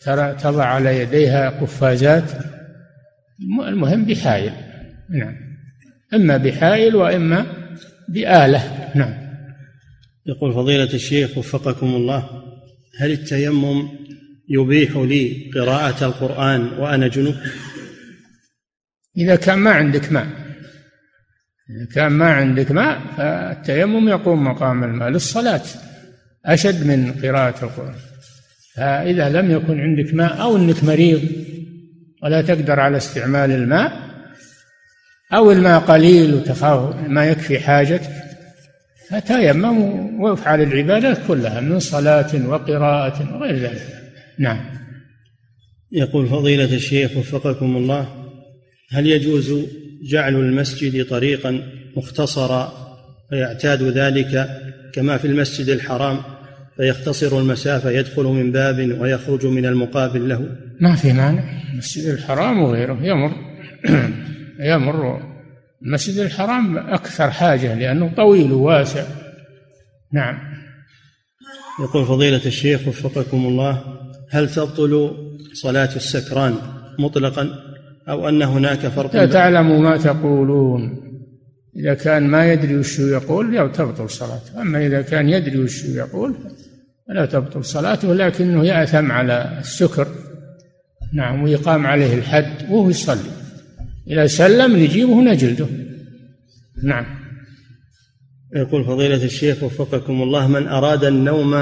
ترى 0.01 0.33
تضع 0.33 0.65
على 0.65 0.99
يديها 0.99 1.49
قفازات. 1.49 2.31
المهم 3.67 4.05
بحائل. 4.05 4.53
نعم. 5.09 5.35
إما 6.13 6.37
بحائل 6.37 6.95
وإما 6.95 7.45
بآلة. 8.09 8.91
نعم. 8.95 9.13
يقول 10.25 10.53
فضيلة 10.53 10.93
الشيخ 10.93 11.37
وفقكم 11.37 11.87
الله 11.87 12.29
هل 12.99 13.11
التيمم 13.11 13.89
يبيح 14.49 14.97
لي 14.97 15.51
قراءة 15.55 16.05
القرآن 16.05 16.61
وأنا 16.61 17.07
جنوب 17.07 17.35
إذا 19.17 19.35
كان 19.35 19.59
ما 19.59 19.71
عندك 19.71 20.11
ماء. 20.11 20.46
إذا 21.69 21.85
كان 21.95 22.11
ما 22.11 22.33
عندك 22.33 22.71
ماء 22.71 23.01
فالتيمم 23.17 24.09
يقوم 24.09 24.43
مقام 24.43 24.83
الماء 24.83 25.09
للصلاة 25.09 25.61
أشد 26.45 26.87
من 26.87 27.11
قراءة 27.11 27.65
القرآن. 27.65 27.95
فإذا 28.75 29.29
لم 29.29 29.51
يكن 29.51 29.79
عندك 29.79 30.13
ماء 30.13 30.41
أو 30.41 30.57
أنك 30.57 30.83
مريض 30.83 31.21
ولا 32.23 32.41
تقدر 32.41 32.79
على 32.79 32.97
استعمال 32.97 33.51
الماء 33.51 33.91
أو 35.33 35.51
الماء 35.51 35.79
قليل 35.79 36.33
وتخاف 36.33 36.95
ما 37.07 37.25
يكفي 37.25 37.59
حاجتك 37.59 38.11
فتيمم 39.09 40.21
وافعل 40.21 40.61
العبادات 40.61 41.17
كلها 41.27 41.61
من 41.61 41.79
صلاة 41.79 42.47
وقراءة 42.47 43.35
وغير 43.35 43.55
ذلك. 43.55 43.87
نعم. 44.39 44.59
يقول 45.91 46.27
فضيلة 46.27 46.75
الشيخ 46.75 47.17
وفقكم 47.17 47.77
الله 47.77 48.27
هل 48.91 49.07
يجوز 49.07 49.65
جعل 50.03 50.35
المسجد 50.35 51.05
طريقا 51.05 51.63
مختصرا 51.97 52.73
فيعتاد 53.29 53.83
ذلك 53.83 54.49
كما 54.93 55.17
في 55.17 55.27
المسجد 55.27 55.69
الحرام 55.69 56.17
فيختصر 56.77 57.39
المسافة 57.39 57.91
يدخل 57.91 58.23
من 58.23 58.51
باب 58.51 58.99
ويخرج 58.99 59.45
من 59.45 59.65
المقابل 59.65 60.29
له. 60.29 60.49
ما 60.81 60.95
في 60.95 61.13
مانع. 61.13 61.43
المسجد 61.73 62.05
الحرام 62.05 62.59
وغيره 62.59 62.97
يمر 63.01 63.31
يمر. 64.71 65.21
المسجد 65.81 66.17
الحرام 66.17 66.77
أكثر 66.77 67.31
حاجة 67.31 67.75
لأنه 67.75 68.13
طويل 68.17 68.51
وواسع. 68.51 69.03
نعم. 70.13 70.39
يقول 71.79 72.05
فضيلة 72.05 72.45
الشيخ 72.45 72.87
وفقكم 72.87 73.45
الله 73.45 73.83
هل 74.31 74.49
تبطل 74.49 75.11
صلاة 75.53 75.95
السكران 75.95 76.55
مطلقا؟ 76.99 77.49
أو 78.09 78.29
أن 78.29 78.41
هناك 78.41 78.79
فرق 78.79 79.15
لا 79.15 79.25
تعلموا 79.25 79.79
ما 79.79 79.97
تقولون 79.97 81.07
إذا 81.75 81.93
كان 81.93 82.27
ما 82.27 82.53
يدري 82.53 82.75
وش 82.75 82.99
يقول 82.99 83.71
تبطل 83.71 84.09
صلاته. 84.09 84.61
أما 84.61 84.85
إذا 84.85 85.01
كان 85.01 85.29
يدري 85.29 85.59
وش 85.59 85.83
يقول 85.85 86.35
فلا 87.07 87.25
تبطل 87.25 87.65
صلاته 87.65 88.13
لكنه 88.13 88.65
يأثم 88.65 89.11
على 89.11 89.57
السكر 89.59 90.07
نعم 91.13 91.43
ويقام 91.43 91.87
عليه 91.87 92.13
الحد 92.13 92.69
وهو 92.69 92.89
يصلي. 92.89 93.31
إذا 94.07 94.27
سلم 94.27 94.75
نجيبه 94.75 95.21
نجلده 95.21 95.67
نعم. 96.83 97.05
يقول 98.55 98.83
فضيلة 98.83 99.23
الشيخ 99.23 99.63
وفقكم 99.63 100.21
الله 100.21 100.47
من 100.47 100.67
أراد 100.67 101.03
النوم 101.03 101.53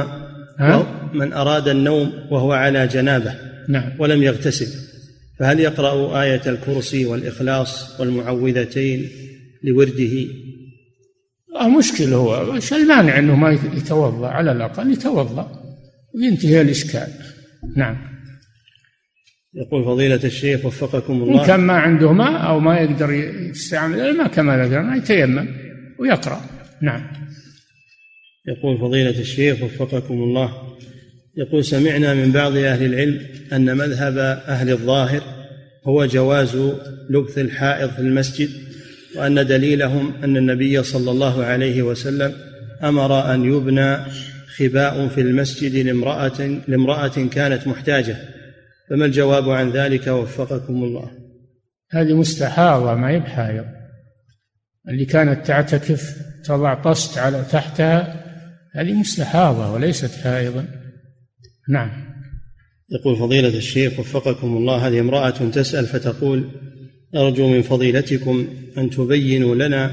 ها؟ 0.59 0.85
من 1.13 1.33
أراد 1.33 1.67
النوم 1.67 2.13
وهو 2.31 2.51
على 2.51 2.87
جنابة 2.87 3.33
نعم. 3.69 3.91
ولم 3.99 4.23
يغتسل. 4.23 4.84
فهل 5.39 5.59
يقرأ 5.59 6.21
آية 6.21 6.41
الكرسي 6.47 7.05
والإخلاص 7.05 7.99
والمعوذتين 7.99 9.09
لورده؟ 9.63 10.27
آه 11.61 11.69
مشكل 11.69 12.13
هو. 12.13 12.55
إيش 12.55 12.73
المانع 12.73 13.19
إنه 13.19 13.35
ما 13.35 13.51
يتوضأ. 13.51 14.27
على 14.27 14.51
الأقل 14.51 14.91
يتوضأ. 14.91 15.61
وينتهي 16.15 16.61
الإشكال. 16.61 17.07
نعم. 17.75 17.97
يقول 19.53 19.85
فضيلة 19.85 20.23
الشيخ 20.23 20.65
وفقكم 20.65 21.23
الله. 21.23 21.41
إن 21.41 21.47
كان 21.47 21.59
ما 21.59 21.73
عنده 21.73 22.11
ماء 22.11 22.47
أو 22.47 22.59
ما 22.59 22.79
يقدر 22.79 23.11
يستعمل 23.11 23.99
الماء 23.99 24.27
كما 24.27 24.65
ذكرنا 24.65 24.95
يتيمم 24.95 25.47
ويقرأ. 25.99 26.41
نعم. 26.81 27.07
يقول 28.47 28.77
فضيلة 28.77 29.19
الشيخ 29.19 29.63
وفقكم 29.63 30.13
الله. 30.13 30.64
يقول 31.37 31.65
سمعنا 31.65 32.13
من 32.13 32.31
بعض 32.31 32.57
أهل 32.57 32.85
العلم 32.85 33.21
أن 33.53 33.77
مذهب 33.77 34.17
أهل 34.47 34.69
الظاهر 34.69 35.21
هو 35.83 36.05
جواز 36.05 36.55
لبث 37.09 37.37
الحائض 37.37 37.89
في 37.89 37.99
المسجد 37.99 38.49
وأن 39.15 39.47
دليلهم 39.47 40.13
أن 40.23 40.37
النبي 40.37 40.83
صلى 40.83 41.11
الله 41.11 41.43
عليه 41.43 41.81
وسلم 41.81 42.33
أمر 42.83 43.33
أن 43.33 43.45
يبنى 43.45 43.97
خباء 44.57 45.07
في 45.07 45.21
المسجد 45.21 45.75
لامرأة 45.75 46.59
لامرأة 46.67 47.27
كانت 47.31 47.67
محتاجة. 47.67 48.17
فما 48.89 49.05
الجواب 49.05 49.49
عن 49.49 49.71
ذلك؟ 49.71 50.07
وفقكم 50.07 50.83
الله. 50.83 51.11
هذه 51.91 52.13
مستحاضة 52.13 52.95
ما 52.95 53.09
هي 53.09 53.19
بحائض. 53.19 53.65
اللي 54.89 55.05
كانت 55.05 55.47
تعتكف 55.47 56.17
تضع 56.43 56.73
طست 56.73 57.17
على 57.17 57.45
تحتها 57.51 58.25
هذه 58.73 58.93
مستحاضة 58.93 59.71
وليست 59.71 60.11
حائضا. 60.23 60.84
نعم. 61.69 61.89
يقول 62.91 63.15
فضيلة 63.15 63.57
الشيخ 63.57 63.99
وفقكم 63.99 64.57
الله 64.57 64.87
هذه 64.87 64.99
امرأة 64.99 65.29
تسأل 65.29 65.85
فتقول 65.85 66.49
أرجو 67.15 67.47
من 67.47 67.61
فضيلتكم 67.61 68.47
أن 68.77 68.89
تبينوا 68.89 69.55
لنا 69.55 69.91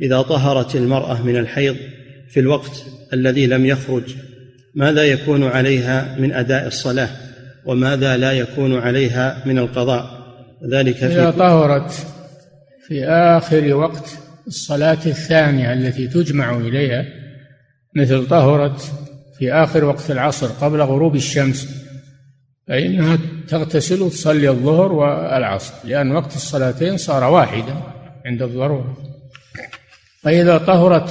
إذا 0.00 0.22
طهرت 0.22 0.76
المرأة 0.76 1.22
من 1.22 1.36
الحيض 1.36 1.76
في 2.28 2.40
الوقت 2.40 2.84
الذي 3.12 3.46
لم 3.46 3.66
يخرج 3.66 4.02
ماذا 4.74 5.04
يكون 5.04 5.44
عليها 5.44 6.16
من 6.18 6.32
أداء 6.32 6.66
الصلاة 6.66 7.08
وماذا 7.64 8.16
لا 8.16 8.32
يكون 8.32 8.78
عليها 8.78 9.42
من 9.46 9.58
القضاء؟ 9.58 10.24
ذلك 10.70 10.96
في 10.96 11.06
إذا 11.06 11.30
طهرت 11.30 12.06
في 12.86 13.04
آخر 13.04 13.74
وقت 13.74 14.18
الصلاة 14.46 15.06
الثانية 15.06 15.72
التي 15.72 16.08
تجمع 16.08 16.56
إليها 16.56 17.04
مثل 17.96 18.26
طهرت 18.26 18.92
في 19.38 19.52
آخر 19.52 19.84
وقت 19.84 20.10
العصر 20.10 20.46
قبل 20.46 20.80
غروب 20.80 21.16
الشمس 21.16 21.84
فإنها 22.68 23.18
تغتسل 23.48 24.02
وتصلي 24.02 24.48
الظهر 24.48 24.92
والعصر 24.92 25.74
لأن 25.84 26.12
وقت 26.12 26.36
الصلاتين 26.36 26.96
صار 26.96 27.24
واحدا 27.24 27.82
عند 28.26 28.42
الضرورة. 28.42 28.96
فإذا 30.22 30.58
طهرت 30.58 31.10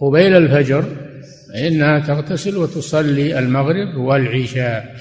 قبيل 0.00 0.36
الفجر 0.36 0.84
فإنها 1.52 1.98
تغتسل 1.98 2.56
وتصلي 2.56 3.38
المغرب 3.38 3.96
والعشاء. 3.96 4.96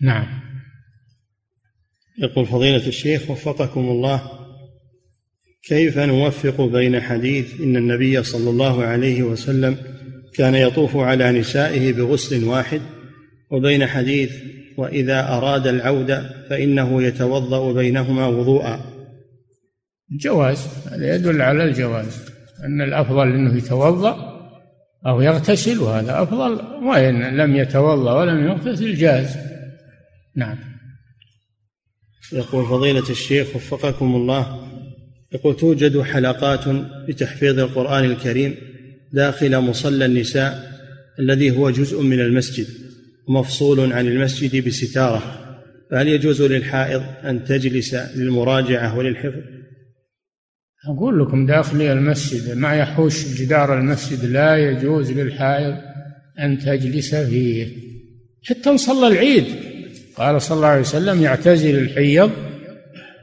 نعم. 0.00 0.26
يقول 2.18 2.46
فضيلة 2.46 2.86
الشيخ 2.86 3.30
وفقكم 3.30 3.80
الله 3.80 4.30
كيف 5.62 5.98
نوفق 5.98 6.60
بين 6.60 7.00
حديث 7.00 7.60
إن 7.60 7.76
النبي 7.76 8.22
صلى 8.22 8.50
الله 8.50 8.84
عليه 8.84 9.22
وسلم 9.22 9.76
كان 10.34 10.54
يطوف 10.54 10.96
على 10.96 11.32
نسائه 11.32 11.92
بغسل 11.92 12.44
واحد 12.44 12.80
وبين 13.50 13.86
حديث 13.86 14.32
وإذا 14.76 15.28
أراد 15.28 15.66
العوده 15.66 16.46
فإنه 16.50 17.02
يتوضأ 17.02 17.72
بينهما 17.72 18.26
وضوءا. 18.26 18.80
جواز 20.20 20.68
هذا 20.92 21.14
يدل 21.14 21.42
على 21.42 21.64
الجواز. 21.64 22.28
أن 22.64 22.80
الأفضل 22.80 23.28
إنه 23.28 23.56
يتوضأ 23.56 24.38
أو 25.06 25.20
يغتسل 25.20 25.78
وهذا 25.78 26.22
أفضل. 26.22 26.60
وإن 26.86 27.36
لم 27.36 27.56
يتوضأ 27.56 28.12
ولم 28.12 28.46
يغتسل 28.46 28.94
جاز. 28.94 29.36
نعم. 30.36 30.58
يقول 32.32 32.66
فضيلة 32.66 33.10
الشيخ 33.10 33.56
وفقكم 33.56 34.14
الله 34.14 34.68
يقول 35.32 35.56
توجد 35.56 36.00
حلقات 36.00 36.64
لتحفيظ 37.08 37.58
القرآن 37.58 38.04
الكريم 38.04 38.54
داخل 39.12 39.58
مصلى 39.58 40.04
النساء 40.04 40.78
الذي 41.20 41.50
هو 41.50 41.70
جزء 41.70 42.02
من 42.02 42.20
المسجد 42.20 42.66
مفصول 43.28 43.92
عن 43.92 44.06
المسجد 44.06 44.68
بستارة. 44.68 45.44
فهل 45.90 46.08
يجوز 46.08 46.42
للحائض 46.42 47.02
أن 47.24 47.44
تجلس 47.44 47.94
للمراجعة 47.94 48.98
وللحفظ؟ 48.98 49.40
أقول 50.88 51.20
لكم 51.20 51.46
داخل 51.46 51.82
المسجد 51.82 52.56
ما 52.56 52.74
يحوش 52.74 53.40
جدار 53.40 53.78
المسجد 53.78 54.24
لا 54.24 54.56
يجوز 54.56 55.12
للحائض 55.12 55.74
أن 56.40 56.58
تجلس 56.58 57.14
فيه. 57.14 57.68
حتى 58.48 58.72
مصلى 58.72 59.06
العيد. 59.06 59.44
قال 60.16 60.42
صلى 60.42 60.56
الله 60.56 60.68
عليه 60.68 60.80
وسلم 60.80 61.22
يعتزل 61.22 61.78
الحيض 61.78 62.30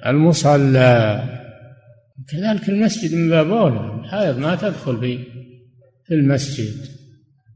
المصلى. 0.06 1.24
كذلك 2.32 2.70
المسجد 2.70 3.14
من 3.16 3.30
باب 3.30 3.52
اولى 3.52 4.00
الحائض 4.04 4.38
ما 4.38 4.56
تدخل 4.56 5.00
في 5.00 5.35
في 6.08 6.14
المسجد 6.14 6.96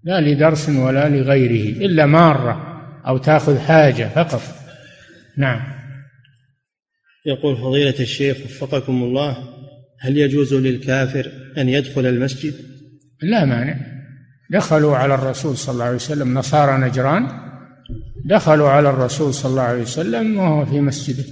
لا 0.03 0.21
لدرس 0.21 0.69
ولا 0.69 1.09
لغيره 1.09 1.85
إلا 1.85 2.05
مارة 2.05 2.69
أو 3.07 3.17
تأخذ 3.17 3.59
حاجة 3.59 4.09
فقط. 4.15 4.41
نعم. 5.37 5.61
يقول 7.25 7.57
فضيلة 7.57 7.99
الشيخ 7.99 8.37
وفقكم 8.45 9.03
الله 9.03 9.37
هل 9.99 10.17
يجوز 10.17 10.53
للكافر 10.53 11.31
أن 11.57 11.69
يدخل 11.69 12.05
المسجد؟ 12.05 12.53
لا 13.21 13.45
مانع. 13.45 13.77
دخلوا 14.51 14.97
على 14.97 15.15
الرسول 15.15 15.57
صلى 15.57 15.73
الله 15.73 15.85
عليه 15.85 15.95
وسلم 15.95 16.33
نصارى 16.33 16.77
نجران 16.77 17.27
دخلوا 18.25 18.69
على 18.69 18.89
الرسول 18.89 19.33
صلى 19.33 19.49
الله 19.49 19.61
عليه 19.61 19.81
وسلم 19.81 20.37
وهو 20.37 20.65
في 20.65 20.81
مسجده 20.81 21.23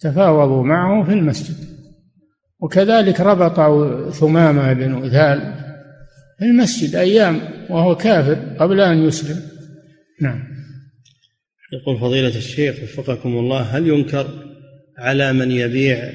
تفاوضوا 0.00 0.64
معه 0.64 1.04
في 1.04 1.12
المسجد. 1.12 1.56
وكذلك 2.60 3.20
ربطوا 3.20 4.10
ثمامة 4.10 4.72
بن 4.72 5.04
أثال 5.04 5.64
في 6.38 6.44
المسجد 6.44 6.96
أيام 6.96 7.40
وهو 7.70 7.96
كافر 7.96 8.56
قبل 8.58 8.80
أن 8.80 9.08
يسلم. 9.08 9.40
نعم. 10.20 10.44
يقول 11.72 11.98
فضيلة 11.98 12.36
الشيخ 12.36 12.76
وفقكم 12.82 13.36
الله 13.38 13.60
هل 13.60 13.88
ينكر 13.88 14.26
على 14.98 15.32
من 15.32 15.50
يبيع 15.50 16.10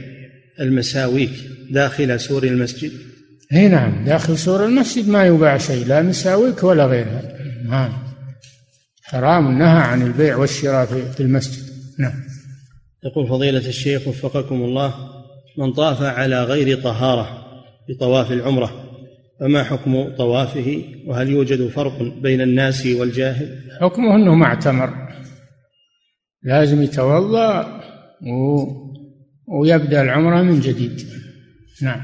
المساويك 0.59 1.31
داخل 1.69 2.19
سور 2.19 2.43
المسجد؟ 2.43 2.91
إي 3.53 3.67
نعم 3.67 4.05
داخل 4.05 4.37
سور 4.37 4.65
المسجد 4.65 5.09
ما 5.09 5.25
يباع 5.25 5.57
شيء 5.57 5.85
لا 5.85 6.01
مساويك 6.01 6.63
ولا 6.63 6.85
غيرها. 6.85 7.21
نعم. 7.65 7.93
حرام 9.03 9.59
نهى 9.59 9.81
عن 9.81 10.01
البيع 10.01 10.35
والشراء 10.35 10.85
في 10.85 11.19
المسجد. 11.19 11.63
نعم. 11.99 12.23
يقول 13.03 13.27
فضيلة 13.27 13.67
الشيخ 13.67 14.07
وفقكم 14.07 14.55
الله 14.55 14.93
من 15.57 15.73
طاف 15.73 16.01
على 16.01 16.43
غير 16.43 16.81
طهارة 16.81 17.45
بطواف 17.89 18.31
العمرة 18.31 18.88
فما 19.39 19.63
حكم 19.63 20.15
طوافه؟ 20.15 20.83
وهل 21.05 21.29
يوجد 21.29 21.67
فرق 21.67 22.01
بين 22.21 22.41
الناس 22.41 22.85
والجاهل؟ 22.85 23.59
حكمه 23.81 24.15
أنه 24.15 24.35
ما 24.35 24.45
اعتمر. 24.45 25.09
لازم 26.43 26.81
يتوضأ 26.81 27.81
و... 28.21 28.65
ويبدأ 29.47 30.01
العمرة 30.01 30.41
من 30.41 30.59
جديد. 30.59 31.07
نعم. 31.81 32.01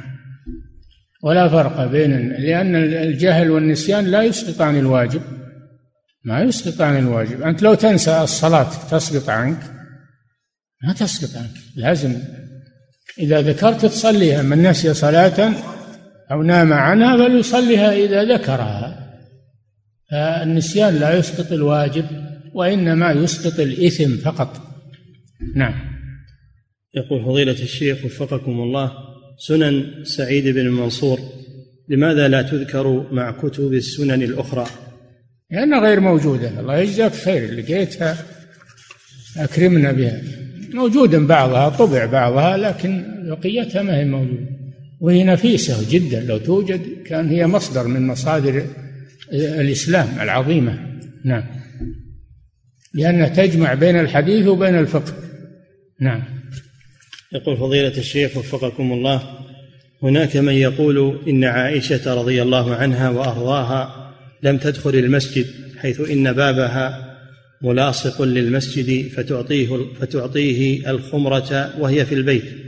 ولا 1.24 1.50
فرق 1.50 1.86
بين 1.86 2.30
لأن 2.30 2.76
الجهل 2.76 3.52
والنسيان 3.52 4.06
لا 4.06 4.24
يسقطان 4.24 4.76
الواجب. 4.76 5.22
ما 6.24 6.42
يسقطان 6.42 6.98
الواجب. 6.98 7.42
أنت 7.42 7.64
لو 7.64 7.74
تنسى 7.74 8.22
الصلاة 8.22 8.70
تسقط 8.92 9.30
عنك. 9.30 9.60
ما 10.84 10.94
تسقط 10.94 11.38
عنك. 11.38 11.58
لازم. 11.76 12.14
إذا 13.20 13.42
ذكرت 13.42 13.86
تصليها. 13.86 14.42
من 14.42 14.64
نسي 14.64 14.94
صلاة 14.94 15.54
أو 16.32 16.43
نام 16.43 16.73
عنها 16.73 17.17
فليصليها 17.17 17.93
إذا 17.93 18.23
ذكرها. 18.23 19.05
فالنسيان 20.11 20.95
لا 20.95 21.17
يسقط 21.17 21.51
الواجب 21.51 22.05
وإنما 22.53 23.11
يسقط 23.11 23.59
الإثم 23.59 24.17
فقط. 24.17 24.61
نعم. 25.55 25.73
يقول 26.95 27.23
فضيلة 27.26 27.51
الشيخ 27.51 28.05
وفقكم 28.05 28.51
الله 28.51 28.91
سنن 29.38 30.03
سعيد 30.03 30.47
بن 30.47 30.59
المنصور 30.59 31.19
لماذا 31.89 32.28
لا 32.28 32.41
تذكر 32.41 33.13
مع 33.13 33.32
كتب 33.32 33.73
السنن 33.73 34.23
الأخرى؟ 34.23 34.65
لأنها 35.51 35.80
غير 35.80 35.99
موجودة. 35.99 36.59
الله 36.59 36.78
يجزاك 36.78 37.13
خير 37.13 37.53
لقيتها 37.53 38.17
أكرمنا 39.38 39.91
بها. 39.91 40.21
موجود 40.73 41.15
بعضها 41.15 41.69
طبع 41.69 42.05
بعضها 42.05 42.57
لكن 42.57 43.05
بقيتها 43.30 43.82
ما 43.82 43.97
هي 43.97 44.05
موجودة. 44.05 44.55
وهي 45.06 45.24
نفيسة 45.24 45.91
جدا. 45.91 46.20
لو 46.20 46.38
توجد 46.38 46.82
كان 47.06 47.30
هي 47.30 47.47
مصدر 47.47 47.88
من 47.88 48.08
مصادر 48.08 48.66
الإسلام 49.34 50.08
العظيمة. 50.22 50.99
نعم. 51.26 51.43
لأنها 52.93 53.28
تجمع 53.28 53.74
بين 53.74 53.99
الحديث 53.99 54.47
وبين 54.47 54.80
الفقه. 54.80 55.14
نعم. 56.01 56.24
يقول 57.34 57.58
فضيلة 57.58 57.97
الشيخ 57.97 58.38
وفقكم 58.38 58.91
الله 58.91 59.24
هناك 60.03 60.38
من 60.38 60.53
يقول 60.53 61.20
إن 61.28 61.43
عائشة 61.43 62.14
رضي 62.14 62.41
الله 62.41 62.76
عنها 62.76 63.10
وأرضاها 63.10 64.12
لم 64.43 64.58
تدخل 64.58 64.95
المسجد 64.95 65.45
حيث 65.78 66.01
إن 66.10 66.34
بابها 66.34 67.16
ملاصق 67.62 68.22
للمسجد 68.22 69.12
فتعطيه 69.12 69.68
فتعطيه 69.99 70.89
الخمرة 70.89 71.74
وهي 71.80 72.06
في 72.06 72.16
البيت. 72.16 72.64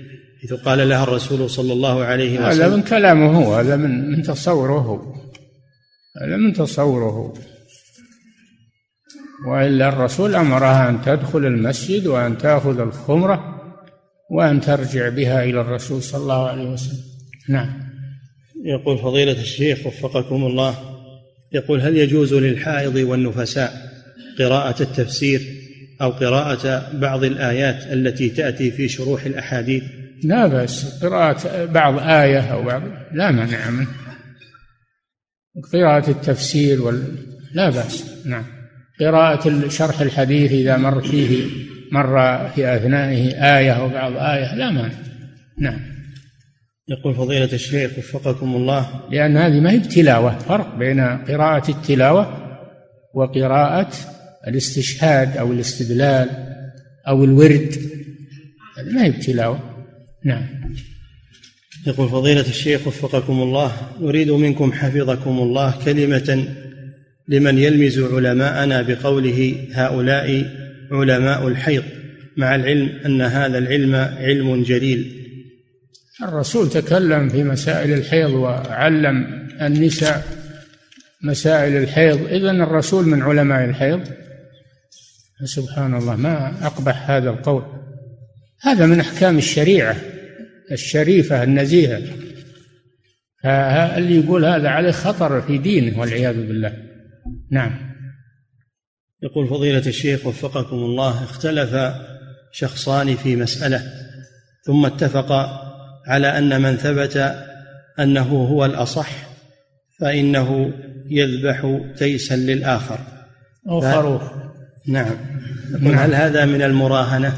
حيث 0.49 0.59
قال 0.59 0.89
لها 0.89 1.03
الرسول 1.03 1.49
صلى 1.49 1.73
الله 1.73 2.03
عليه 2.03 2.33
وسلم. 2.33 2.45
هذا 2.45 2.75
من 2.75 2.81
كلامه 2.81 3.45
هو 3.45 3.55
هذا 3.55 3.75
من 3.75 4.11
من 4.11 4.23
تصوره. 4.23 4.79
هو 4.79 5.13
هذا 6.21 6.37
من 6.37 6.53
تصوره. 6.53 7.33
وإلا 9.47 9.89
الرسول 9.89 10.35
أمرها 10.35 10.89
أن 10.89 11.01
تدخل 11.01 11.45
المسجد 11.45 12.07
وأن 12.07 12.37
تأخذ 12.37 12.79
الخمرة 12.79 13.61
وأن 14.31 14.61
ترجع 14.61 15.09
بها 15.09 15.43
إلى 15.43 15.61
الرسول 15.61 16.03
صلى 16.03 16.21
الله 16.21 16.47
عليه 16.47 16.69
وسلم. 16.69 17.03
نعم. 17.49 17.87
يقول 18.65 18.97
فضيلة 18.97 19.41
الشيخ 19.41 19.87
وفقكم 19.87 20.45
الله 20.45 20.75
يقول 21.53 21.81
هل 21.81 21.97
يجوز 21.97 22.33
للحائض 22.33 22.95
والنفساء 22.95 23.91
قراءة 24.39 24.83
التفسير 24.83 25.41
أو 26.01 26.09
قراءة 26.09 26.91
بعض 26.93 27.23
الآيات 27.23 27.83
التي 27.93 28.29
تأتي 28.29 28.71
في 28.71 28.87
شروح 28.87 29.25
الأحاديث؟ 29.25 29.83
لا 30.23 30.47
بأس. 30.47 31.03
قراءة 31.03 31.65
بعض 31.65 31.99
آية 31.99 32.39
أو 32.39 32.63
بعض 32.63 32.81
لا 33.13 33.31
مانع 33.31 33.69
منه. 33.69 33.87
قراءة 35.73 36.09
التفسير 36.09 36.81
وال... 36.81 37.15
لا 37.53 37.69
بأس. 37.69 38.25
نعم. 38.25 38.43
قراءة 38.99 39.67
شرح 39.69 40.01
الحديث 40.01 40.51
إذا 40.51 40.77
مر 40.77 41.01
فيه 41.01 41.45
مر 41.91 42.47
في 42.49 42.75
أثنائه 42.75 43.57
آية 43.57 43.71
أو 43.71 43.89
بعض 43.89 44.11
آية 44.13 44.55
لا 44.55 44.71
مانع. 44.71 44.93
نعم. 45.59 45.79
يقول 46.89 47.15
فضيلة 47.15 47.53
الشيخ 47.53 47.91
وفقكم 47.97 48.55
الله. 48.55 49.01
لأن 49.11 49.37
هذه 49.37 49.59
ما 49.59 49.71
هي 49.71 49.79
بتلاوة 49.79 50.39
فرق 50.39 50.75
بين 50.75 50.99
قراءة 51.01 51.71
التلاوة 51.71 52.43
وقراءة 53.13 53.91
الاستشهاد 54.47 55.37
أو 55.37 55.51
الاستدلال 55.51 56.29
أو 57.07 57.23
الورد. 57.23 57.75
هذه 58.77 58.91
ما 58.93 59.03
هي 59.03 59.11
بتلاوة. 59.11 59.59
نعم. 60.27 60.43
يقول 61.87 62.09
فضيلة 62.09 62.41
الشيخ 62.41 62.87
وفقكم 62.87 63.41
الله 63.41 63.71
نريد 64.01 64.31
منكم 64.31 64.73
حفظكم 64.73 65.39
الله 65.39 65.85
كلمة 65.85 66.47
لمن 67.27 67.57
يلمز 67.57 67.99
علماءنا 67.99 68.81
بقوله 68.81 69.67
هؤلاء 69.73 70.45
علماء 70.91 71.47
الحيض 71.47 71.83
مع 72.37 72.55
العلم 72.55 72.89
أن 73.05 73.21
هذا 73.21 73.57
العلم 73.57 73.95
علم 73.95 74.63
جليل. 74.63 75.23
الرسول 76.23 76.69
تكلم 76.69 77.29
في 77.29 77.43
مسائل 77.43 77.93
الحيض 77.93 78.29
وعلم 78.29 79.47
النساء 79.61 80.23
مسائل 81.23 81.77
الحيض 81.83 82.27
إذا 82.27 82.51
الرسول 82.51 83.05
من 83.05 83.21
علماء 83.21 83.65
الحيض. 83.65 84.01
سبحان 85.43 85.95
الله 85.95 86.15
ما 86.15 86.65
أقبح 86.67 87.09
هذا 87.09 87.29
القول. 87.29 87.63
هذا 88.61 88.85
من 88.85 88.99
أحكام 88.99 89.37
الشريعة. 89.37 89.95
الشريفة 90.71 91.43
النزيهة. 91.43 92.01
اللي 93.97 94.19
يقول 94.19 94.45
هذا 94.45 94.69
عليه 94.69 94.91
خطر 94.91 95.41
في 95.41 95.57
دينه 95.57 95.99
والعياذ 95.99 96.35
بالله. 96.35 96.73
نعم. 97.51 97.87
يقول 99.23 99.47
فضيلة 99.47 99.87
الشيخ 99.87 100.25
وفقكم 100.25 100.75
الله 100.75 101.23
اختلف 101.23 101.95
شخصان 102.51 103.15
في 103.15 103.35
مسألة 103.35 103.83
ثم 104.65 104.85
اتفقا 104.85 105.73
على 106.07 106.37
أن 106.37 106.61
من 106.61 106.75
ثبت 106.75 107.35
أنه 107.99 108.27
هو 108.27 108.65
الأصح 108.65 109.09
فإنه 109.99 110.73
يذبح 111.09 111.81
تيسا 111.97 112.35
للآخر. 112.35 112.99
أو 113.69 113.81
خروف. 113.81 114.21
نعم. 114.87 115.15
يقول 115.69 115.95
هل 115.95 116.15
هذا 116.15 116.45
من 116.45 116.61
المراهنة؟ 116.61 117.37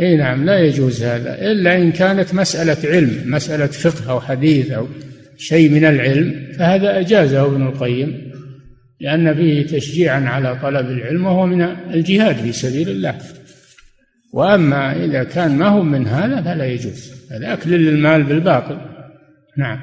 إي 0.00 0.16
نعم 0.16 0.44
لا 0.44 0.58
يجوز 0.58 1.02
هذا 1.02 1.50
إلا 1.50 1.76
إن 1.78 1.92
كانت 1.92 2.34
مسألة 2.34 2.90
علم 2.90 3.22
مسألة 3.26 3.66
فقه 3.66 4.10
أو 4.10 4.20
حديث 4.20 4.70
أو 4.70 4.88
شيء 5.38 5.70
من 5.70 5.84
العلم 5.84 6.52
فهذا 6.58 7.00
أجازه 7.00 7.46
ابن 7.46 7.66
القيم 7.66 8.34
لأن 9.00 9.34
فيه 9.34 9.66
تشجيعا 9.66 10.20
على 10.20 10.58
طلب 10.62 10.86
العلم 10.86 11.26
وهو 11.26 11.46
من 11.46 11.62
الجهاد 11.62 12.36
في 12.36 12.52
سبيل 12.52 12.88
الله. 12.88 13.18
وأما 14.32 15.04
إذا 15.04 15.24
كان 15.24 15.58
ما 15.58 15.68
هو 15.68 15.82
من 15.82 16.06
هذا 16.06 16.42
فلا 16.42 16.64
يجوز 16.64 17.12
هذا 17.30 17.52
أكل 17.52 17.70
للمال 17.70 18.22
بالباطل. 18.22 18.78
نعم. 19.56 19.78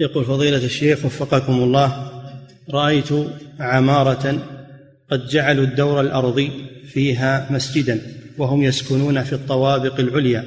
يقول 0.00 0.24
فضيلة 0.24 0.64
الشيخ 0.64 1.04
وفقكم 1.04 1.52
الله 1.52 2.10
رأيت 2.70 3.08
عمارة 3.60 4.42
قد 5.10 5.26
جعلوا 5.26 5.64
الدور 5.64 6.00
الأرضي 6.00 6.50
فيها 6.86 7.46
مسجدا. 7.50 8.00
وهم 8.38 8.62
يسكنون 8.62 9.22
في 9.22 9.32
الطوابق 9.32 10.00
العليا 10.00 10.44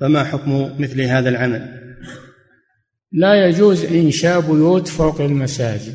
فما 0.00 0.24
حكم 0.24 0.70
مثل 0.78 1.00
هذا 1.00 1.28
العمل؟ 1.28 1.76
لا 3.12 3.46
يجوز 3.46 3.84
إنشاء 3.84 4.40
بيوت 4.40 4.88
فوق 4.88 5.20
المساجد. 5.20 5.94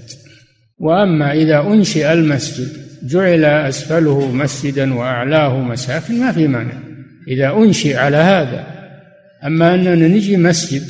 وأما 0.80 1.34
إذا 1.34 1.62
أنشئ 1.62 2.14
المسجد 2.14 2.68
جعل 3.04 3.46
أسفله 3.46 4.32
مسجدا 4.32 4.94
وأعلاه 4.94 5.60
مساكن 5.60 6.20
ما 6.20 6.32
في 6.32 6.48
مانع. 6.48 6.74
إذا 7.28 7.54
أنشئ 7.54 7.96
على 7.96 8.18
هذا. 8.18 8.66
أما 9.46 9.76
أننا 9.76 10.08
نجي 10.08 10.38
مسجد 10.38 10.84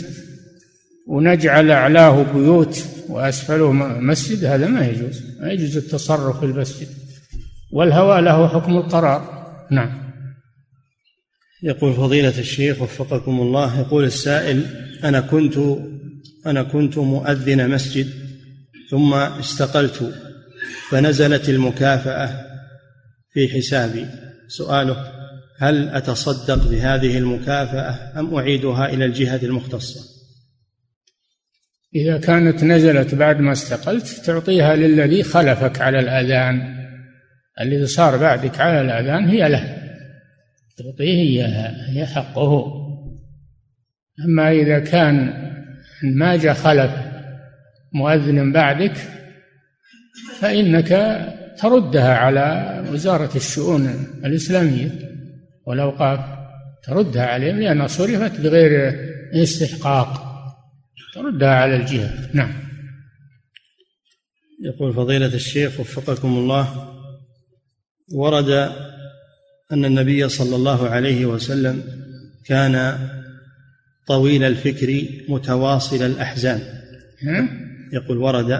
ونجعل 1.08 1.72
أعلاه 1.72 2.24
بيوت 2.34 2.86
وأسفله 3.10 3.72
مسجد 3.72 4.46
هذا 4.46 4.68
ما 4.68 4.88
يجوز. 4.88 5.22
ما 5.42 5.52
يجوز 5.52 5.78
التصرف 5.78 6.40
في 6.40 6.46
المسجد. 6.46 6.88
والهوى 7.72 8.22
له 8.22 8.48
حكم 8.48 8.78
القرار. 8.78 9.48
نعم. 9.72 10.11
يقول 11.64 11.94
فضيلة 11.94 12.40
الشيخ 12.40 12.82
وفقكم 12.82 13.42
الله 13.42 13.80
يقول 13.80 14.04
السائل 14.04 14.66
أنا 15.04 15.22
كنت 15.22 15.58
أنا 16.46 16.64
كنت 16.64 16.98
مؤذن 16.98 17.70
مسجد 17.70 18.08
ثم 18.92 19.14
استقلت 19.14 20.14
فنزلت 20.90 21.50
المكافأة 21.50 22.52
في 23.34 23.48
حسابي. 23.48 24.06
سؤاله 24.48 25.12
هل 25.58 25.90
أتصدق 25.90 26.68
بهذه 26.68 27.18
المكافأة 27.18 28.20
أم 28.20 28.36
أعيدها 28.36 28.90
إلى 28.90 29.06
الجهة 29.06 29.40
المختصة؟ 29.44 30.00
إذا 31.96 32.18
كانت 32.18 32.64
نزلت 32.64 33.16
بعد 33.16 33.40
ما 33.40 33.52
استقلت 33.52 34.08
تعطيها 34.08 34.76
للذي 34.76 35.24
خلفك 35.24 35.82
على 35.82 36.00
الأذان. 36.00 36.78
الذي 37.62 37.86
صار 37.86 38.18
بعدك 38.18 38.60
على 38.60 38.82
الأذان 38.82 39.28
هي 39.28 39.50
له. 39.50 39.81
تعطيه 40.84 41.22
إياها 41.22 41.90
هي 41.90 42.06
حقه. 42.06 42.82
أما 44.26 44.52
إذا 44.52 44.80
كان 44.80 45.34
ما 46.04 46.36
جاء 46.36 46.54
خلف 46.54 46.92
مؤذن 47.94 48.52
بعدك 48.52 48.98
فإنك 50.40 50.90
تردها 51.60 52.14
على 52.14 52.78
وزارة 52.92 53.36
الشؤون 53.36 53.88
الإسلامية. 54.26 54.92
والأوقاف 55.66 56.20
تردها 56.84 57.26
عليهم 57.26 57.60
لأنها 57.60 57.88
صرفت 57.88 58.42
بغير 58.42 58.96
استحقاق. 59.34 60.32
تردها 61.14 61.56
على 61.56 61.76
الجهة. 61.76 62.30
نعم. 62.34 62.54
يقول 64.64 64.94
فضيلة 64.94 65.34
الشيخ 65.34 65.80
وفقكم 65.80 66.28
الله 66.28 66.92
ورد 68.14 68.72
أن 69.72 69.86
النبي 69.86 70.30
صلى 70.30 70.56
الله 70.56 70.90
عليه 70.90 71.26
وسلم 71.26 71.84
كان 72.46 72.98
طويل 74.08 74.44
الفكر 74.44 75.06
متواصل 75.30 76.06
الأحزان. 76.06 76.60
يقول 77.94 78.18
ورد 78.18 78.52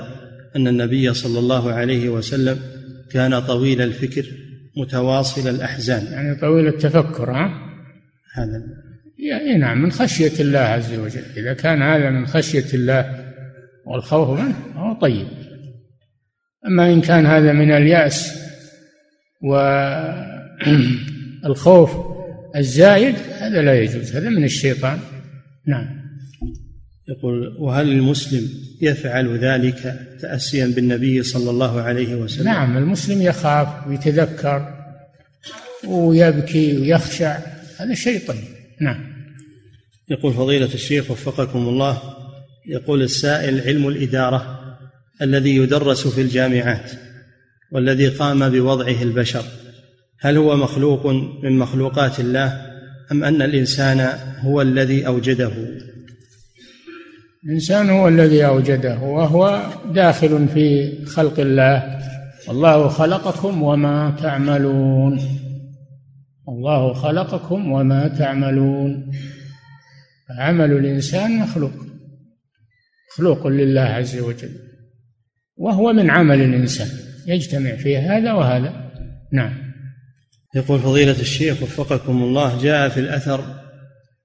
أن 0.56 0.68
النبي 0.68 1.14
صلى 1.14 1.40
الله 1.40 1.72
عليه 1.72 2.10
وسلم 2.10 2.60
كان 3.12 3.40
طويل 3.40 3.82
الفكر 3.82 4.26
متواصل 4.78 5.50
الأحزان. 5.50 6.06
يعني 6.12 6.36
طويل 6.36 6.68
التفكر 6.68 7.32
ها؟ 7.32 7.72
هذا. 8.34 8.64
يعني 9.20 9.58
نعم 9.58 9.82
من 9.82 9.92
خشية 9.92 10.40
الله 10.40 10.60
عز 10.60 10.94
وجل. 10.94 11.24
إذا 11.38 11.54
كان 11.54 11.82
هذا 11.82 12.10
من 12.10 12.28
خشية 12.28 12.74
الله 12.74 13.26
والخوف 13.86 14.40
منه 14.40 14.56
هو 14.76 15.00
طيب. 15.00 15.28
أما 16.68 16.94
إن 16.94 17.02
كان 17.02 17.26
هذا 17.26 17.52
من 17.52 17.72
اليأس 17.72 18.34
و 19.44 19.56
الخوف 21.46 21.92
الزايد 22.56 23.16
هذا 23.40 23.62
لا 23.62 23.82
يجوز 23.82 24.16
هذا 24.16 24.30
من 24.30 24.44
الشيطان. 24.44 25.00
نعم. 25.68 26.02
يقول 27.10 27.56
وهل 27.60 27.90
المسلم 27.90 28.50
يفعل 28.82 29.38
ذلك 29.38 30.08
تأسيا 30.22 30.68
بالنبي 30.68 31.24
صلى 31.24 31.50
الله 31.50 31.82
عليه 31.82 32.16
وسلم؟ 32.16 32.46
نعم 32.46 32.78
المسلم 32.78 33.22
يخاف 33.22 33.88
ويتذكر 33.88 34.82
ويبكي 35.88 36.78
ويخشع 36.78 37.38
هذا 37.78 37.94
شيء 37.94 38.28
طيب 38.28 38.44
نعم. 38.82 39.12
يقول 40.10 40.34
فضيلة 40.34 40.74
الشيخ 40.74 41.12
وفقكم 41.12 41.60
الله 41.60 42.02
يقول 42.68 43.02
السائل 43.02 43.62
علم 43.62 43.88
الإدارة 43.88 44.60
الذي 45.22 45.56
يدرس 45.56 46.08
في 46.08 46.22
الجامعات 46.22 46.92
والذي 47.72 48.08
قام 48.08 48.50
بوضعه 48.50 49.02
البشر. 49.02 49.46
هل 50.24 50.38
هو 50.38 50.58
مخلوق 50.58 51.08
من 51.44 51.58
مخلوقات 51.58 52.20
الله 52.20 52.72
أم 53.12 53.24
أن 53.24 53.42
الإنسان 53.42 54.20
هو 54.40 54.62
الذي 54.62 55.08
أوجده؟ 55.08 55.52
الإنسان 57.46 57.90
هو 57.90 58.08
الذي 58.08 58.46
أوجده 58.46 59.00
وهو 59.00 59.70
داخل 59.94 60.48
في 60.48 60.92
خلق 61.06 61.40
الله. 61.40 62.00
الله 62.50 62.88
خلقكم 62.88 63.64
وما 63.64 64.16
تعملون. 64.22 65.20
الله 66.50 66.94
خلقكم 66.94 67.72
وما 67.72 68.08
تعملون. 68.08 69.12
عمل 70.40 70.72
الإنسان 70.72 71.40
مخلوق 71.40 71.72
مخلوق 73.12 73.48
لله 73.48 73.82
عز 73.82 74.18
وجل 74.18 74.52
وهو 75.58 75.94
من 75.94 76.10
عمل 76.10 76.42
الإنسان 76.42 76.88
يجتمع 77.28 77.76
فيه 77.76 78.18
هذا 78.18 78.34
وهذا. 78.34 78.92
نعم. 79.34 79.61
يقول 80.56 80.80
فضيلة 80.80 81.20
الشيخ 81.22 81.64
وفقكم 81.64 82.24
الله 82.24 82.64
جاء 82.64 82.90
في 82.90 83.00
الأثر 83.00 83.44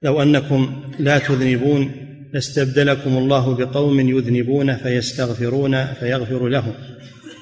لو 0.02 0.22
أنكم 0.22 0.82
لا 0.98 1.18
تذنبون 1.18 1.90
لاستبدلكم 2.32 3.16
الله 3.18 3.54
بقوم 3.54 4.00
يذنبون 4.00 4.76
فيستغفرون 4.76 5.84
فيغفر 5.84 6.48
لهم. 6.48 6.72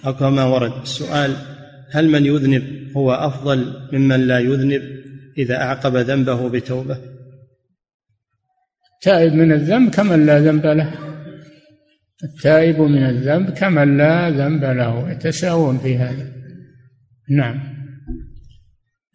أو 0.07 0.17
كما 0.17 0.45
ورد 0.45 0.83
السؤال 0.83 1.37
هل 1.91 2.09
من 2.09 2.27
يذنب 2.27 2.63
هو 2.97 3.13
أفضل 3.13 3.89
ممن 3.93 4.27
لا 4.27 4.39
يذنب 4.39 4.83
إذا 5.39 5.57
أعقب 5.57 5.97
ذنبه 5.97 6.49
بتوبة؟ 6.49 6.99
التائب 8.95 9.33
من 9.33 9.53
الذنب 9.53 9.91
كمن 9.91 10.27
لا 10.27 10.41
ذنب 10.41 10.67
له. 10.67 10.95
التائب 12.25 12.81
من 12.81 13.07
الذنب 13.07 13.51
كمن 13.51 13.97
لا 13.97 14.31
ذنب 14.31 14.65
له. 14.65 15.11
يتساوون 15.11 15.79
في 15.79 15.97
هذا. 15.97 16.33
نعم. 17.31 17.74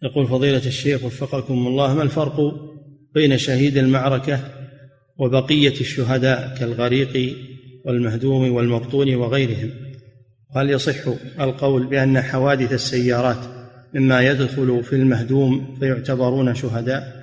يقول 0.02 0.26
فضيلة 0.26 0.66
الشيخ 0.66 1.04
وفقكم 1.04 1.66
الله 1.66 1.94
ما 1.94 2.02
الفرق 2.02 2.54
بين 3.14 3.38
شهيد 3.38 3.76
المعركة 3.76 4.40
وبقية 5.18 5.80
الشهداء 5.80 6.54
كالغريق 6.58 7.36
والمهدوم 7.84 8.52
والمبطون 8.52 9.14
وغيرهم؟ 9.14 9.70
هل 10.56 10.70
يصح 10.70 11.08
القول 11.40 11.86
بأن 11.86 12.20
حوادث 12.20 12.72
السيارات 12.72 13.38
مما 13.94 14.20
يدخل 14.20 14.84
في 14.84 14.92
المهدوم 14.92 15.76
فيعتبرون 15.80 16.54
شهداء؟ 16.54 17.20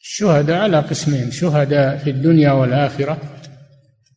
الشهداء 0.00 0.58
على 0.58 0.80
قسمين 0.80 1.30
شهداء 1.30 1.96
في 1.96 2.10
الدنيا 2.10 2.52
والآخرة 2.52 3.20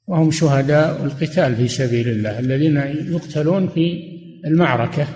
وهم 0.07 0.31
شهداء 0.31 1.05
القتال 1.05 1.55
في 1.55 1.67
سبيل 1.67 2.09
الله 2.09 2.39
الذين 2.39 2.77
يقتلون 3.13 3.67
في 3.67 4.03
المعركة. 4.45 5.07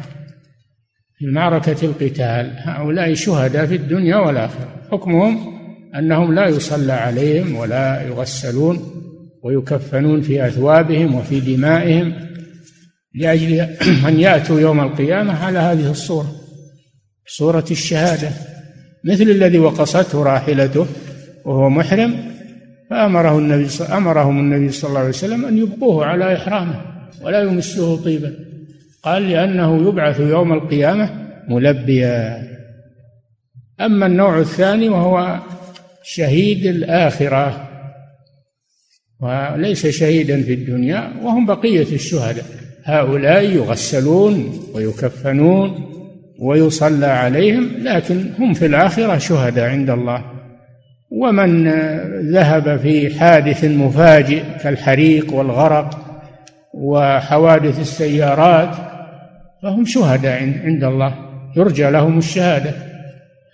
في 1.18 1.26
معركة 1.26 1.86
القتال. 1.86 2.54
هؤلاء 2.58 3.14
شهداء 3.14 3.66
في 3.66 3.76
الدنيا 3.76 4.16
والآخرة. 4.16 4.68
حكمهم 4.92 5.56
أنهم 6.00 6.34
لا 6.34 6.48
يصلى 6.48 6.94
عليهم 6.94 7.56
ولا 7.56 8.02
يغسلون 8.08 8.80
ويكفنون 9.44 10.22
في 10.22 10.48
أثوابهم 10.48 11.16
وفي 11.16 11.40
دمائهم 11.40 12.14
لأجل 13.16 13.60
أن 14.08 14.20
يأتوا 14.20 14.60
يوم 14.60 14.80
القيامة 14.80 15.46
على 15.46 15.60
هذه 15.60 15.92
الصورة 15.92 16.32
صورة 17.28 17.66
الشهادة. 17.72 18.30
مثل 19.04 19.24
الذي 19.24 19.60
وقصته 19.60 20.24
راحلته 20.24 20.86
وهو 21.46 21.70
محرم 21.70 22.16
فأمره 22.90 23.40
النبي 23.40 23.68
أمرهم 23.92 24.40
النبي 24.40 24.72
صلى 24.72 24.90
الله 24.90 25.00
عليه 25.00 25.10
وسلم 25.10 25.46
أن 25.46 25.58
يبقوه 25.58 26.06
على 26.06 26.36
إحرامه 26.36 26.82
ولا 27.22 27.42
يمسوه 27.42 28.04
طيبا 28.04 28.34
قال 29.06 29.30
لأنه 29.30 29.88
يبعث 29.88 30.20
يوم 30.20 30.54
القيامة 30.54 31.10
ملبيا. 31.48 32.48
أما 33.82 34.06
النوع 34.06 34.40
الثاني 34.40 34.90
وهو 34.90 35.40
شهيد 36.04 36.66
الآخرة 36.66 37.70
وليس 39.20 39.88
شهيدا 39.88 40.42
في 40.42 40.54
الدنيا 40.54 41.12
وهم 41.22 41.46
بقية 41.46 41.94
الشهداء. 41.94 42.46
هؤلاء 42.84 43.44
يغسلون 43.44 44.60
ويكفنون 44.74 45.92
ويصلى 46.40 47.06
عليهم 47.06 47.70
لكن 47.82 48.30
هم 48.40 48.54
في 48.54 48.66
الآخرة 48.66 49.18
شهداء 49.18 49.70
عند 49.70 49.90
الله. 49.90 50.26
ومن 51.12 51.68
ذهب 52.32 52.80
في 52.80 53.20
حادث 53.20 53.66
مفاجئ 53.66 54.44
كالحريق 54.64 55.34
والغرق 55.34 56.02
وحوادث 56.74 57.80
السيارات 57.80 58.95
فهم 59.64 59.86
شهداء 59.86 60.60
عند 60.66 60.84
الله. 60.84 61.16
يرجى 61.58 61.90
لهم 61.90 62.18
الشهادة. 62.18 62.74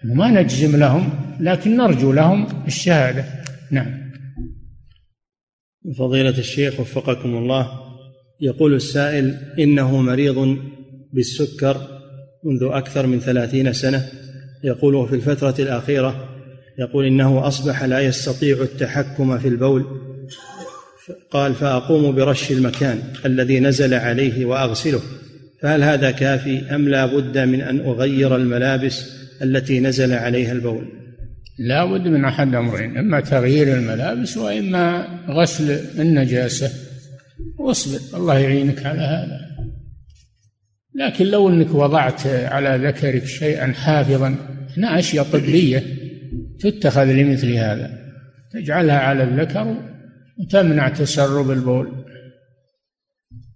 ما 0.04 0.32
نجزم 0.42 0.76
لهم 0.76 1.10
لكن 1.40 1.78
نرجو 1.78 2.12
لهم 2.12 2.48
الشهادة. 2.68 3.26
نعم. 3.72 4.02
فضيلة 5.98 6.38
الشيخ 6.38 6.80
وفقكم 6.80 7.38
الله 7.38 7.68
يقول 8.42 8.74
السائل 8.74 9.38
إنه 9.60 10.02
مريض 10.02 10.58
بالسكر 11.14 11.78
منذ 12.44 12.70
أكثر 12.72 13.08
من 13.08 13.20
ثلاثين 13.20 13.74
سنة. 13.74 14.08
يقول 14.64 15.08
في 15.08 15.16
الفترة 15.16 15.56
الأخيرة 15.60 16.30
يقول 16.80 17.06
إنه 17.06 17.48
أصبح 17.48 17.84
لا 17.84 18.00
يستطيع 18.00 18.58
التحكم 18.62 19.38
في 19.38 19.48
البول. 19.48 19.86
قال 21.32 21.54
فأقوم 21.54 22.16
برش 22.16 22.52
المكان 22.52 23.04
الذي 23.26 23.60
نزل 23.60 23.94
عليه 23.94 24.46
وأغسله. 24.46 25.02
فهل 25.62 25.84
هذا 25.84 26.12
كافي 26.12 26.76
أم 26.76 26.90
لا 26.90 27.06
بد 27.06 27.38
من 27.38 27.62
أن 27.62 27.80
أغير 27.80 28.36
الملابس 28.36 29.22
التي 29.42 29.80
نزل 29.80 30.14
عليها 30.14 30.52
البول؟ 30.52 30.88
لا 31.60 31.86
بد 31.86 32.08
من 32.08 32.26
أحد 32.26 32.56
أمرين 32.56 32.98
إما 32.98 33.20
تغيير 33.20 33.74
الملابس 33.78 34.38
وإما 34.38 35.08
غسل 35.30 35.72
النجاسة. 36.00 36.72
واصبر 37.60 38.18
الله 38.18 38.40
يعينك 38.40 38.86
على 38.86 39.02
هذا. 39.02 39.40
لكن 40.96 41.26
لو 41.26 41.50
أنك 41.50 41.74
وضعت 41.74 42.28
على 42.28 42.88
ذكرك 42.88 43.26
شيئا 43.26 43.72
حافظا 43.72 44.36
هنا 44.78 45.00
أشياء 45.00 45.26
طبية 45.26 45.84
تتخذ 46.60 47.06
لمثل 47.06 47.54
هذا. 47.54 47.90
تجعلها 48.54 49.00
على 49.00 49.24
الذكر 49.24 49.76
وتمنع 50.40 50.90
تسرب 50.90 51.52
البول. 51.52 52.01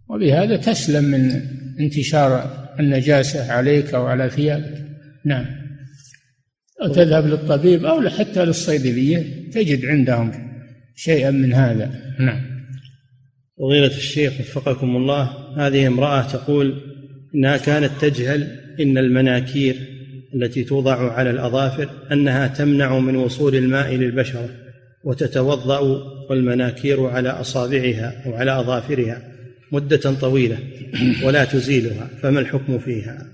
وبهذا 0.09 0.57
تسلم 0.57 1.03
من 1.03 1.41
انتشار 1.79 2.65
النجاسة 2.79 3.51
عليك 3.51 3.93
أو 3.93 4.05
على 4.05 4.29
ثيابك. 4.29 4.85
نعم. 5.25 5.45
أو 6.81 6.93
تذهب 6.93 7.27
للطبيب 7.27 7.85
أو 7.85 8.09
حتى 8.09 8.45
للصيدلية 8.45 9.49
تجد 9.51 9.85
عندهم 9.85 10.31
شيئا 10.95 11.31
من 11.31 11.53
هذا. 11.53 11.91
نعم. 12.19 12.41
فضيلة 13.59 13.97
الشيخ 13.97 14.33
وفقكم 14.39 14.95
الله 14.95 15.23
هذه 15.57 15.87
امرأة 15.87 16.21
تقول 16.21 16.81
إنها 17.35 17.57
كانت 17.57 17.91
تجهل 18.01 18.59
إن 18.79 18.97
المناكير 18.97 19.75
التي 20.35 20.63
توضع 20.63 21.11
على 21.11 21.29
الأظافر 21.29 21.89
أنها 22.11 22.47
تمنع 22.47 22.99
من 22.99 23.15
وصول 23.15 23.55
الماء 23.55 23.95
للبشرة 23.95 24.49
وتتوضأ 25.03 25.79
والمناكير 26.29 27.05
على 27.05 27.29
أصابعها 27.29 28.23
أو 28.25 28.33
على 28.33 28.59
أظافرها. 28.59 29.34
مدة 29.71 30.13
طويلة 30.21 30.57
ولا 31.23 31.45
تزيلها 31.45 32.09
فما 32.21 32.39
الحكم 32.39 32.79
فيها؟ 32.79 33.25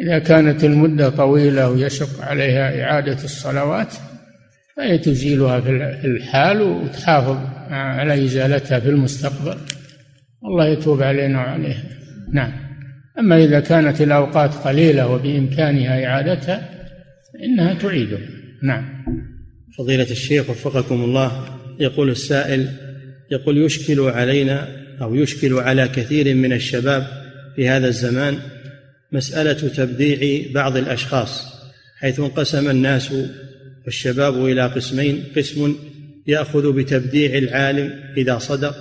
إذا 0.00 0.18
كانت 0.18 0.64
المدة 0.64 1.08
طويلة 1.08 1.70
ويشق 1.70 2.22
عليها 2.22 2.82
إعادة 2.82 3.24
الصلوات 3.24 3.94
فهي 4.76 4.98
تزيلها 4.98 5.60
في 5.60 6.06
الحال 6.06 6.62
وتحافظ 6.62 7.36
على 7.70 8.24
إزالتها 8.24 8.80
في 8.80 8.88
المستقبل. 8.88 9.58
الله 10.44 10.66
يتوب 10.66 11.02
علينا 11.02 11.38
وعليها. 11.38 11.84
نعم. 12.32 12.52
أما 13.18 13.44
إذا 13.44 13.60
كانت 13.60 14.00
الأوقات 14.00 14.54
قليلة 14.54 15.08
وبإمكانها 15.08 16.04
إعادتها 16.06 16.70
فإنها 17.34 17.74
تعيدها 17.74 18.20
نعم. 18.62 19.04
فضيلة 19.78 20.10
الشيخ 20.10 20.50
وفقكم 20.50 21.04
الله 21.04 21.58
يقول 21.80 22.10
السائل 22.10 22.68
يقول 23.30 23.58
يشكل 23.58 24.00
علينا 24.00 24.85
أو 25.02 25.14
يشكل 25.14 25.54
على 25.54 25.88
كثير 25.88 26.34
من 26.34 26.52
الشباب 26.52 27.06
في 27.56 27.68
هذا 27.68 27.88
الزمان 27.88 28.38
مسألة 29.12 29.68
تبديع 29.68 30.52
بعض 30.52 30.76
الأشخاص 30.76 31.44
حيث 31.98 32.20
انقسم 32.20 32.70
الناس 32.70 33.12
والشباب 33.84 34.46
إلى 34.46 34.66
قسمين 34.66 35.24
قسم 35.36 35.76
يأخذ 36.26 36.72
بتبديع 36.72 37.38
العالم 37.38 37.92
إذا 38.16 38.38
صدق 38.38 38.74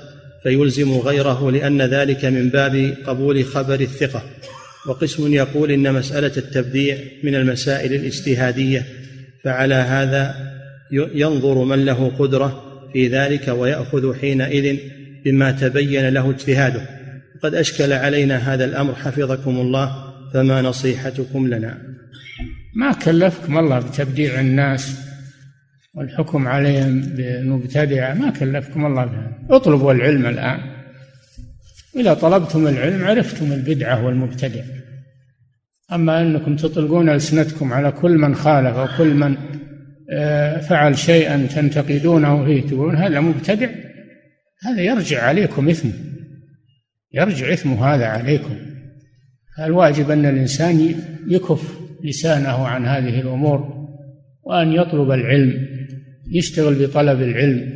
فيلزم 0.44 0.94
غيره 0.94 1.52
لأن 1.52 1.82
ذلك 1.82 2.26
من 2.26 2.50
باب 2.50 2.96
قبول 3.06 3.46
خبر 3.46 3.80
الثقة 3.80 4.24
وقسم 4.88 5.34
يقول 5.34 5.72
إن 5.72 5.94
مسألة 5.94 6.32
التبديع 6.38 6.98
من 7.24 7.36
المسائل 7.36 7.94
الاجتهادية 7.94 8.86
فعلى 9.44 9.76
هذا 9.76 10.36
ينظر 10.92 11.64
من 11.64 11.86
له 11.86 12.12
قدرة 12.20 12.64
في 12.94 13.08
ذلك 13.08 13.48
ويأخذ 13.48 14.20
حينئذ 14.20 14.78
بما 15.26 15.52
تبين 15.52 16.10
له 16.10 16.30
اجتهاده. 16.30 16.82
قد 17.44 17.56
أشكل 17.56 17.94
علينا 17.94 18.54
هذا 18.54 18.66
الأمر 18.66 18.96
حفظكم 18.96 19.60
الله 19.60 20.14
فما 20.34 20.62
نصيحتكم 20.62 21.48
لنا. 21.48 21.78
ما 22.76 22.94
كلفكم 22.94 23.58
الله 23.58 23.80
بتبديع 23.80 24.40
الناس 24.40 25.00
والحكم 25.94 26.48
عليهم 26.48 27.02
بمبتدعة 27.02 28.14
ما 28.14 28.30
كلفكم 28.30 28.86
الله 28.86 29.06
بها 29.06 29.38
اطلبوا 29.50 29.92
العلم 29.92 30.26
الآن. 30.26 30.60
إذا 31.96 32.14
طلبتم 32.14 32.68
العلم 32.68 33.06
عرفتم 33.06 33.52
البدعة 33.52 34.06
والمبتدع. 34.06 34.64
أما 35.94 36.22
أنكم 36.22 36.56
تطلقون 36.56 37.10
ألسنتكم 37.10 37.74
على 37.74 37.92
كل 37.92 38.18
من 38.18 38.36
خالف 38.36 38.76
أو 38.78 38.88
كل 38.98 39.14
من 39.14 39.38
آه، 40.12 40.60
فعل 40.60 40.98
شيئا 40.98 41.48
تنتقدونه 41.56 42.46
فيه 42.46 42.62
تقولون 42.62 42.96
هذا 42.96 43.20
مبتدع. 43.20 43.70
هذا 44.66 44.82
يرجع 44.82 45.24
عليكم 45.24 45.70
إثم. 45.70 45.90
يرجع 47.14 47.54
إثم 47.54 47.70
هذا 47.74 48.06
عليكم. 48.06 48.56
الواجب 49.60 50.12
أن 50.12 50.26
الإنسان 50.26 50.96
يكف 51.28 51.80
لسانه 52.04 52.68
عن 52.68 52.86
هذه 52.86 53.22
الأمور 53.22 53.88
وأن 54.44 54.72
يطلب 54.74 55.12
العلم 55.12 55.68
يشتغل 56.32 56.88
بطلب 56.88 57.22
العلم. 57.22 57.75